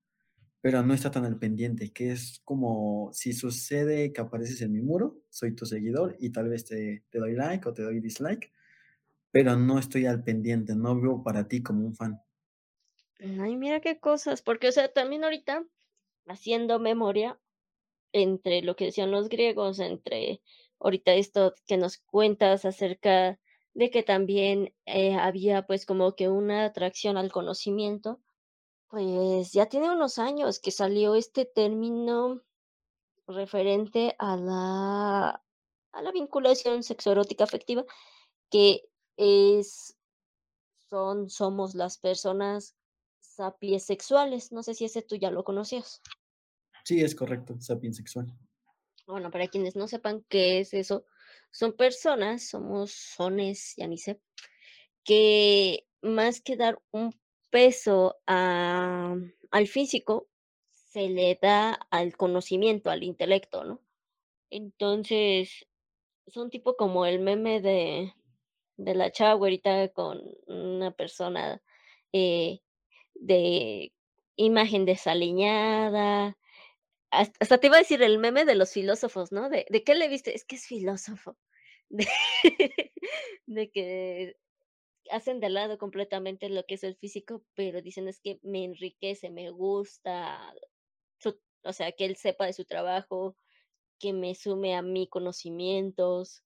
pero 0.66 0.82
no 0.82 0.94
está 0.94 1.12
tan 1.12 1.24
al 1.24 1.38
pendiente, 1.38 1.92
que 1.92 2.10
es 2.10 2.40
como 2.44 3.10
si 3.12 3.32
sucede 3.32 4.12
que 4.12 4.20
apareces 4.20 4.60
en 4.62 4.72
mi 4.72 4.80
muro, 4.80 5.22
soy 5.30 5.54
tu 5.54 5.64
seguidor 5.64 6.16
y 6.18 6.30
tal 6.30 6.48
vez 6.48 6.64
te, 6.64 7.04
doy 7.12 7.36
like 7.36 7.68
o 7.68 7.72
te 7.72 7.82
doy 7.82 8.00
dislike, 8.00 8.52
pero 9.30 9.56
no 9.56 9.78
estoy 9.78 10.06
al 10.06 10.24
pendiente, 10.24 10.74
no 10.74 11.00
veo 11.00 11.22
para 11.22 11.46
ti 11.46 11.62
como 11.62 11.86
un 11.86 11.94
fan. 11.94 12.20
Ay, 13.20 13.54
mira 13.56 13.78
qué 13.78 14.00
cosas, 14.00 14.42
porque, 14.42 14.66
o 14.66 14.72
sea, 14.72 14.92
también 14.92 15.22
ahorita, 15.22 15.64
haciendo 16.26 16.80
memoria 16.80 17.38
entre 18.10 18.60
lo 18.62 18.74
que 18.74 18.86
decían 18.86 19.12
los 19.12 19.28
griegos, 19.28 19.78
entre 19.78 20.42
ahorita 20.80 21.14
esto 21.14 21.54
que 21.68 21.76
nos 21.76 21.98
cuentas 21.98 22.64
acerca 22.64 23.38
de 23.72 23.90
que 23.90 24.02
también, 24.02 24.74
eh, 24.84 25.14
había, 25.14 25.64
pues, 25.64 25.86
como 25.86 26.16
que 26.16 26.28
una 26.28 26.64
atracción 26.64 27.16
al 27.16 27.30
conocimiento, 27.30 28.20
pues, 28.88 29.52
ya 29.52 29.66
tiene 29.66 29.90
unos 29.90 30.18
años 30.18 30.58
que 30.58 30.70
salió 30.70 31.14
este 31.14 31.44
término 31.44 32.42
referente 33.26 34.14
a 34.18 34.36
la 34.36 35.42
a 35.92 36.02
la 36.02 36.12
vinculación 36.12 36.82
sexoerótica 36.82 37.44
afectiva, 37.44 37.84
que 38.50 38.82
es 39.16 39.96
son 40.88 41.30
somos 41.30 41.74
las 41.74 41.98
personas 41.98 42.76
sapiesexuales. 43.20 44.52
No 44.52 44.62
sé 44.62 44.74
si 44.74 44.84
ese 44.84 45.02
tú 45.02 45.16
ya 45.16 45.30
lo 45.30 45.42
conocías. 45.42 46.02
Sí, 46.84 47.00
es 47.00 47.14
correcto, 47.14 47.56
sapiens 47.60 47.96
sexual. 47.96 48.26
Bueno, 49.06 49.30
para 49.30 49.48
quienes 49.48 49.76
no 49.76 49.88
sepan 49.88 50.24
qué 50.28 50.60
es 50.60 50.74
eso, 50.74 51.04
son 51.50 51.72
personas, 51.76 52.48
somos 52.48 52.92
sones, 52.92 53.74
ya 53.76 53.86
ni 53.86 53.98
sé, 53.98 54.20
que 55.04 55.86
más 56.02 56.40
que 56.40 56.56
dar 56.56 56.80
un 56.90 57.12
peso 57.56 58.18
al 58.26 59.66
físico, 59.66 60.28
se 60.74 61.08
le 61.08 61.38
da 61.40 61.72
al 61.90 62.14
conocimiento, 62.14 62.90
al 62.90 63.02
intelecto, 63.02 63.64
¿no? 63.64 63.80
Entonces, 64.50 65.66
son 66.26 66.50
tipo 66.50 66.76
como 66.76 67.06
el 67.06 67.20
meme 67.20 67.62
de 67.62 68.12
de 68.76 68.94
la 68.94 69.10
chava 69.10 69.32
güerita 69.34 69.88
con 69.88 70.20
una 70.48 70.90
persona, 70.90 71.62
eh, 72.12 72.60
de 73.14 73.94
imagen 74.36 74.84
desaliñada. 74.84 76.36
Has 77.10 77.32
hasta 77.40 77.58
te 77.58 77.68
iba 77.68 77.76
a 77.76 77.80
decir 77.80 78.02
el 78.02 78.18
meme 78.18 78.44
de 78.44 78.56
los 78.56 78.72
filósofos, 78.72 79.32
¿no? 79.32 79.48
De 79.50 79.66
¿de 79.70 79.84
qué 79.84 79.94
le 79.94 80.08
viste? 80.08 80.34
Es 80.36 80.44
que 80.44 80.56
es 80.56 80.66
filósofo. 80.66 81.38
De 81.90 82.06
de 83.46 83.70
que 83.70 84.36
hacen 85.12 85.40
de 85.40 85.50
lado 85.50 85.78
completamente 85.78 86.48
lo 86.50 86.64
que 86.66 86.74
es 86.76 86.84
el 86.84 86.96
físico, 86.96 87.42
pero 87.54 87.82
dicen: 87.82 88.08
"Es 88.08 88.20
que 88.20 88.40
me 88.42 88.64
enriquece, 88.64 89.30
me 89.30 89.50
gusta 89.50 90.54
su", 91.20 91.40
o 91.64 91.72
sea, 91.74 91.92
que 91.92 92.06
él 92.06 92.16
sepa 92.16 92.46
de 92.46 92.52
su 92.54 92.64
trabajo, 92.66 93.36
que 94.00 94.12
me 94.14 94.34
sume 94.36 94.74
a 94.76 94.82
mí 94.82 95.08
conocimientos, 95.08 96.44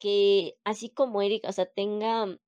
que 0.00 0.56
así 0.64 0.90
como 0.90 1.22
Eric, 1.22 1.44
o 1.48 1.52
sea, 1.52 1.66
tenga 1.66 2.38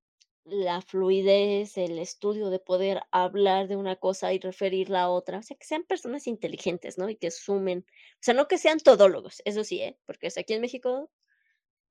la 0.46 0.82
fluidez, 0.82 1.78
el 1.78 1.98
estudio 2.00 2.50
de 2.50 2.60
poder 2.60 3.02
hablar 3.12 3.68
de 3.68 3.76
una 3.76 3.96
cosa 3.96 4.32
y 4.34 4.40
referirla 4.40 5.02
a 5.04 5.10
otra, 5.10 5.38
o 5.40 5.42
sea, 5.44 5.56
que 5.58 5.66
sean 5.66 5.84
personas 5.84 6.26
inteligentes, 6.28 6.98
¿no? 6.98 7.08
Y 7.10 7.16
que 7.16 7.30
sumen, 7.32 7.86
o 7.88 8.18
sea, 8.22 8.34
no 8.34 8.48
que 8.48 8.58
sean 8.58 8.80
todólogos, 8.80 9.42
eso 9.46 9.64
sí, 9.64 9.82
¿eh? 9.82 9.98
Porque, 10.06 10.28
aquí 10.28 10.54
en 10.54 10.62
México 10.62 11.10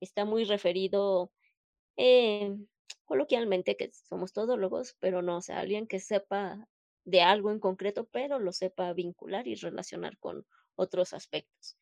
está 0.01 0.26
muy 0.26 0.45
referido, 0.45 1.32
eh, 1.97 2.55
coloquialmente 3.06 3.76
que 3.76 3.92
somos 3.92 4.34
todólogos, 4.34 4.96
pero 5.00 5.22
no, 5.22 5.38
o 5.38 5.42
sea, 5.42 5.60
alguien 5.60 5.88
que 5.88 6.00
sepa 6.00 6.68
de 7.06 7.22
algo 7.22 7.52
en 7.52 7.60
concreto, 7.60 8.08
pero 8.12 8.40
lo 8.40 8.52
sepa 8.52 8.94
vincular 8.94 9.48
y 9.48 9.56
relacionar 9.56 10.18
con 10.20 10.46
otros 10.76 11.14
aspectos. 11.14 11.78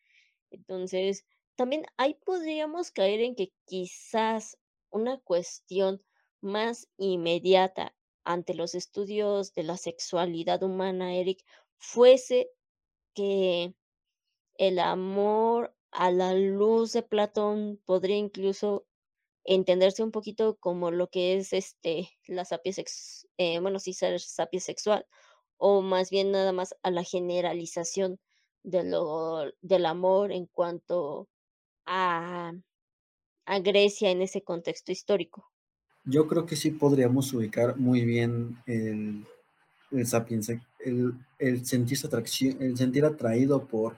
Entonces, 0.51 1.25
también 1.55 1.85
ahí 1.97 2.15
podríamos 2.25 2.91
caer 2.91 3.21
en 3.21 3.35
que 3.35 3.51
quizás 3.65 4.57
una 4.89 5.19
cuestión 5.19 6.01
más 6.41 6.87
inmediata 6.97 7.95
ante 8.23 8.53
los 8.53 8.75
estudios 8.75 9.53
de 9.53 9.63
la 9.63 9.77
sexualidad 9.77 10.63
humana, 10.63 11.15
Eric, 11.15 11.43
fuese 11.77 12.49
que 13.13 13.73
el 14.55 14.79
amor 14.79 15.75
a 15.91 16.11
la 16.11 16.33
luz 16.33 16.93
de 16.93 17.03
Platón 17.03 17.81
podría 17.85 18.17
incluso 18.17 18.86
entenderse 19.47 20.03
un 20.03 20.11
poquito 20.11 20.57
como 20.59 20.91
lo 20.91 21.07
que 21.07 21.37
es, 21.37 21.53
este, 21.53 22.09
la 22.27 22.45
sapiesex 22.45 23.27
eh, 23.37 23.59
bueno, 23.59 23.79
sí, 23.79 23.93
ser 23.93 24.19
sapiosexual, 24.19 25.07
o 25.57 25.81
más 25.81 26.11
bien 26.11 26.31
nada 26.31 26.51
más 26.51 26.75
a 26.83 26.91
la 26.91 27.03
generalización 27.03 28.19
de 28.63 28.83
lo 28.83 29.51
del 29.61 29.85
amor 29.85 30.31
en 30.31 30.45
cuanto 30.47 31.29
a 31.85 32.51
a 33.47 33.59
Grecia 33.59 34.11
en 34.11 34.21
ese 34.21 34.43
contexto 34.43 34.91
histórico. 34.91 35.49
Yo 36.03 36.27
creo 36.27 36.45
que 36.45 36.57
sí 36.57 36.71
podríamos 36.71 37.33
ubicar 37.33 37.77
muy 37.77 38.03
bien 38.03 38.57
el 38.65 39.25
el 39.91 40.05
el 40.79 41.13
el 41.39 41.63
atracción 42.05 42.61
el 42.61 42.77
sentir 42.77 43.05
atraído 43.05 43.65
por 43.65 43.97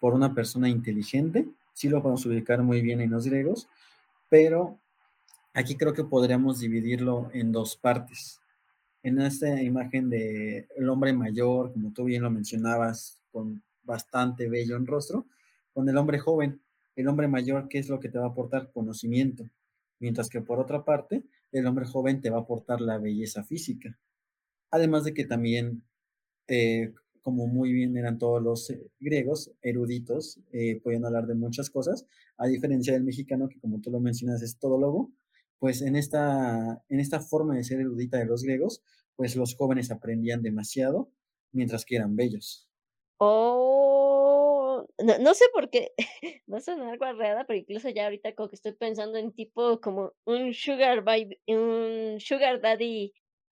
por 0.00 0.14
una 0.14 0.34
persona 0.34 0.68
inteligente, 0.68 1.46
sí 1.74 1.88
lo 1.88 2.02
podemos 2.02 2.26
ubicar 2.26 2.60
muy 2.64 2.80
bien 2.80 3.00
en 3.00 3.12
los 3.12 3.24
griegos, 3.24 3.68
pero 4.32 4.80
aquí 5.52 5.76
creo 5.76 5.92
que 5.92 6.04
podríamos 6.04 6.58
dividirlo 6.58 7.28
en 7.34 7.52
2 7.52 7.76
partes. 7.76 8.40
En 9.02 9.20
esta 9.20 9.60
imagen 9.60 10.08
de 10.08 10.68
el 10.74 10.88
hombre 10.88 11.12
mayor, 11.12 11.70
como 11.70 11.92
tú 11.92 12.04
bien 12.04 12.22
lo 12.22 12.30
mencionabas, 12.30 13.20
con 13.30 13.62
bastante 13.82 14.48
vello 14.48 14.76
en 14.76 14.86
rostro, 14.86 15.26
con 15.74 15.86
el 15.86 15.98
hombre 15.98 16.18
joven. 16.18 16.62
El 16.96 17.08
hombre 17.08 17.28
mayor, 17.28 17.68
¿qué 17.68 17.76
es 17.76 17.90
lo 17.90 18.00
que 18.00 18.08
te 18.08 18.18
va 18.18 18.24
a 18.24 18.28
aportar? 18.28 18.72
Conocimiento. 18.72 19.50
Mientras 19.98 20.30
que 20.30 20.40
por 20.40 20.58
otra 20.58 20.82
parte, 20.82 21.24
el 21.50 21.66
hombre 21.66 21.84
joven 21.84 22.22
te 22.22 22.30
va 22.30 22.38
a 22.38 22.40
aportar 22.40 22.80
la 22.80 22.96
belleza 22.96 23.44
física. 23.44 23.98
Además 24.70 25.04
de 25.04 25.12
que 25.12 25.26
también, 25.26 25.82
eh, 26.48 26.94
como 27.22 27.46
muy 27.46 27.72
bien 27.72 27.96
eran 27.96 28.18
todos 28.18 28.42
los 28.42 28.70
eh, 28.70 28.90
griegos, 29.00 29.52
eruditos, 29.62 30.40
eh, 30.52 30.80
podían 30.82 31.04
hablar 31.04 31.26
de 31.26 31.34
muchas 31.34 31.70
cosas, 31.70 32.06
a 32.36 32.46
diferencia 32.46 32.92
del 32.92 33.04
mexicano, 33.04 33.48
que 33.48 33.60
como 33.60 33.80
tú 33.80 33.90
lo 33.90 34.00
mencionas 34.00 34.42
es 34.42 34.58
todo 34.58 34.78
lobo, 34.78 35.12
pues 35.58 35.82
en 35.82 35.96
esta, 35.96 36.82
en 36.88 37.00
esta 37.00 37.20
forma 37.20 37.56
de 37.56 37.64
ser 37.64 37.80
erudita 37.80 38.18
de 38.18 38.26
los 38.26 38.42
griegos, 38.42 38.82
pues 39.16 39.36
los 39.36 39.54
jóvenes 39.54 39.90
aprendían 39.90 40.42
demasiado, 40.42 41.10
mientras 41.52 41.84
que 41.84 41.96
eran 41.96 42.16
bellos. 42.16 42.68
Oh, 43.18 44.84
no, 44.98 45.18
no 45.18 45.34
sé 45.34 45.44
por 45.52 45.70
qué, 45.70 45.92
va 46.52 46.58
a 46.58 46.60
sonar 46.60 46.88
algo 46.88 47.04
arreada, 47.04 47.46
pero 47.46 47.58
incluso 47.58 47.88
ya 47.90 48.04
ahorita 48.04 48.34
como 48.34 48.48
que 48.48 48.56
estoy 48.56 48.72
pensando 48.72 49.18
en 49.18 49.32
tipo 49.32 49.80
como 49.80 50.12
un 50.24 50.52
sugar 50.54 51.04
un 51.46 52.16
sugar 52.18 52.60
daddy 52.60 53.12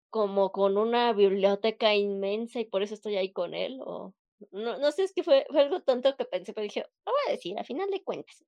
como 0.10 0.52
con 0.52 0.78
una 0.78 1.14
biblioteca 1.14 1.96
inmensa 1.96 2.60
y 2.60 2.66
por 2.66 2.84
eso 2.84 2.94
estoy 2.94 3.16
ahí 3.18 3.32
con 3.32 3.54
él, 3.54 3.80
o 3.82 4.14
no, 4.52 4.78
no 4.78 4.92
sé, 4.92 5.04
es 5.04 5.14
que 5.14 5.24
fue, 5.24 5.46
fue 5.50 5.62
algo 5.62 5.82
tonto 5.82 6.16
que 6.16 6.26
pensé, 6.26 6.54
pero 6.54 6.64
dije, 6.64 6.82
lo 7.06 7.12
voy 7.12 7.22
a 7.28 7.32
decir, 7.32 7.58
a 7.60 7.64
final 7.64 7.90
de 7.90 8.04
cuentas. 8.04 8.44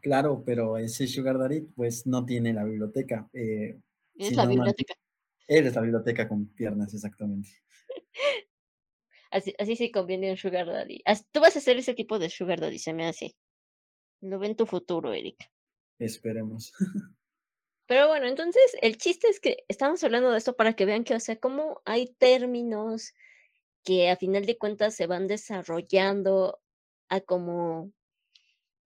Claro, 0.00 0.42
pero 0.44 0.76
ese 0.76 1.06
Sugar 1.06 1.38
Daddy 1.38 1.62
pues 1.62 2.06
no 2.06 2.24
tiene 2.24 2.52
la 2.52 2.64
biblioteca. 2.64 3.28
Eh, 3.32 3.80
Es 4.16 4.28
si 4.28 4.34
la 4.34 4.44
no 4.44 4.50
biblioteca. 4.50 4.94
él 5.48 5.66
es 5.66 5.74
la 5.74 5.80
biblioteca 5.80 6.28
con 6.28 6.46
piernas, 6.54 6.94
exactamente. 6.94 7.50
Así, 9.30 9.52
así 9.58 9.74
sí 9.74 9.90
conviene 9.90 10.30
un 10.30 10.36
sugar 10.36 10.64
daddy. 10.68 11.02
Tú 11.32 11.40
vas 11.40 11.56
a 11.56 11.60
ser 11.60 11.76
ese 11.76 11.92
tipo 11.94 12.20
de 12.20 12.30
sugar 12.30 12.60
daddy, 12.60 12.78
se 12.78 12.92
me 12.92 13.04
hace. 13.04 13.34
Lo 14.20 14.38
ve 14.38 14.46
en 14.46 14.54
tu 14.54 14.64
futuro, 14.64 15.12
Eric. 15.12 15.50
Esperemos. 15.98 16.72
Pero 17.86 18.08
bueno, 18.08 18.26
entonces 18.26 18.76
el 18.80 18.96
chiste 18.96 19.28
es 19.28 19.40
que 19.40 19.64
estamos 19.68 20.02
hablando 20.04 20.30
de 20.30 20.38
esto 20.38 20.56
para 20.56 20.74
que 20.74 20.86
vean 20.86 21.04
que, 21.04 21.14
o 21.14 21.20
sea, 21.20 21.36
cómo 21.36 21.82
hay 21.84 22.06
términos 22.14 23.12
que 23.84 24.10
a 24.10 24.16
final 24.16 24.46
de 24.46 24.56
cuentas 24.56 24.94
se 24.94 25.06
van 25.06 25.26
desarrollando 25.26 26.60
a 27.10 27.20
como 27.20 27.92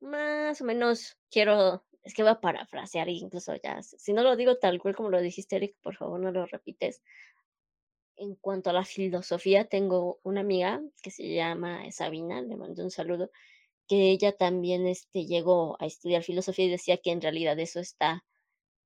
más 0.00 0.60
o 0.60 0.64
menos 0.64 1.16
quiero, 1.30 1.84
es 2.02 2.14
que 2.14 2.22
voy 2.22 2.32
a 2.32 2.40
parafrasear 2.40 3.08
incluso 3.08 3.54
ya, 3.62 3.82
si 3.82 4.12
no 4.12 4.22
lo 4.22 4.36
digo 4.36 4.56
tal 4.58 4.80
cual 4.80 4.96
como 4.96 5.10
lo 5.10 5.20
dijiste, 5.20 5.56
Eric, 5.56 5.76
por 5.82 5.96
favor 5.96 6.20
no 6.20 6.32
lo 6.32 6.46
repites. 6.46 7.02
En 8.16 8.34
cuanto 8.34 8.70
a 8.70 8.72
la 8.72 8.84
filosofía, 8.84 9.68
tengo 9.68 10.18
una 10.24 10.40
amiga 10.40 10.82
que 11.02 11.12
se 11.12 11.32
llama 11.32 11.90
Sabina, 11.92 12.42
le 12.42 12.56
mando 12.56 12.82
un 12.82 12.90
saludo, 12.90 13.30
que 13.86 14.10
ella 14.10 14.32
también 14.32 14.86
este, 14.88 15.24
llegó 15.24 15.76
a 15.80 15.86
estudiar 15.86 16.24
filosofía 16.24 16.64
y 16.66 16.70
decía 16.70 16.96
que 16.98 17.12
en 17.12 17.20
realidad 17.20 17.58
eso 17.60 17.78
está 17.78 18.24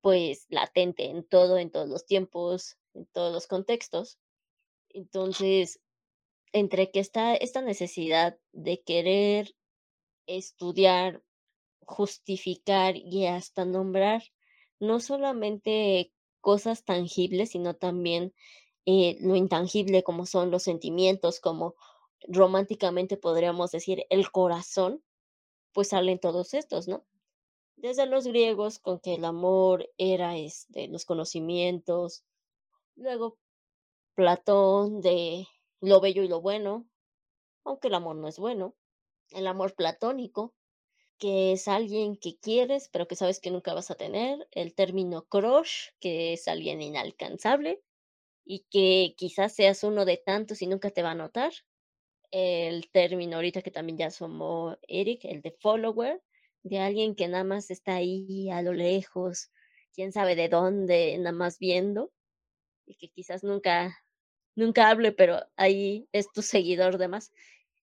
pues 0.02 0.46
latente 0.50 1.06
en 1.06 1.24
todo, 1.24 1.56
en 1.56 1.70
todos 1.70 1.88
los 1.88 2.04
tiempos, 2.04 2.76
en 2.92 3.06
todos 3.06 3.32
los 3.32 3.46
contextos. 3.46 4.18
Entonces, 4.90 5.80
entre 6.52 6.90
que 6.90 7.00
está 7.00 7.34
esta 7.34 7.62
necesidad 7.62 8.38
de 8.52 8.82
querer 8.82 9.54
estudiar, 10.26 11.22
justificar 11.86 12.96
y 12.96 13.26
hasta 13.26 13.64
nombrar 13.64 14.22
no 14.80 15.00
solamente 15.00 16.12
cosas 16.40 16.84
tangibles, 16.84 17.50
sino 17.50 17.74
también 17.74 18.34
eh, 18.84 19.16
lo 19.20 19.36
intangible 19.36 20.02
como 20.02 20.26
son 20.26 20.50
los 20.50 20.64
sentimientos, 20.64 21.40
como 21.40 21.76
románticamente 22.28 23.16
podríamos 23.16 23.70
decir 23.70 24.04
el 24.10 24.30
corazón, 24.30 25.02
pues 25.72 25.88
salen 25.88 26.18
todos 26.18 26.54
estos, 26.54 26.88
¿no? 26.88 27.04
Desde 27.82 28.06
los 28.06 28.28
griegos, 28.28 28.78
con 28.78 29.00
que 29.00 29.14
el 29.14 29.24
amor 29.24 29.90
era 29.98 30.36
este, 30.36 30.86
los 30.86 31.04
conocimientos, 31.04 32.22
luego 32.94 33.40
Platón 34.14 35.00
de 35.00 35.48
lo 35.80 36.00
bello 36.00 36.22
y 36.22 36.28
lo 36.28 36.40
bueno, 36.40 36.86
aunque 37.64 37.88
el 37.88 37.94
amor 37.94 38.14
no 38.14 38.28
es 38.28 38.38
bueno, 38.38 38.76
el 39.30 39.48
amor 39.48 39.74
platónico, 39.74 40.54
que 41.18 41.50
es 41.50 41.66
alguien 41.66 42.16
que 42.16 42.38
quieres, 42.38 42.88
pero 42.88 43.08
que 43.08 43.16
sabes 43.16 43.40
que 43.40 43.50
nunca 43.50 43.74
vas 43.74 43.90
a 43.90 43.96
tener, 43.96 44.46
el 44.52 44.76
término 44.76 45.24
crush, 45.24 45.88
que 45.98 46.34
es 46.34 46.46
alguien 46.46 46.80
inalcanzable 46.82 47.82
y 48.44 48.60
que 48.70 49.16
quizás 49.16 49.56
seas 49.56 49.82
uno 49.82 50.04
de 50.04 50.18
tantos 50.18 50.62
y 50.62 50.68
nunca 50.68 50.92
te 50.92 51.02
va 51.02 51.10
a 51.10 51.16
notar, 51.16 51.52
el 52.30 52.88
término 52.92 53.38
ahorita 53.38 53.60
que 53.60 53.72
también 53.72 53.98
ya 53.98 54.06
asomó 54.06 54.78
Eric, 54.86 55.24
el 55.24 55.42
de 55.42 55.50
follower, 55.50 56.22
de 56.62 56.78
alguien 56.78 57.14
que 57.14 57.28
nada 57.28 57.44
más 57.44 57.70
está 57.70 57.96
ahí 57.96 58.50
a 58.50 58.62
lo 58.62 58.72
lejos, 58.72 59.50
quién 59.94 60.12
sabe 60.12 60.36
de 60.36 60.48
dónde, 60.48 61.16
nada 61.18 61.32
más 61.32 61.58
viendo, 61.58 62.12
y 62.86 62.96
que 62.96 63.08
quizás 63.10 63.44
nunca, 63.44 63.98
nunca 64.56 64.90
hable, 64.90 65.12
pero 65.12 65.40
ahí 65.56 66.08
es 66.12 66.32
tu 66.32 66.42
seguidor 66.42 66.98
de 66.98 67.08
más. 67.08 67.32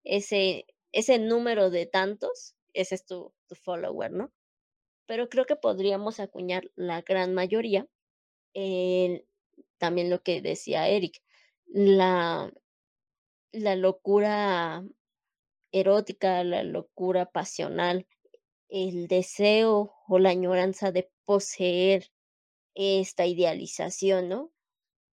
Ese, 0.04 0.66
ese 0.92 1.18
número 1.18 1.70
de 1.70 1.86
tantos, 1.86 2.54
ese 2.74 2.96
es 2.96 3.06
tu, 3.06 3.32
tu 3.48 3.54
follower, 3.54 4.12
¿no? 4.12 4.32
Pero 5.06 5.28
creo 5.28 5.46
que 5.46 5.56
podríamos 5.56 6.20
acuñar 6.20 6.70
la 6.76 7.02
gran 7.02 7.34
mayoría 7.34 7.86
en 8.54 9.24
también 9.78 10.10
lo 10.10 10.22
que 10.22 10.40
decía 10.42 10.88
Eric, 10.88 11.22
la, 11.66 12.52
la 13.52 13.76
locura 13.76 14.84
erótica, 15.72 16.44
la 16.44 16.62
locura 16.62 17.26
pasional, 17.26 18.06
el 18.68 19.08
deseo 19.08 19.94
o 20.08 20.18
la 20.18 20.30
añoranza 20.30 20.92
de 20.92 21.10
poseer 21.24 22.10
esta 22.74 23.26
idealización, 23.26 24.28
¿no? 24.28 24.52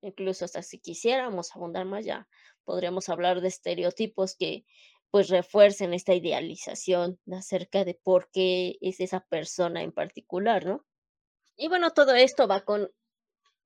Incluso 0.02 0.46
hasta 0.46 0.64
si 0.64 0.80
quisiéramos 0.80 1.56
abundar 1.56 1.86
más 1.86 2.06
ya, 2.06 2.28
podríamos 2.64 3.10
hablar 3.10 3.42
de 3.42 3.50
estereotipos 3.50 4.36
que 4.36 4.66
pues 5.12 5.30
refuercen 5.30 5.94
esta 5.94 6.16
idealización 6.16 7.20
acerca 7.32 7.84
de 7.84 7.96
por 7.96 8.32
qué 8.32 8.78
es 8.82 9.00
esa 9.02 9.20
persona 9.28 9.84
en 9.84 9.92
particular, 9.92 10.66
¿no? 10.66 10.86
Y 11.58 11.68
bueno, 11.68 11.92
todo 11.92 12.16
esto 12.16 12.48
va 12.48 12.62
con 12.62 12.90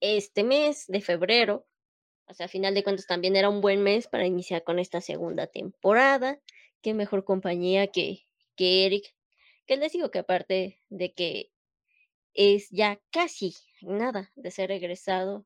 este 0.01 0.43
mes 0.43 0.85
de 0.87 1.01
febrero, 1.01 1.67
o 2.27 2.33
sea, 2.33 2.47
a 2.47 2.49
final 2.49 2.73
de 2.73 2.83
cuentas 2.83 3.05
también 3.05 3.35
era 3.35 3.49
un 3.49 3.61
buen 3.61 3.83
mes 3.83 4.07
para 4.07 4.25
iniciar 4.25 4.63
con 4.63 4.79
esta 4.79 4.99
segunda 4.99 5.47
temporada. 5.47 6.39
Qué 6.81 6.93
mejor 6.93 7.23
compañía 7.23 7.87
que, 7.87 8.25
que 8.55 8.85
Eric, 8.87 9.15
que 9.65 9.77
les 9.77 9.91
digo 9.91 10.11
que 10.11 10.19
aparte 10.19 10.81
de 10.89 11.13
que 11.13 11.51
es 12.33 12.69
ya 12.69 13.01
casi 13.11 13.55
nada 13.81 14.31
de 14.35 14.51
ser 14.51 14.71
egresado 14.71 15.45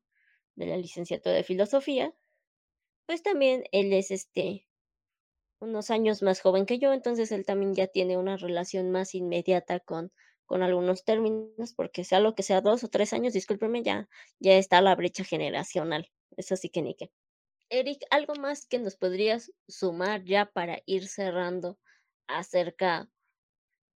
de 0.56 0.66
la 0.66 0.76
licenciatura 0.76 1.34
de 1.34 1.44
filosofía, 1.44 2.14
pues 3.06 3.22
también 3.22 3.64
él 3.72 3.92
es 3.92 4.10
este 4.10 4.66
unos 5.60 5.90
años 5.90 6.22
más 6.22 6.40
joven 6.40 6.64
que 6.66 6.78
yo, 6.78 6.92
entonces 6.92 7.30
él 7.32 7.44
también 7.44 7.74
ya 7.74 7.86
tiene 7.86 8.16
una 8.16 8.36
relación 8.36 8.90
más 8.90 9.14
inmediata 9.14 9.78
con, 9.80 10.10
con 10.46 10.62
algunos 10.62 11.04
términos, 11.04 11.74
porque 11.74 12.02
sea 12.02 12.18
lo 12.18 12.34
que 12.34 12.42
sea 12.42 12.62
dos 12.62 12.82
o 12.82 12.88
tres 12.88 13.12
años, 13.12 13.34
discúlpeme, 13.34 13.82
ya, 13.82 14.08
ya 14.38 14.54
está 14.54 14.80
la 14.80 14.96
brecha 14.96 15.22
generacional. 15.22 16.10
Eso 16.36 16.56
sí 16.56 16.70
que 16.70 16.82
ni 16.82 16.94
qué. 16.94 17.12
Eric, 17.68 18.02
¿algo 18.10 18.34
más 18.34 18.66
que 18.66 18.78
nos 18.78 18.96
podrías 18.96 19.52
sumar 19.68 20.24
ya 20.24 20.46
para 20.46 20.80
ir 20.86 21.06
cerrando 21.06 21.78
acerca 22.26 23.10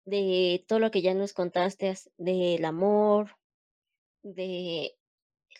de 0.04 0.64
todo 0.68 0.78
lo 0.80 0.90
que 0.90 1.02
ya 1.02 1.14
nos 1.14 1.32
contaste 1.32 1.88
as- 1.90 2.10
del 2.18 2.64
amor, 2.64 3.36
de 4.22 4.96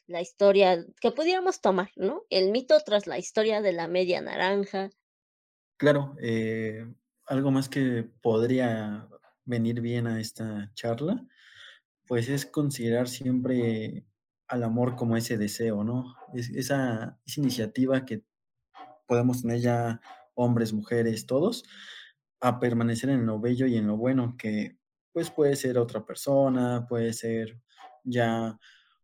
la 0.07 0.23
historia 0.23 0.87
que 1.01 1.13
pudiéramos 1.13 1.61
tomar, 1.61 1.91
¿no? 1.97 2.25
El 2.31 2.53
mito 2.53 2.79
tras 2.85 3.07
la 3.07 3.19
historia 3.19 3.63
de 3.63 3.73
la 3.73 3.89
media 3.89 4.21
naranja. 4.23 4.91
Claro, 5.77 6.15
eh, 6.21 6.87
algo 7.27 7.51
más 7.51 7.69
que 7.69 8.05
podría 8.23 9.09
venir 9.45 9.81
bien 9.81 10.07
a 10.07 10.21
esta 10.21 10.71
charla, 10.75 11.27
pues 12.07 12.29
es 12.29 12.47
considerar 12.47 13.09
siempre 13.09 14.07
al 14.49 14.65
amor 14.65 14.97
como 14.97 15.17
ese 15.17 15.39
deseo, 15.39 15.85
¿no? 15.85 16.17
Es, 16.35 16.51
esa, 16.51 17.21
esa 17.27 17.41
iniciativa 17.41 18.05
que 18.07 18.25
podemos 19.07 19.43
tener 19.43 19.61
ya 19.61 20.01
hombres, 20.35 20.73
mujeres, 20.73 21.27
todos, 21.27 21.65
a 22.43 22.59
permanecer 22.59 23.09
en 23.11 23.25
lo 23.25 23.41
bello 23.41 23.67
y 23.67 23.77
en 23.77 23.87
lo 23.87 23.97
bueno, 23.97 24.37
que 24.37 24.77
pues 25.13 25.31
puede 25.31 25.55
ser 25.55 25.79
otra 25.79 26.05
persona, 26.05 26.87
puede 26.89 27.13
ser 27.13 27.61
ya 28.03 28.59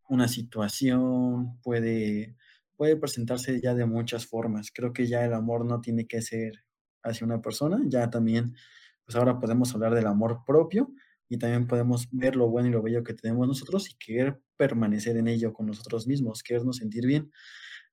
una 0.09 0.27
situación, 0.27 1.61
puede, 1.63 2.37
puede 2.77 2.97
presentarse 2.97 3.61
ya 3.61 3.75
de 3.75 3.87
muchas 3.87 4.27
formas. 4.27 4.73
Creo 4.75 4.93
que 4.93 5.07
ya 5.07 5.25
el 5.25 5.35
amor 5.35 5.65
no 5.65 5.81
tiene 5.81 6.09
que 6.09 6.21
ser 6.21 6.65
hacia 7.05 7.25
una 7.25 7.41
persona, 7.41 7.81
ya 7.87 8.11
también, 8.11 8.57
pues 9.05 9.15
ahora 9.15 9.39
podemos 9.39 9.73
hablar 9.73 9.95
del 9.95 10.09
amor 10.09 10.43
propio 10.45 10.93
y 11.29 11.39
también 11.39 11.69
podemos 11.69 12.09
ver 12.11 12.35
lo 12.35 12.49
bueno 12.49 12.69
y 12.69 12.73
lo 12.73 12.83
bello 12.83 13.05
que 13.05 13.15
tenemos 13.15 13.47
nosotros 13.47 13.89
y 13.89 13.97
querer 13.99 14.41
permanecer 14.57 15.17
en 15.17 15.29
ello 15.29 15.53
con 15.53 15.67
nosotros 15.67 16.09
mismos, 16.09 16.43
querernos 16.43 16.79
sentir 16.79 17.07
bien. 17.07 17.31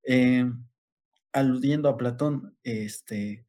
Eh, 0.07 0.45
aludiendo 1.33 1.87
a 1.89 1.97
Platón, 1.97 2.57
este, 2.63 3.45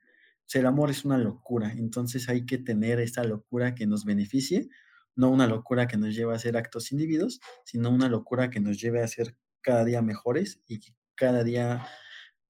el 0.54 0.66
amor 0.66 0.90
es 0.90 1.04
una 1.04 1.18
locura, 1.18 1.72
entonces 1.72 2.28
hay 2.28 2.46
que 2.46 2.58
tener 2.58 3.00
esa 3.00 3.24
locura 3.24 3.74
que 3.74 3.86
nos 3.86 4.04
beneficie, 4.04 4.68
no 5.14 5.30
una 5.30 5.46
locura 5.46 5.86
que 5.86 5.96
nos 5.96 6.14
lleve 6.14 6.32
a 6.32 6.36
hacer 6.36 6.56
actos 6.56 6.92
individuos, 6.92 7.40
sino 7.64 7.90
una 7.90 8.08
locura 8.08 8.50
que 8.50 8.60
nos 8.60 8.80
lleve 8.80 9.02
a 9.02 9.08
ser 9.08 9.36
cada 9.60 9.84
día 9.84 10.02
mejores 10.02 10.60
y 10.66 10.80
que 10.80 10.94
cada 11.14 11.42
día 11.42 11.86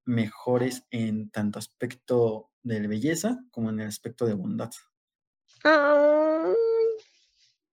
mejores 0.05 0.87
en 0.91 1.31
tanto 1.31 1.59
aspecto 1.59 2.51
de 2.63 2.87
belleza 2.87 3.45
como 3.51 3.71
en 3.71 3.81
el 3.81 3.89
aspecto 3.89 4.27
de 4.27 4.35
bondad. 4.35 4.71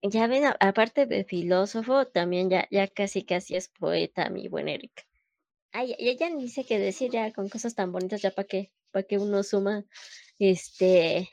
Ya 0.01 0.27
ven, 0.27 0.43
aparte 0.59 1.05
de 1.05 1.23
filósofo, 1.23 2.05
también 2.05 2.49
ya, 2.49 2.67
ya 2.69 2.87
casi 2.87 3.23
casi 3.23 3.55
es 3.55 3.69
poeta, 3.69 4.29
mi 4.29 4.47
buen 4.49 4.67
Eric. 4.67 5.07
Ay, 5.71 5.95
ya 6.19 6.29
ni 6.29 6.49
sé 6.49 6.65
qué 6.65 6.77
decir 6.77 7.09
ya 7.11 7.31
con 7.31 7.49
cosas 7.49 7.73
tan 7.73 7.91
bonitas, 7.91 8.21
ya 8.21 8.31
para 8.31 8.47
qué, 8.47 8.71
para 8.93 9.03
que 9.03 9.17
uno 9.17 9.43
suma, 9.43 9.83
este, 10.39 11.29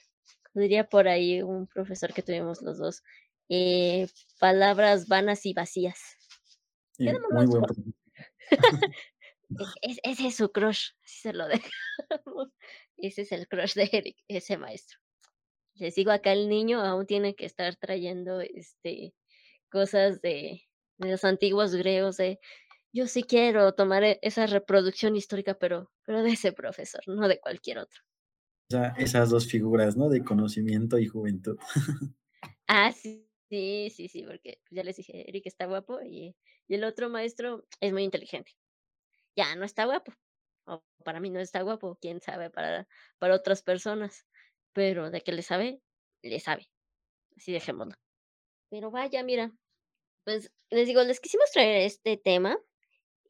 diría 0.54 0.88
por 0.88 1.06
ahí 1.06 1.42
un 1.42 1.66
profesor 1.68 2.12
que 2.12 2.22
tuvimos 2.22 2.62
los 2.62 2.78
dos, 2.78 3.02
eh, 3.48 4.08
palabras 4.40 5.06
vanas 5.06 5.46
y 5.46 5.52
vacías. 5.52 5.98
Y 6.98 7.04
muy 7.30 7.46
buen 7.46 7.62
profesor. 7.62 7.84
es- 9.82 10.00
ese 10.02 10.26
es 10.28 10.36
su 10.36 10.50
crush, 10.50 10.90
así 11.04 11.20
se 11.20 11.32
lo 11.32 11.46
dejamos. 12.14 12.48
Ese 12.96 13.22
es 13.22 13.32
el 13.32 13.46
crush 13.48 13.74
de 13.74 13.88
Eric, 13.92 14.16
ese 14.28 14.56
maestro. 14.58 14.98
Les 15.74 15.94
digo 15.94 16.10
acá 16.10 16.32
el 16.32 16.48
niño 16.48 16.80
aún 16.80 17.06
tiene 17.06 17.34
que 17.34 17.46
estar 17.46 17.76
trayendo 17.76 18.40
este 18.40 19.14
cosas 19.70 20.20
de, 20.20 20.62
de 20.98 21.10
los 21.10 21.24
antiguos 21.24 21.74
griegos 21.74 22.16
de 22.16 22.38
yo 22.92 23.06
sí 23.06 23.22
quiero 23.22 23.72
tomar 23.74 24.04
e- 24.04 24.18
esa 24.22 24.46
reproducción 24.46 25.16
histórica, 25.16 25.54
pero, 25.54 25.90
pero 26.04 26.22
de 26.22 26.30
ese 26.30 26.52
profesor, 26.52 27.02
no 27.06 27.28
de 27.28 27.40
cualquier 27.40 27.78
otro. 27.78 28.00
O 28.68 28.76
sea, 28.76 28.94
esas 28.98 29.30
dos 29.30 29.46
figuras, 29.46 29.96
¿no? 29.96 30.08
De 30.08 30.22
conocimiento 30.22 30.98
y 30.98 31.06
juventud. 31.06 31.58
Ah, 32.72 32.92
sí, 32.92 33.28
sí, 33.48 33.90
sí, 33.90 34.08
sí, 34.08 34.22
porque 34.22 34.60
ya 34.70 34.84
les 34.84 34.96
dije, 34.96 35.28
Eric 35.28 35.46
está 35.46 35.66
guapo 35.66 36.00
y, 36.02 36.36
y 36.68 36.74
el 36.74 36.84
otro 36.84 37.10
maestro 37.10 37.66
es 37.80 37.92
muy 37.92 38.04
inteligente. 38.04 38.52
Ya 39.36 39.56
no 39.56 39.64
está 39.64 39.86
guapo. 39.86 40.12
O 40.66 40.84
para 41.04 41.18
mí 41.18 41.30
no 41.30 41.40
está 41.40 41.62
guapo, 41.62 41.98
quién 42.00 42.20
sabe, 42.20 42.48
para, 42.48 42.86
para 43.18 43.34
otras 43.34 43.62
personas. 43.62 44.24
Pero 44.72 45.10
de 45.10 45.20
que 45.20 45.32
le 45.32 45.42
sabe, 45.42 45.82
le 46.22 46.38
sabe. 46.38 46.70
Así 47.36 47.50
dejémoslo. 47.52 47.96
Pero 48.70 48.92
vaya, 48.92 49.24
mira, 49.24 49.52
pues 50.24 50.52
les 50.70 50.86
digo, 50.86 51.02
les 51.02 51.18
quisimos 51.18 51.50
traer 51.50 51.86
este 51.86 52.16
tema 52.16 52.56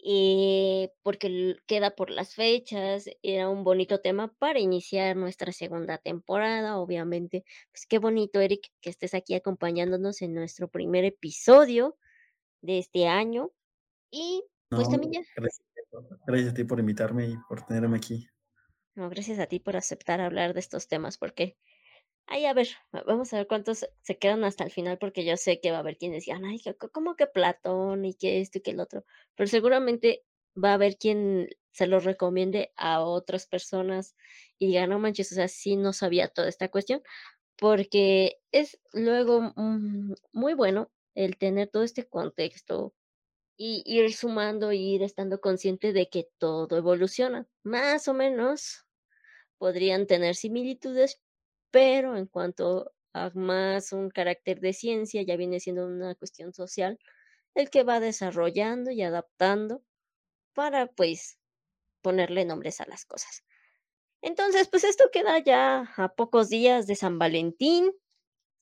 eh, 0.04 0.90
porque 1.02 1.56
queda 1.66 1.94
por 1.94 2.10
las 2.10 2.34
fechas, 2.34 3.08
era 3.22 3.48
un 3.48 3.64
bonito 3.64 4.00
tema 4.00 4.32
para 4.38 4.58
iniciar 4.60 5.16
nuestra 5.16 5.52
segunda 5.52 5.98
temporada, 5.98 6.78
obviamente. 6.78 7.44
Pues 7.72 7.86
qué 7.86 7.98
bonito, 7.98 8.40
Eric, 8.40 8.68
que 8.80 8.90
estés 8.90 9.14
aquí 9.14 9.34
acompañándonos 9.34 10.22
en 10.22 10.34
nuestro 10.34 10.68
primer 10.68 11.04
episodio 11.04 11.96
de 12.62 12.78
este 12.80 13.08
año. 13.08 13.52
Y 14.10 14.44
pues 14.74 14.88
No, 14.88 14.90
también 14.90 15.12
ya, 15.14 15.20
gracias, 15.36 15.66
gracias 16.26 16.50
a 16.52 16.54
ti 16.54 16.64
por 16.64 16.80
invitarme 16.80 17.26
y 17.28 17.36
por 17.48 17.62
tenerme 17.66 17.96
aquí. 17.96 18.26
no, 18.94 19.08
gracias 19.10 19.38
a 19.38 19.46
ti 19.46 19.60
por 19.60 19.76
aceptar 19.76 20.20
hablar 20.20 20.54
de 20.54 20.60
estos 20.60 20.88
temas, 20.88 21.18
porque 21.18 21.56
Ay, 22.26 22.44
a 22.46 22.54
ver, 22.54 22.68
va- 22.94 23.02
vamos 23.06 23.32
a 23.32 23.38
ver 23.38 23.46
cuántos 23.48 23.86
se 24.02 24.18
quedan 24.18 24.44
hasta 24.44 24.64
el 24.64 24.70
final, 24.70 24.98
porque 24.98 25.24
yo 25.24 25.36
sé 25.36 25.60
que 25.60 25.70
va 25.72 25.78
a 25.78 25.80
haber 25.80 25.96
quienes 25.98 26.24
digan, 26.26 26.44
ay, 26.44 26.60
¿cómo 26.92 27.16
que 27.16 27.26
Platón 27.26 28.04
y 28.04 28.14
que 28.14 28.40
esto 28.40 28.58
y 28.58 28.60
que 28.62 28.70
el 28.72 28.80
otro? 28.80 29.04
Pero 29.34 29.48
seguramente 29.48 30.24
va 30.62 30.70
a 30.70 30.74
haber 30.74 30.96
quien 30.96 31.48
se 31.72 31.86
lo 31.86 31.98
recomiende 32.00 32.72
a 32.76 33.00
otras 33.02 33.46
personas 33.46 34.16
y 34.58 34.68
diga, 34.68 34.86
no 34.86 34.98
manches, 34.98 35.32
o 35.32 35.34
sea, 35.34 35.48
sí 35.48 35.76
no 35.76 35.92
sabía 35.92 36.28
toda 36.28 36.48
esta 36.48 36.68
cuestión, 36.68 37.02
porque 37.56 38.40
es 38.52 38.80
luego 38.92 39.52
mm, 39.56 40.14
muy 40.32 40.54
bueno 40.54 40.92
el 41.14 41.38
tener 41.38 41.68
todo 41.70 41.84
este 41.84 42.08
contexto 42.08 42.94
y 43.56 43.82
ir 43.86 44.12
sumando 44.14 44.72
y 44.72 44.78
ir 44.96 45.02
estando 45.04 45.40
consciente 45.40 45.92
de 45.94 46.08
que 46.10 46.28
todo 46.38 46.76
evoluciona, 46.78 47.48
más 47.64 48.08
o 48.08 48.14
menos 48.14 48.86
podrían 49.58 50.06
tener 50.06 50.34
similitudes, 50.34 51.20
pero 51.70 52.16
en 52.16 52.26
cuanto 52.26 52.92
a 53.12 53.30
más 53.34 53.92
un 53.92 54.10
carácter 54.10 54.60
de 54.60 54.72
ciencia, 54.72 55.22
ya 55.22 55.36
viene 55.36 55.60
siendo 55.60 55.86
una 55.86 56.14
cuestión 56.14 56.52
social, 56.54 56.98
el 57.54 57.70
que 57.70 57.84
va 57.84 58.00
desarrollando 58.00 58.90
y 58.90 59.02
adaptando 59.02 59.82
para, 60.54 60.88
pues, 60.88 61.38
ponerle 62.02 62.44
nombres 62.44 62.80
a 62.80 62.86
las 62.86 63.04
cosas. 63.04 63.44
Entonces, 64.22 64.68
pues 64.68 64.84
esto 64.84 65.04
queda 65.12 65.38
ya 65.38 65.92
a 65.96 66.08
pocos 66.14 66.48
días 66.48 66.86
de 66.86 66.96
San 66.96 67.18
Valentín. 67.18 67.92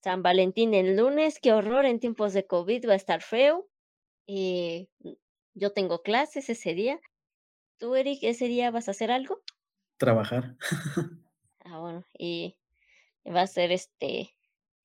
San 0.03 0.23
Valentín 0.23 0.75
el 0.75 0.97
lunes, 0.97 1.41
qué 1.41 1.53
horror, 1.53 1.87
en 1.87 2.01
tiempos 2.01 2.33
de 2.33 2.47
COVID 2.47 2.89
va 2.89 2.95
a 2.95 2.97
estar 2.97 3.23
feo. 3.23 3.69
Eh, 4.29 4.89
yo 5.55 5.73
tengo 5.73 6.03
clases 6.03 6.49
ese 6.51 6.75
día. 6.75 7.01
¿Tú, 7.79 7.97
Eric, 7.97 8.21
ese 8.23 8.47
día 8.49 8.71
vas 8.71 8.89
a 8.89 8.93
hacer 8.93 9.11
algo? 9.11 9.43
Trabajar. 9.97 10.57
Ah, 11.65 11.79
bueno, 11.79 12.05
y 12.19 12.58
va 13.31 13.43
a 13.43 13.47
ser 13.47 13.73
este 13.73 14.35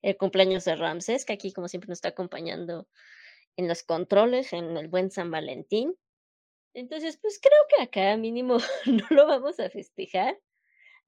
el 0.02 0.16
cumpleaños 0.18 0.64
de 0.64 0.76
Ramses, 0.76 1.24
que 1.24 1.32
aquí 1.32 1.52
como 1.52 1.68
siempre 1.68 1.88
nos 1.88 1.98
está 1.98 2.10
acompañando 2.10 2.88
en 3.56 3.68
los 3.68 3.82
controles, 3.82 4.52
en 4.52 4.76
el 4.76 4.88
buen 4.88 5.10
San 5.10 5.30
Valentín. 5.30 5.96
Entonces, 6.74 7.18
pues 7.22 7.40
creo 7.40 7.60
que 7.68 7.82
acá 7.82 8.16
mínimo 8.16 8.58
no 8.86 9.06
lo 9.10 9.26
vamos 9.26 9.60
a 9.60 9.70
festejar. 9.70 10.38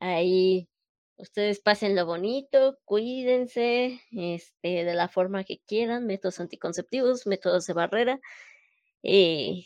Ahí 0.00 0.68
ustedes 1.16 1.60
pasen 1.60 1.96
lo 1.96 2.06
bonito, 2.06 2.78
cuídense, 2.84 4.00
este, 4.12 4.84
de 4.84 4.94
la 4.94 5.08
forma 5.08 5.44
que 5.44 5.60
quieran, 5.66 6.06
métodos 6.06 6.40
anticonceptivos, 6.40 7.26
métodos 7.26 7.66
de 7.66 7.72
barrera. 7.74 8.20
eh, 9.02 9.64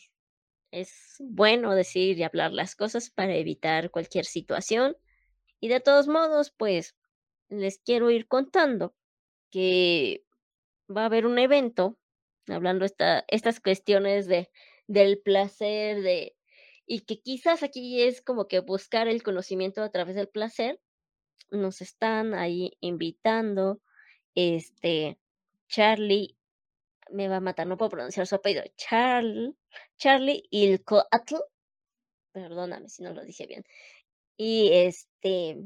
es 0.72 1.16
bueno 1.20 1.74
decir 1.74 2.18
y 2.18 2.22
hablar 2.22 2.52
las 2.52 2.76
cosas 2.76 3.10
para 3.10 3.34
evitar 3.36 3.90
cualquier 3.90 4.24
situación. 4.24 4.96
Y 5.60 5.68
de 5.68 5.80
todos 5.80 6.08
modos, 6.08 6.52
pues 6.56 6.96
les 7.50 7.78
quiero 7.78 8.10
ir 8.10 8.26
contando 8.26 8.94
que 9.50 10.24
va 10.88 11.02
a 11.02 11.06
haber 11.06 11.26
un 11.26 11.38
evento, 11.38 11.98
hablando 12.48 12.84
esta, 12.84 13.24
estas 13.28 13.60
cuestiones 13.60 14.26
de, 14.26 14.50
del 14.86 15.20
placer, 15.20 16.00
de, 16.00 16.36
y 16.86 17.00
que 17.00 17.20
quizás 17.20 17.62
aquí 17.62 18.02
es 18.02 18.22
como 18.22 18.48
que 18.48 18.60
buscar 18.60 19.08
el 19.08 19.22
conocimiento 19.22 19.82
a 19.82 19.90
través 19.90 20.14
del 20.14 20.28
placer. 20.28 20.80
Nos 21.50 21.80
están 21.80 22.34
ahí 22.34 22.76
invitando, 22.80 23.80
este, 24.34 25.18
Charlie, 25.68 26.36
me 27.10 27.28
va 27.28 27.36
a 27.36 27.40
matar, 27.40 27.66
no 27.66 27.76
puedo 27.76 27.90
pronunciar 27.90 28.26
su 28.26 28.36
apellido, 28.36 28.62
Charlie, 28.76 29.54
Charlie 29.98 30.44
Ilcoatl, 30.50 31.36
perdóname 32.32 32.88
si 32.88 33.02
no 33.02 33.12
lo 33.12 33.24
dije 33.24 33.46
bien, 33.46 33.64
y 34.36 34.70
este, 34.72 35.56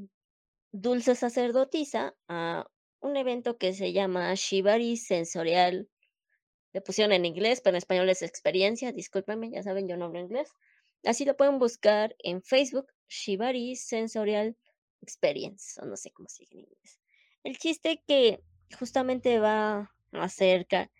Dulce 0.77 1.15
Sacerdotisa 1.15 2.17
a 2.27 2.67
un 2.99 3.17
evento 3.17 3.59
que 3.59 3.73
se 3.75 3.93
llama 3.93 4.35
Shibari 4.35 4.97
Sensorial. 4.97 5.89
Le 6.73 6.81
pusieron 6.81 7.13
en 7.13 7.25
inglés, 7.25 7.61
pero 7.61 7.75
en 7.75 7.79
español 7.79 8.09
es 8.11 8.23
experiencia. 8.23 8.91
Discúlpenme, 8.91 9.53
ya 9.53 9.63
saben, 9.63 9.87
yo 9.87 9.97
no 9.97 10.07
hablo 10.07 10.19
inglés. 10.19 10.51
Así 11.05 11.25
lo 11.25 11.37
pueden 11.37 11.61
buscar 11.61 12.17
en 12.19 12.43
Facebook, 12.43 12.89
Shibari 13.09 13.77
Sensorial 13.77 14.57
Experience, 15.01 15.81
o 15.81 15.87
no 15.87 15.97
sé 15.97 16.11
cómo 16.11 16.27
dice 16.27 16.49
en 16.51 16.63
inglés. 16.63 16.99
El 17.45 17.57
chiste 17.57 18.03
que 18.05 18.43
justamente 18.77 19.39
va 19.39 19.95
acerca 20.11 20.91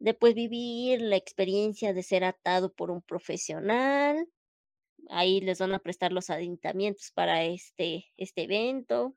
de 0.00 0.12
pues 0.12 0.34
vivir 0.34 1.00
la 1.00 1.16
experiencia 1.16 1.94
de 1.94 2.02
ser 2.02 2.24
atado 2.24 2.74
por 2.74 2.90
un 2.90 3.00
profesional. 3.00 4.28
Ahí 5.08 5.40
les 5.40 5.58
van 5.58 5.72
a 5.72 5.78
prestar 5.78 6.12
los 6.12 6.30
aditamentos 6.30 7.10
para 7.14 7.44
este, 7.44 8.06
este 8.16 8.42
evento 8.42 9.16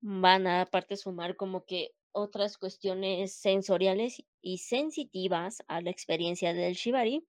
van 0.00 0.46
a 0.46 0.62
aparte 0.62 0.96
sumar 0.96 1.36
como 1.36 1.64
que 1.64 1.90
otras 2.12 2.56
cuestiones 2.56 3.34
sensoriales 3.34 4.22
y 4.40 4.58
sensitivas 4.58 5.62
a 5.68 5.80
la 5.80 5.90
experiencia 5.90 6.54
del 6.54 6.74
shibari 6.74 7.26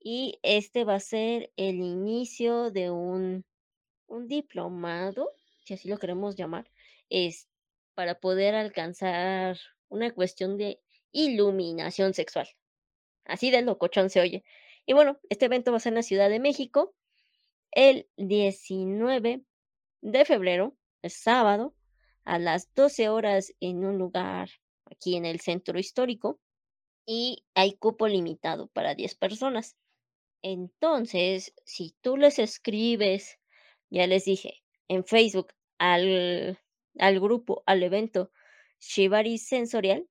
y 0.00 0.38
este 0.42 0.84
va 0.84 0.94
a 0.96 1.00
ser 1.00 1.52
el 1.56 1.76
inicio 1.76 2.70
de 2.70 2.90
un, 2.90 3.44
un 4.06 4.28
diplomado, 4.28 5.30
si 5.64 5.74
así 5.74 5.88
lo 5.88 5.98
queremos 5.98 6.36
llamar, 6.36 6.70
es 7.10 7.48
para 7.94 8.20
poder 8.20 8.54
alcanzar 8.54 9.58
una 9.88 10.12
cuestión 10.12 10.56
de 10.56 10.80
iluminación 11.12 12.14
sexual. 12.14 12.48
Así 13.24 13.50
de 13.50 13.62
locochón 13.62 14.08
se 14.08 14.20
oye. 14.20 14.44
Y 14.86 14.92
bueno, 14.92 15.18
este 15.28 15.46
evento 15.46 15.72
va 15.72 15.78
a 15.78 15.80
ser 15.80 15.90
en 15.90 15.96
la 15.96 16.02
Ciudad 16.02 16.30
de 16.30 16.40
México 16.40 16.94
el 17.72 18.08
19 18.16 19.42
de 20.00 20.24
febrero, 20.24 20.76
es 21.02 21.14
sábado, 21.14 21.74
a 22.24 22.38
las 22.38 22.72
12 22.74 23.08
horas 23.08 23.54
en 23.60 23.84
un 23.84 23.98
lugar 23.98 24.50
aquí 24.90 25.16
en 25.16 25.24
el 25.24 25.40
centro 25.40 25.78
histórico 25.78 26.40
y 27.06 27.44
hay 27.54 27.72
cupo 27.72 28.06
limitado 28.06 28.68
para 28.68 28.94
10 28.94 29.14
personas. 29.14 29.76
Entonces, 30.42 31.54
si 31.64 31.96
tú 32.02 32.16
les 32.16 32.38
escribes, 32.38 33.38
ya 33.90 34.06
les 34.06 34.26
dije, 34.26 34.62
en 34.88 35.04
Facebook 35.04 35.54
al, 35.78 36.58
al 36.98 37.20
grupo, 37.20 37.62
al 37.66 37.82
evento 37.82 38.30
Shibari 38.78 39.38
Sensorial 39.38 40.06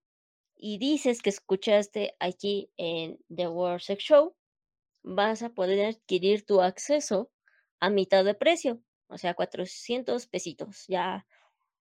y 0.56 0.80
dices 0.80 1.22
que 1.22 1.30
escuchaste 1.30 2.16
aquí 2.20 2.72
en 2.78 3.20
The 3.34 3.48
World 3.48 3.82
Sex 3.82 4.04
Show, 4.04 4.36
vas 5.04 5.44
a 5.44 5.50
poder 5.50 5.86
adquirir 5.86 6.46
tu 6.46 6.62
acceso 6.62 7.32
a 7.80 7.90
mitad 7.90 8.26
de 8.26 8.34
precio, 8.34 8.82
o 9.08 9.18
sea, 9.18 9.34
400 9.34 10.28
pesitos. 10.28 10.86
Ya 10.88 11.26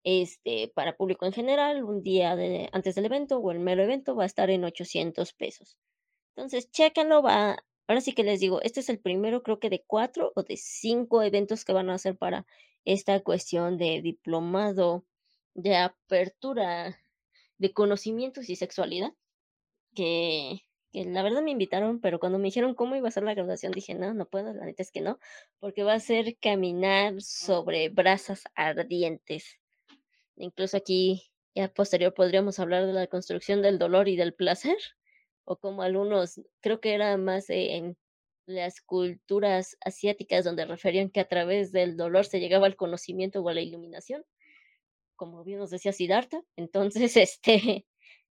este, 0.05 0.71
para 0.75 0.97
público 0.97 1.27
en 1.27 1.33
general, 1.33 1.83
un 1.83 2.03
día 2.03 2.37
de, 2.37 2.69
antes 2.73 2.95
del 2.95 3.07
evento 3.07 3.39
o 3.39 3.51
el 3.51 3.59
mero 3.59 3.83
evento 3.83 4.15
va 4.15 4.25
a 4.25 4.27
estar 4.27 4.51
en 4.51 4.65
800 4.65 5.33
pesos. 5.33 5.79
Entonces, 6.37 6.71
chéquenlo, 6.71 7.23
va. 7.23 7.65
Ahora 7.87 8.01
sí 8.01 8.13
que 8.15 8.25
les 8.25 8.41
digo, 8.41 8.61
este 8.63 8.81
es 8.81 8.89
el 8.89 8.99
primero, 8.99 9.43
creo 9.43 9.59
que 9.61 9.71
de 9.71 9.85
cuatro 9.87 10.33
o 10.37 10.43
de 10.43 10.57
cinco 10.57 11.23
eventos 11.23 11.65
que 11.65 11.73
van 11.73 11.91
a 11.91 11.95
hacer 11.95 12.17
para 12.17 12.47
esta 12.85 13.21
cuestión 13.21 13.79
de 13.79 14.03
diplomado 14.03 15.05
de 15.55 15.77
apertura 15.77 16.99
de 17.59 17.73
conocimientos 17.73 18.49
y 18.51 18.57
sexualidad, 18.57 19.13
que, 19.95 20.63
que 20.95 21.05
la 21.05 21.25
verdad 21.25 21.43
me 21.43 21.51
invitaron, 21.51 22.01
pero 22.01 22.21
cuando 22.21 22.39
me 22.39 22.45
dijeron 22.45 22.77
cómo 22.77 22.95
iba 22.95 23.09
a 23.09 23.11
ser 23.11 23.25
la 23.25 23.35
graduación, 23.35 23.73
dije, 23.73 23.95
no, 23.95 24.15
no 24.15 24.27
puedo, 24.27 24.55
la 24.55 24.65
neta 24.65 24.85
es 24.85 24.93
que 24.93 25.01
no, 25.01 25.19
porque 25.59 25.83
va 25.83 25.95
a 25.95 25.99
ser 25.99 26.37
caminar 26.41 27.21
sobre 27.21 27.89
brasas 27.89 28.45
ardientes. 28.55 29.59
Incluso 30.37 30.77
aquí, 30.77 31.33
ya 31.53 31.67
posterior, 31.69 32.15
podríamos 32.15 32.61
hablar 32.61 32.87
de 32.87 32.93
la 32.93 33.09
construcción 33.09 33.61
del 33.61 33.81
dolor 33.81 34.07
y 34.07 34.15
del 34.15 34.35
placer, 34.35 34.77
o 35.45 35.57
como 35.57 35.83
algunos, 35.83 36.41
creo 36.61 36.81
que 36.81 36.95
era 36.95 37.17
más 37.17 37.51
en 37.51 37.97
las 38.47 38.81
culturas 38.81 39.77
asiáticas 39.85 40.45
donde 40.45 40.65
referían 40.65 41.11
que 41.11 41.19
a 41.19 41.29
través 41.29 41.73
del 41.73 41.97
dolor 41.97 42.25
se 42.25 42.39
llegaba 42.39 42.67
al 42.67 42.77
conocimiento 42.77 43.41
o 43.41 43.49
a 43.49 43.55
la 43.55 43.63
iluminación, 43.63 44.25
como 45.17 45.43
bien 45.43 45.59
nos 45.59 45.71
decía 45.71 45.93
Siddhartha. 45.93 46.41
Entonces, 46.55 47.17
este, 47.17 47.85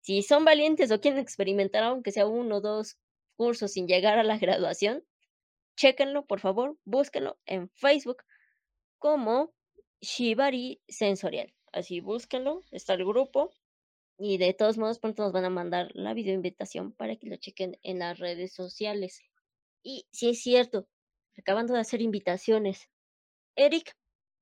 si 0.00 0.22
son 0.22 0.44
valientes 0.44 0.90
o 0.90 1.00
quieren 1.00 1.20
experimentar, 1.20 1.82
aunque 1.84 2.12
sea 2.12 2.26
uno 2.26 2.56
o 2.56 2.60
dos 2.60 2.98
cursos 3.36 3.72
sin 3.72 3.86
llegar 3.86 4.18
a 4.18 4.24
la 4.24 4.38
graduación, 4.38 5.04
chéquenlo, 5.76 6.26
por 6.26 6.40
favor, 6.40 6.78
búsquenlo 6.84 7.38
en 7.46 7.70
Facebook 7.70 8.24
como 8.98 9.52
Shibari 10.00 10.80
Sensorial. 10.88 11.54
Así 11.72 12.00
búsquenlo, 12.00 12.62
está 12.70 12.94
el 12.94 13.04
grupo. 13.04 13.52
Y 14.18 14.36
de 14.36 14.52
todos 14.52 14.76
modos, 14.76 14.98
pronto 14.98 15.22
nos 15.22 15.32
van 15.32 15.46
a 15.46 15.50
mandar 15.50 15.88
la 15.94 16.12
video 16.12 16.34
invitación 16.34 16.92
para 16.92 17.16
que 17.16 17.26
lo 17.26 17.36
chequen 17.36 17.78
en 17.82 18.00
las 18.00 18.18
redes 18.18 18.52
sociales. 18.52 19.22
Y 19.82 20.06
si 20.12 20.28
es 20.28 20.42
cierto, 20.42 20.86
acabando 21.38 21.72
de 21.72 21.80
hacer 21.80 22.02
invitaciones. 22.02 22.90
Eric, 23.56 23.96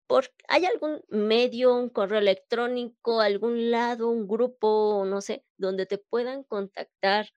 ¿por, 0.09 0.33
¿hay 0.49 0.65
algún 0.67 1.03
medio, 1.09 1.77
un 1.77 1.91
correo 1.91 2.19
electrónico, 2.19 3.21
algún 3.21 3.71
lado, 3.71 4.09
un 4.09 4.27
grupo, 4.27 5.05
no 5.07 5.21
sé, 5.21 5.45
donde 5.59 5.87
te 5.87 5.99
puedan 5.99 6.45
contactar 6.45 7.29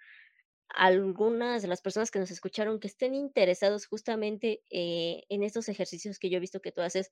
algunas 0.69 1.61
de 1.61 1.67
las 1.67 1.81
personas 1.81 2.11
que 2.11 2.19
nos 2.19 2.31
escucharon 2.31 2.79
que 2.79 2.87
estén 2.87 3.13
interesados 3.13 3.85
justamente 3.87 4.63
eh, 4.69 5.23
en 5.29 5.43
estos 5.43 5.69
ejercicios 5.69 6.17
que 6.17 6.29
yo 6.29 6.37
he 6.37 6.39
visto 6.39 6.61
que 6.61 6.71
tú 6.71 6.81
haces 6.81 7.11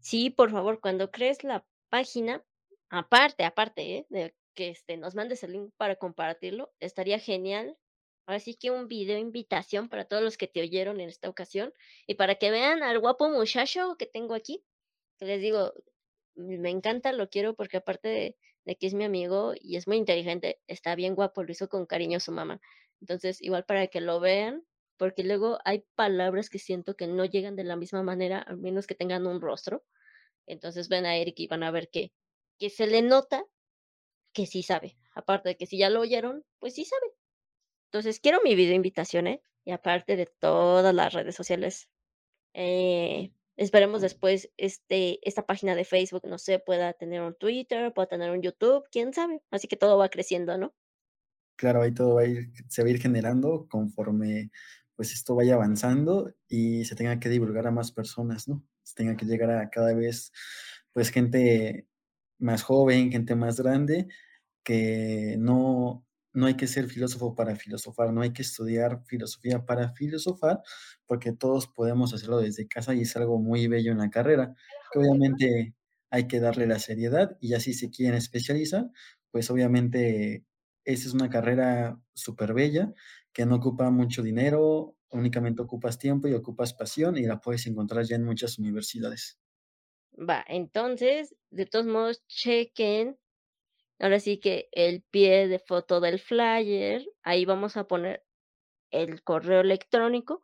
Sí, 0.00 0.30
por 0.30 0.50
favor, 0.50 0.80
cuando 0.80 1.10
crees 1.10 1.44
la 1.44 1.64
página, 1.90 2.42
aparte, 2.90 3.44
aparte, 3.44 3.98
¿eh? 3.98 4.06
de 4.10 4.34
que 4.54 4.70
este, 4.70 4.96
nos 4.96 5.14
mandes 5.14 5.44
el 5.44 5.52
link 5.52 5.72
para 5.76 5.96
compartirlo, 5.96 6.72
estaría 6.80 7.18
genial. 7.18 7.76
Así 8.26 8.56
que 8.56 8.70
un 8.70 8.88
video 8.88 9.18
invitación 9.18 9.88
para 9.88 10.04
todos 10.04 10.22
los 10.22 10.36
que 10.36 10.48
te 10.48 10.60
oyeron 10.60 11.00
en 11.00 11.08
esta 11.08 11.28
ocasión 11.28 11.72
y 12.06 12.14
para 12.14 12.36
que 12.36 12.50
vean 12.50 12.82
al 12.82 12.98
guapo 12.98 13.28
muchacho 13.30 13.96
que 13.98 14.06
tengo 14.06 14.34
aquí. 14.34 14.64
Les 15.20 15.40
digo, 15.40 15.72
me 16.34 16.70
encanta, 16.70 17.12
lo 17.12 17.28
quiero 17.30 17.54
porque 17.54 17.78
aparte 17.78 18.08
de, 18.08 18.36
de 18.64 18.76
que 18.76 18.86
es 18.88 18.94
mi 18.94 19.04
amigo 19.04 19.54
y 19.60 19.76
es 19.76 19.86
muy 19.86 19.96
inteligente, 19.96 20.60
está 20.66 20.94
bien 20.96 21.14
guapo, 21.14 21.42
lo 21.44 21.52
hizo 21.52 21.68
con 21.68 21.86
cariño 21.86 22.20
su 22.20 22.32
mamá. 22.32 22.60
Entonces, 23.00 23.40
igual 23.42 23.64
para 23.64 23.86
que 23.86 24.00
lo 24.00 24.20
vean, 24.20 24.66
porque 24.96 25.24
luego 25.24 25.58
hay 25.64 25.84
palabras 25.94 26.50
que 26.50 26.58
siento 26.58 26.96
que 26.96 27.06
no 27.06 27.24
llegan 27.24 27.56
de 27.56 27.64
la 27.64 27.76
misma 27.76 28.02
manera, 28.02 28.40
al 28.40 28.58
menos 28.58 28.86
que 28.86 28.94
tengan 28.94 29.26
un 29.26 29.40
rostro. 29.40 29.84
Entonces 30.46 30.88
ven 30.88 31.06
a 31.06 31.16
Eric 31.16 31.38
y 31.40 31.46
van 31.48 31.62
a 31.62 31.70
ver 31.70 31.90
que, 31.90 32.12
que 32.58 32.70
se 32.70 32.86
le 32.86 33.02
nota 33.02 33.44
que 34.32 34.46
sí 34.46 34.62
sabe. 34.62 34.96
Aparte 35.14 35.50
de 35.50 35.56
que 35.56 35.66
si 35.66 35.78
ya 35.78 35.90
lo 35.90 36.00
oyeron, 36.00 36.44
pues 36.58 36.74
sí 36.74 36.84
sabe. 36.84 37.06
Entonces 37.96 38.20
quiero 38.20 38.40
mi 38.44 38.54
video 38.54 38.74
invitación, 38.74 39.26
¿eh? 39.26 39.42
Y 39.64 39.72
aparte 39.72 40.16
de 40.16 40.26
todas 40.26 40.94
las 40.94 41.12
redes 41.12 41.34
sociales. 41.34 41.88
Eh, 42.54 43.32
Esperemos 43.56 44.02
después 44.02 44.50
este, 44.58 45.18
esta 45.26 45.46
página 45.46 45.74
de 45.74 45.86
Facebook, 45.86 46.26
no 46.26 46.36
sé, 46.36 46.58
pueda 46.58 46.92
tener 46.92 47.22
un 47.22 47.34
Twitter, 47.34 47.92
pueda 47.94 48.06
tener 48.06 48.30
un 48.30 48.42
YouTube, 48.42 48.84
quién 48.90 49.14
sabe. 49.14 49.40
Así 49.50 49.66
que 49.66 49.76
todo 49.76 49.96
va 49.96 50.10
creciendo, 50.10 50.58
¿no? 50.58 50.74
Claro, 51.56 51.80
ahí 51.80 51.92
todo 51.92 52.16
va 52.16 52.22
a 52.22 52.26
ir, 52.26 52.50
se 52.68 52.82
va 52.82 52.88
a 52.88 52.90
ir 52.90 53.00
generando 53.00 53.66
conforme 53.68 54.50
pues 54.94 55.12
esto 55.12 55.34
vaya 55.34 55.54
avanzando 55.54 56.34
y 56.48 56.84
se 56.84 56.94
tenga 56.96 57.18
que 57.18 57.30
divulgar 57.30 57.66
a 57.66 57.70
más 57.70 57.92
personas, 57.92 58.46
¿no? 58.46 58.62
Se 58.82 58.94
tenga 58.94 59.16
que 59.16 59.24
llegar 59.24 59.50
a 59.50 59.70
cada 59.70 59.94
vez 59.94 60.32
pues 60.92 61.10
gente 61.10 61.86
más 62.38 62.62
joven, 62.62 63.10
gente 63.10 63.34
más 63.36 63.58
grande, 63.58 64.06
que 64.62 65.36
no, 65.38 66.05
no 66.36 66.46
hay 66.46 66.54
que 66.56 66.66
ser 66.66 66.86
filósofo 66.88 67.34
para 67.34 67.56
filosofar, 67.56 68.12
no 68.12 68.22
hay 68.22 68.32
que 68.32 68.42
estudiar 68.42 69.02
filosofía 69.06 69.64
para 69.64 69.92
filosofar, 69.94 70.60
porque 71.06 71.32
todos 71.32 71.66
podemos 71.68 72.14
hacerlo 72.14 72.38
desde 72.38 72.68
casa 72.68 72.94
y 72.94 73.02
es 73.02 73.16
algo 73.16 73.38
muy 73.40 73.66
bello 73.68 73.92
en 73.92 73.98
la 73.98 74.10
carrera, 74.10 74.54
que 74.92 74.98
obviamente 75.00 75.74
hay 76.10 76.28
que 76.28 76.40
darle 76.40 76.66
la 76.66 76.78
seriedad 76.78 77.36
y 77.40 77.54
así 77.54 77.74
se 77.74 77.90
quieren 77.90 78.14
especializar, 78.16 78.90
pues 79.30 79.50
obviamente 79.50 80.44
esa 80.84 81.08
es 81.08 81.14
una 81.14 81.30
carrera 81.30 82.00
súper 82.14 82.54
bella 82.54 82.92
que 83.32 83.46
no 83.46 83.56
ocupa 83.56 83.90
mucho 83.90 84.22
dinero, 84.22 84.96
únicamente 85.10 85.62
ocupas 85.62 85.98
tiempo 85.98 86.28
y 86.28 86.34
ocupas 86.34 86.74
pasión 86.74 87.16
y 87.18 87.22
la 87.22 87.40
puedes 87.40 87.66
encontrar 87.66 88.04
ya 88.04 88.16
en 88.16 88.24
muchas 88.24 88.58
universidades. 88.58 89.38
Va, 90.18 90.44
entonces, 90.48 91.36
de 91.50 91.66
todos 91.66 91.86
modos, 91.86 92.26
chequen 92.26 93.18
Ahora 93.98 94.20
sí 94.20 94.38
que 94.38 94.68
el 94.72 95.02
pie 95.02 95.48
de 95.48 95.58
foto 95.58 96.00
del 96.00 96.18
flyer, 96.18 97.06
ahí 97.22 97.44
vamos 97.44 97.76
a 97.76 97.86
poner 97.86 98.24
el 98.90 99.22
correo 99.22 99.60
electrónico 99.60 100.42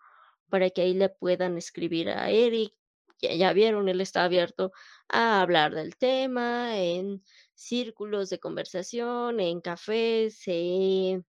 para 0.50 0.70
que 0.70 0.82
ahí 0.82 0.94
le 0.94 1.08
puedan 1.08 1.58
escribir 1.58 2.10
a 2.10 2.30
Eric. 2.30 2.74
Ya, 3.20 3.52
vieron, 3.52 3.88
él 3.88 4.00
está 4.00 4.24
abierto 4.24 4.72
a 5.08 5.40
hablar 5.42 5.74
del 5.74 5.96
tema 5.96 6.78
en 6.78 7.22
círculos 7.54 8.30
de 8.30 8.40
conversación, 8.40 9.38
en 9.38 9.60
cafés, 9.60 10.42
en, 10.46 11.24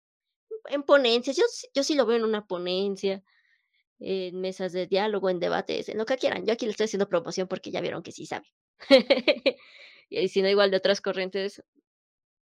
en 0.71 0.83
ponencias. 0.85 1.37
Yo, 1.37 1.45
yo 1.75 1.85
sí 1.85 1.95
lo 1.95 2.07
veo 2.07 2.17
en 2.17 2.25
una 2.25 2.47
ponencia, 2.47 3.23
en 4.01 4.41
mesas 4.41 4.73
de 4.73 4.87
diálogo, 4.87 5.31
en 5.31 5.41
debates, 5.41 5.89
en 5.89 5.99
lo 5.99 6.07
que 6.07 6.17
quieran. 6.19 6.47
Yo 6.47 6.53
aquí 6.55 6.67
le 6.67 6.73
estoy 6.73 6.85
haciendo 6.85 7.09
promoción 7.09 7.49
porque 7.49 7.71
ya 7.71 7.81
vieron 7.81 8.03
que 8.03 8.13
sí 8.13 8.27
sabe. 8.27 8.47
y 10.11 10.29
si 10.29 10.43
no, 10.43 10.49
igual 10.49 10.71
de 10.71 10.79
otras 10.79 11.01
corrientes, 11.01 11.63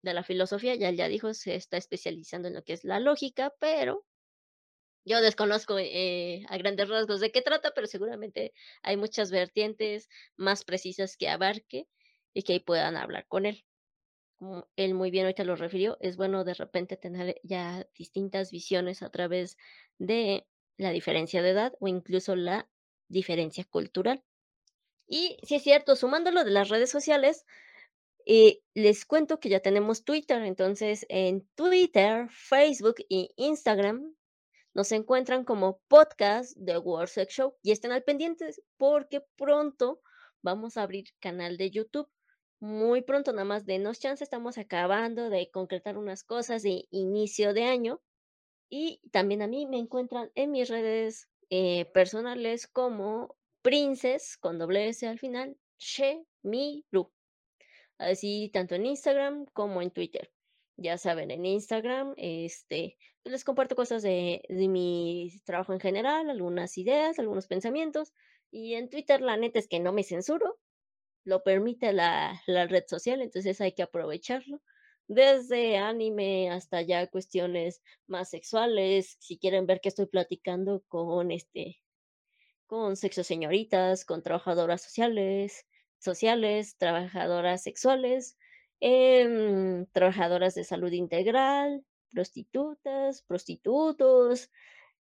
de 0.03 0.13
la 0.13 0.23
filosofía, 0.23 0.75
ya 0.75 0.91
ya 0.91 1.07
dijo, 1.07 1.33
se 1.33 1.55
está 1.55 1.77
especializando 1.77 2.47
en 2.49 2.55
lo 2.55 2.63
que 2.63 2.73
es 2.73 2.83
la 2.83 2.99
lógica, 2.99 3.53
pero 3.59 4.05
yo 5.05 5.21
desconozco 5.21 5.77
eh, 5.79 6.45
a 6.49 6.57
grandes 6.57 6.87
rasgos 6.89 7.19
de 7.19 7.31
qué 7.31 7.41
trata, 7.41 7.71
pero 7.73 7.87
seguramente 7.87 8.53
hay 8.83 8.97
muchas 8.97 9.31
vertientes 9.31 10.09
más 10.37 10.63
precisas 10.63 11.17
que 11.17 11.29
abarque 11.29 11.87
y 12.33 12.43
que 12.43 12.53
ahí 12.53 12.59
puedan 12.59 12.95
hablar 12.95 13.27
con 13.27 13.45
él. 13.45 13.65
Como 14.39 14.67
él 14.75 14.93
muy 14.93 15.11
bien 15.11 15.25
ahorita 15.25 15.43
lo 15.43 15.55
refirió, 15.55 15.97
es 16.01 16.17
bueno 16.17 16.43
de 16.43 16.53
repente 16.53 16.97
tener 16.97 17.39
ya 17.43 17.87
distintas 17.97 18.51
visiones 18.51 19.01
a 19.03 19.09
través 19.09 19.57
de 19.99 20.47
la 20.77 20.91
diferencia 20.91 21.41
de 21.41 21.51
edad 21.51 21.73
o 21.79 21.87
incluso 21.87 22.35
la 22.35 22.69
diferencia 23.07 23.63
cultural. 23.65 24.23
Y 25.07 25.37
si 25.43 25.55
es 25.55 25.63
cierto, 25.63 25.95
sumándolo 25.95 26.43
de 26.43 26.51
las 26.51 26.69
redes 26.69 26.89
sociales, 26.89 27.45
eh, 28.25 28.61
les 28.73 29.05
cuento 29.05 29.39
que 29.39 29.49
ya 29.49 29.59
tenemos 29.59 30.03
Twitter, 30.03 30.41
entonces 30.43 31.05
en 31.09 31.47
Twitter, 31.55 32.27
Facebook 32.29 32.95
y 33.09 33.31
Instagram 33.37 34.15
nos 34.73 34.91
encuentran 34.91 35.45
como 35.45 35.79
podcast 35.87 36.57
de 36.57 36.77
World 36.77 37.09
Sex 37.09 37.33
Show 37.33 37.55
y 37.61 37.71
estén 37.71 37.91
al 37.91 38.03
pendientes 38.03 38.61
porque 38.77 39.21
pronto 39.35 40.01
vamos 40.41 40.77
a 40.77 40.83
abrir 40.83 41.05
canal 41.19 41.57
de 41.57 41.69
YouTube. 41.69 42.09
Muy 42.59 43.01
pronto, 43.01 43.33
nada 43.33 43.45
más 43.45 43.65
denos 43.65 43.99
chance, 43.99 44.23
estamos 44.23 44.57
acabando 44.57 45.29
de 45.29 45.51
concretar 45.51 45.97
unas 45.97 46.23
cosas 46.23 46.63
de 46.63 46.85
inicio 46.91 47.53
de 47.53 47.65
año. 47.65 48.01
Y 48.69 49.01
también 49.11 49.41
a 49.41 49.47
mí 49.47 49.67
me 49.67 49.77
encuentran 49.77 50.31
en 50.33 50.51
mis 50.51 50.69
redes 50.69 51.27
eh, 51.49 51.85
personales 51.93 52.67
como 52.67 53.35
Princess 53.61 54.37
con 54.37 54.57
doble 54.57 54.87
S 54.87 55.05
al 55.05 55.19
final, 55.19 55.57
She 55.77 56.25
Mi 56.41 56.85
Ru. 56.91 57.11
Así 58.03 58.49
tanto 58.53 58.75
en 58.75 58.85
Instagram 58.85 59.45
como 59.53 59.81
en 59.81 59.91
Twitter. 59.91 60.31
Ya 60.77 60.97
saben, 60.97 61.31
en 61.31 61.45
Instagram, 61.45 62.13
este, 62.17 62.97
pues, 63.23 63.31
les 63.31 63.43
comparto 63.43 63.75
cosas 63.75 64.01
de, 64.03 64.43
de 64.49 64.67
mi 64.67 65.31
trabajo 65.45 65.73
en 65.73 65.79
general, 65.79 66.29
algunas 66.29 66.77
ideas, 66.77 67.19
algunos 67.19 67.47
pensamientos. 67.47 68.13
Y 68.51 68.75
en 68.75 68.89
Twitter, 68.89 69.21
la 69.21 69.37
neta 69.37 69.59
es 69.59 69.67
que 69.67 69.79
no 69.79 69.93
me 69.93 70.03
censuro, 70.03 70.59
lo 71.25 71.43
permite 71.43 71.93
la, 71.93 72.41
la 72.47 72.67
red 72.67 72.83
social, 72.87 73.21
entonces 73.21 73.61
hay 73.61 73.73
que 73.73 73.83
aprovecharlo. 73.83 74.61
Desde 75.07 75.77
anime 75.77 76.49
hasta 76.49 76.81
ya 76.81 77.07
cuestiones 77.07 77.81
más 78.07 78.29
sexuales, 78.29 79.17
si 79.19 79.37
quieren 79.37 79.65
ver 79.67 79.81
que 79.81 79.89
estoy 79.89 80.07
platicando 80.07 80.83
con 80.87 81.31
este, 81.31 81.81
con 82.67 82.95
sexo 82.95 83.23
señoritas, 83.23 84.05
con 84.05 84.23
trabajadoras 84.23 84.81
sociales, 84.81 85.65
sociales, 86.03 86.77
trabajadoras 86.77 87.63
sexuales, 87.63 88.37
em, 88.79 89.85
trabajadoras 89.87 90.55
de 90.55 90.63
salud 90.63 90.91
integral, 90.91 91.83
prostitutas, 92.11 93.23
prostitutos, 93.23 94.49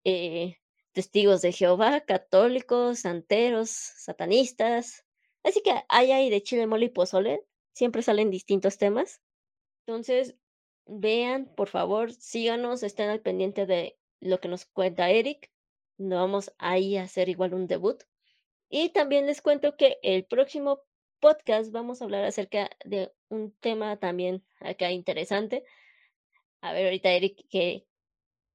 eh, 0.05 0.57
testigos 0.93 1.43
de 1.43 1.53
Jehová, 1.53 2.01
católicos, 2.01 3.01
santeros, 3.01 3.71
satanistas. 3.71 5.05
Así 5.45 5.63
que 5.63 5.73
hay 5.89 6.13
ahí 6.13 6.31
de 6.31 6.43
chile, 6.43 6.67
mole 6.67 6.87
y 6.87 6.89
pozole, 6.91 7.45
siempre 7.73 8.03
salen 8.03 8.31
distintos 8.31 8.79
temas. 8.79 9.21
Entonces, 9.87 10.37
vean, 10.87 11.47
por 11.57 11.69
favor, 11.69 12.13
síganos, 12.13 12.83
estén 12.83 13.11
al 13.11 13.21
pendiente 13.21 13.67
de 13.67 13.99
lo 14.21 14.41
que 14.41 14.49
nos 14.49 14.67
cuenta 14.67 15.11
Eric. 15.11 15.51
No 15.99 16.17
vamos 16.17 16.53
ahí 16.59 16.97
a 16.97 17.05
hacer 17.05 17.29
igual 17.29 17.55
un 17.55 17.67
debut. 17.67 18.03
Y 18.71 18.91
también 18.91 19.27
les 19.27 19.41
cuento 19.41 19.77
que 19.77 19.99
el 20.03 20.25
próximo 20.27 20.83
podcast 21.21 21.73
vamos 21.73 22.01
a 22.01 22.05
hablar 22.05 22.25
acerca 22.25 22.71
de 22.85 23.13
un 23.29 23.53
tema 23.61 23.97
también 23.97 24.45
acá 24.61 24.91
interesante. 24.91 25.65
A 26.61 26.73
ver, 26.73 26.87
ahorita 26.87 27.11
Eric, 27.11 27.47
que 27.49 27.87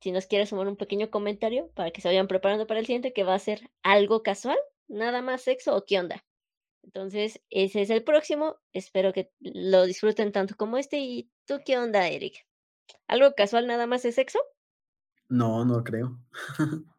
si 0.01 0.11
nos 0.11 0.27
quiere 0.27 0.45
sumar 0.45 0.67
un 0.67 0.75
pequeño 0.75 1.09
comentario 1.09 1.69
para 1.75 1.91
que 1.91 2.01
se 2.01 2.09
vayan 2.09 2.27
preparando 2.27 2.67
para 2.67 2.79
el 2.79 2.85
siguiente, 2.85 3.13
que 3.13 3.23
va 3.23 3.35
a 3.35 3.39
ser 3.39 3.69
algo 3.83 4.21
casual, 4.21 4.57
nada 4.87 5.21
más 5.21 5.41
sexo 5.41 5.75
o 5.75 5.85
qué 5.85 5.99
onda. 5.99 6.25
Entonces, 6.83 7.41
ese 7.49 7.81
es 7.81 7.89
el 7.89 8.03
próximo. 8.03 8.57
Espero 8.73 9.13
que 9.13 9.31
lo 9.39 9.85
disfruten 9.85 10.33
tanto 10.33 10.55
como 10.57 10.77
este. 10.77 10.99
¿Y 10.99 11.31
tú 11.45 11.61
qué 11.65 11.77
onda, 11.77 12.09
Eric? 12.09 12.45
¿Algo 13.07 13.33
casual 13.33 13.67
nada 13.67 13.87
más 13.87 14.03
es 14.03 14.15
sexo? 14.15 14.39
No, 15.29 15.63
no 15.63 15.83
creo. 15.85 16.19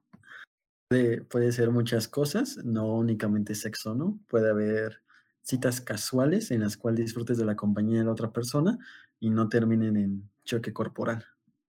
puede, 0.89 1.23
puede 1.25 1.53
ser 1.53 1.71
muchas 1.71 2.09
cosas, 2.09 2.57
no 2.65 2.87
únicamente 2.95 3.55
sexo, 3.55 3.95
¿no? 3.95 4.19
Puede 4.29 4.49
haber 4.49 5.04
citas 5.45 5.81
casuales 5.81 6.51
en 6.51 6.61
las 6.61 6.77
cuales 6.77 7.01
disfrutes 7.01 7.37
de 7.37 7.45
la 7.45 7.55
compañía 7.55 7.99
de 7.99 8.07
la 8.07 8.13
otra 8.13 8.33
persona 8.33 8.79
y 9.21 9.31
no 9.31 9.49
terminen 9.49 9.97
en 9.97 10.31
choque 10.45 10.73
corporal. 10.73 11.25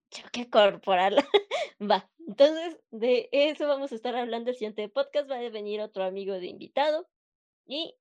Choque 0.10 0.50
corporal. 0.50 1.18
Va. 1.82 2.10
Entonces, 2.26 2.80
de 2.90 3.30
eso 3.32 3.68
vamos 3.68 3.92
a 3.92 3.96
estar 3.96 4.16
hablando 4.16 4.50
el 4.50 4.56
siguiente 4.56 4.88
podcast. 4.90 5.30
Va 5.30 5.36
a 5.36 5.50
venir 5.50 5.82
otro 5.82 6.06
amigo 6.06 6.34
de 6.34 6.48
invitado. 6.48 7.08
Y 7.68 7.96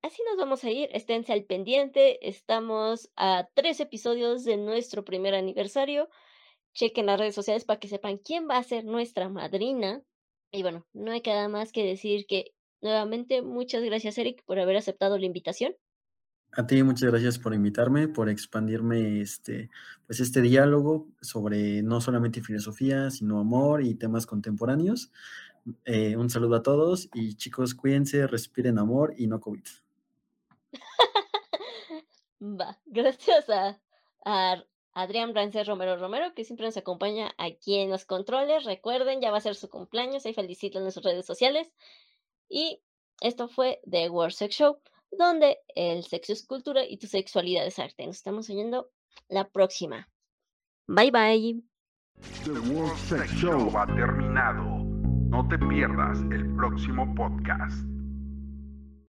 así 0.00 0.22
nos 0.28 0.38
vamos 0.38 0.64
a 0.64 0.70
ir. 0.70 0.88
Esténse 0.92 1.32
al 1.32 1.44
pendiente. 1.44 2.26
Estamos 2.26 3.10
a 3.14 3.48
tres 3.54 3.80
episodios 3.80 4.44
de 4.44 4.56
nuestro 4.56 5.04
primer 5.04 5.34
aniversario. 5.34 6.08
Chequen 6.72 7.06
las 7.06 7.20
redes 7.20 7.34
sociales 7.34 7.64
para 7.66 7.78
que 7.78 7.88
sepan 7.88 8.16
quién 8.16 8.48
va 8.48 8.56
a 8.56 8.64
ser 8.64 8.84
nuestra 8.84 9.28
madrina. 9.28 10.02
Y 10.50 10.62
bueno, 10.62 10.86
no 10.94 11.12
hay 11.12 11.22
nada 11.24 11.48
más 11.48 11.70
que 11.70 11.84
decir 11.84 12.26
que 12.26 12.54
nuevamente 12.82 13.42
muchas 13.42 13.82
gracias 13.82 14.18
Eric 14.18 14.42
por 14.44 14.58
haber 14.58 14.76
aceptado 14.76 15.18
la 15.18 15.26
invitación. 15.26 15.74
A 16.54 16.66
ti 16.66 16.82
muchas 16.82 17.10
gracias 17.10 17.38
por 17.38 17.54
invitarme, 17.54 18.08
por 18.08 18.28
expandirme 18.28 19.22
este, 19.22 19.70
pues 20.06 20.20
este 20.20 20.42
diálogo 20.42 21.08
sobre 21.22 21.82
no 21.82 22.02
solamente 22.02 22.42
filosofía, 22.42 23.10
sino 23.10 23.40
amor 23.40 23.82
y 23.82 23.94
temas 23.94 24.26
contemporáneos. 24.26 25.10
Eh, 25.86 26.14
un 26.16 26.28
saludo 26.28 26.56
a 26.56 26.62
todos 26.62 27.08
y 27.14 27.36
chicos, 27.36 27.74
cuídense, 27.74 28.26
respiren 28.26 28.78
amor 28.78 29.14
y 29.16 29.28
no 29.28 29.40
COVID. 29.40 29.64
Va, 32.42 32.78
gracias 32.84 33.48
a, 33.48 33.80
a 34.26 34.62
Adrián 34.92 35.32
Brances 35.32 35.66
Romero 35.66 35.96
Romero, 35.96 36.34
que 36.34 36.44
siempre 36.44 36.66
nos 36.66 36.76
acompaña 36.76 37.32
aquí 37.38 37.78
en 37.78 37.88
los 37.88 38.04
controles. 38.04 38.64
Recuerden, 38.64 39.22
ya 39.22 39.30
va 39.30 39.38
a 39.38 39.40
ser 39.40 39.54
su 39.54 39.70
cumpleaños, 39.70 40.26
ahí 40.26 40.34
feliciten 40.34 40.82
en 40.82 40.92
sus 40.92 41.02
redes 41.02 41.24
sociales. 41.24 41.72
Y 42.52 42.82
esto 43.22 43.48
fue 43.48 43.80
The 43.90 44.10
World 44.10 44.34
Sex 44.34 44.54
Show 44.54 44.78
donde 45.12 45.58
el 45.74 46.04
sexo 46.04 46.32
es 46.32 46.46
cultura 46.46 46.84
y 46.84 46.96
tu 46.96 47.06
sexualidad 47.06 47.66
es 47.66 47.78
arte. 47.78 48.06
Nos 48.06 48.16
estamos 48.16 48.48
oyendo 48.50 48.90
la 49.28 49.48
próxima. 49.48 50.08
Bye 50.86 51.10
bye. 51.10 51.62
The 52.44 52.58
World 52.72 52.98
Sex 52.98 53.30
Show 53.34 53.76
ha 53.76 53.86
terminado. 53.86 54.62
No 55.30 55.46
te 55.48 55.58
pierdas 55.58 56.20
el 56.30 56.54
próximo 56.56 57.14
podcast. 57.14 57.91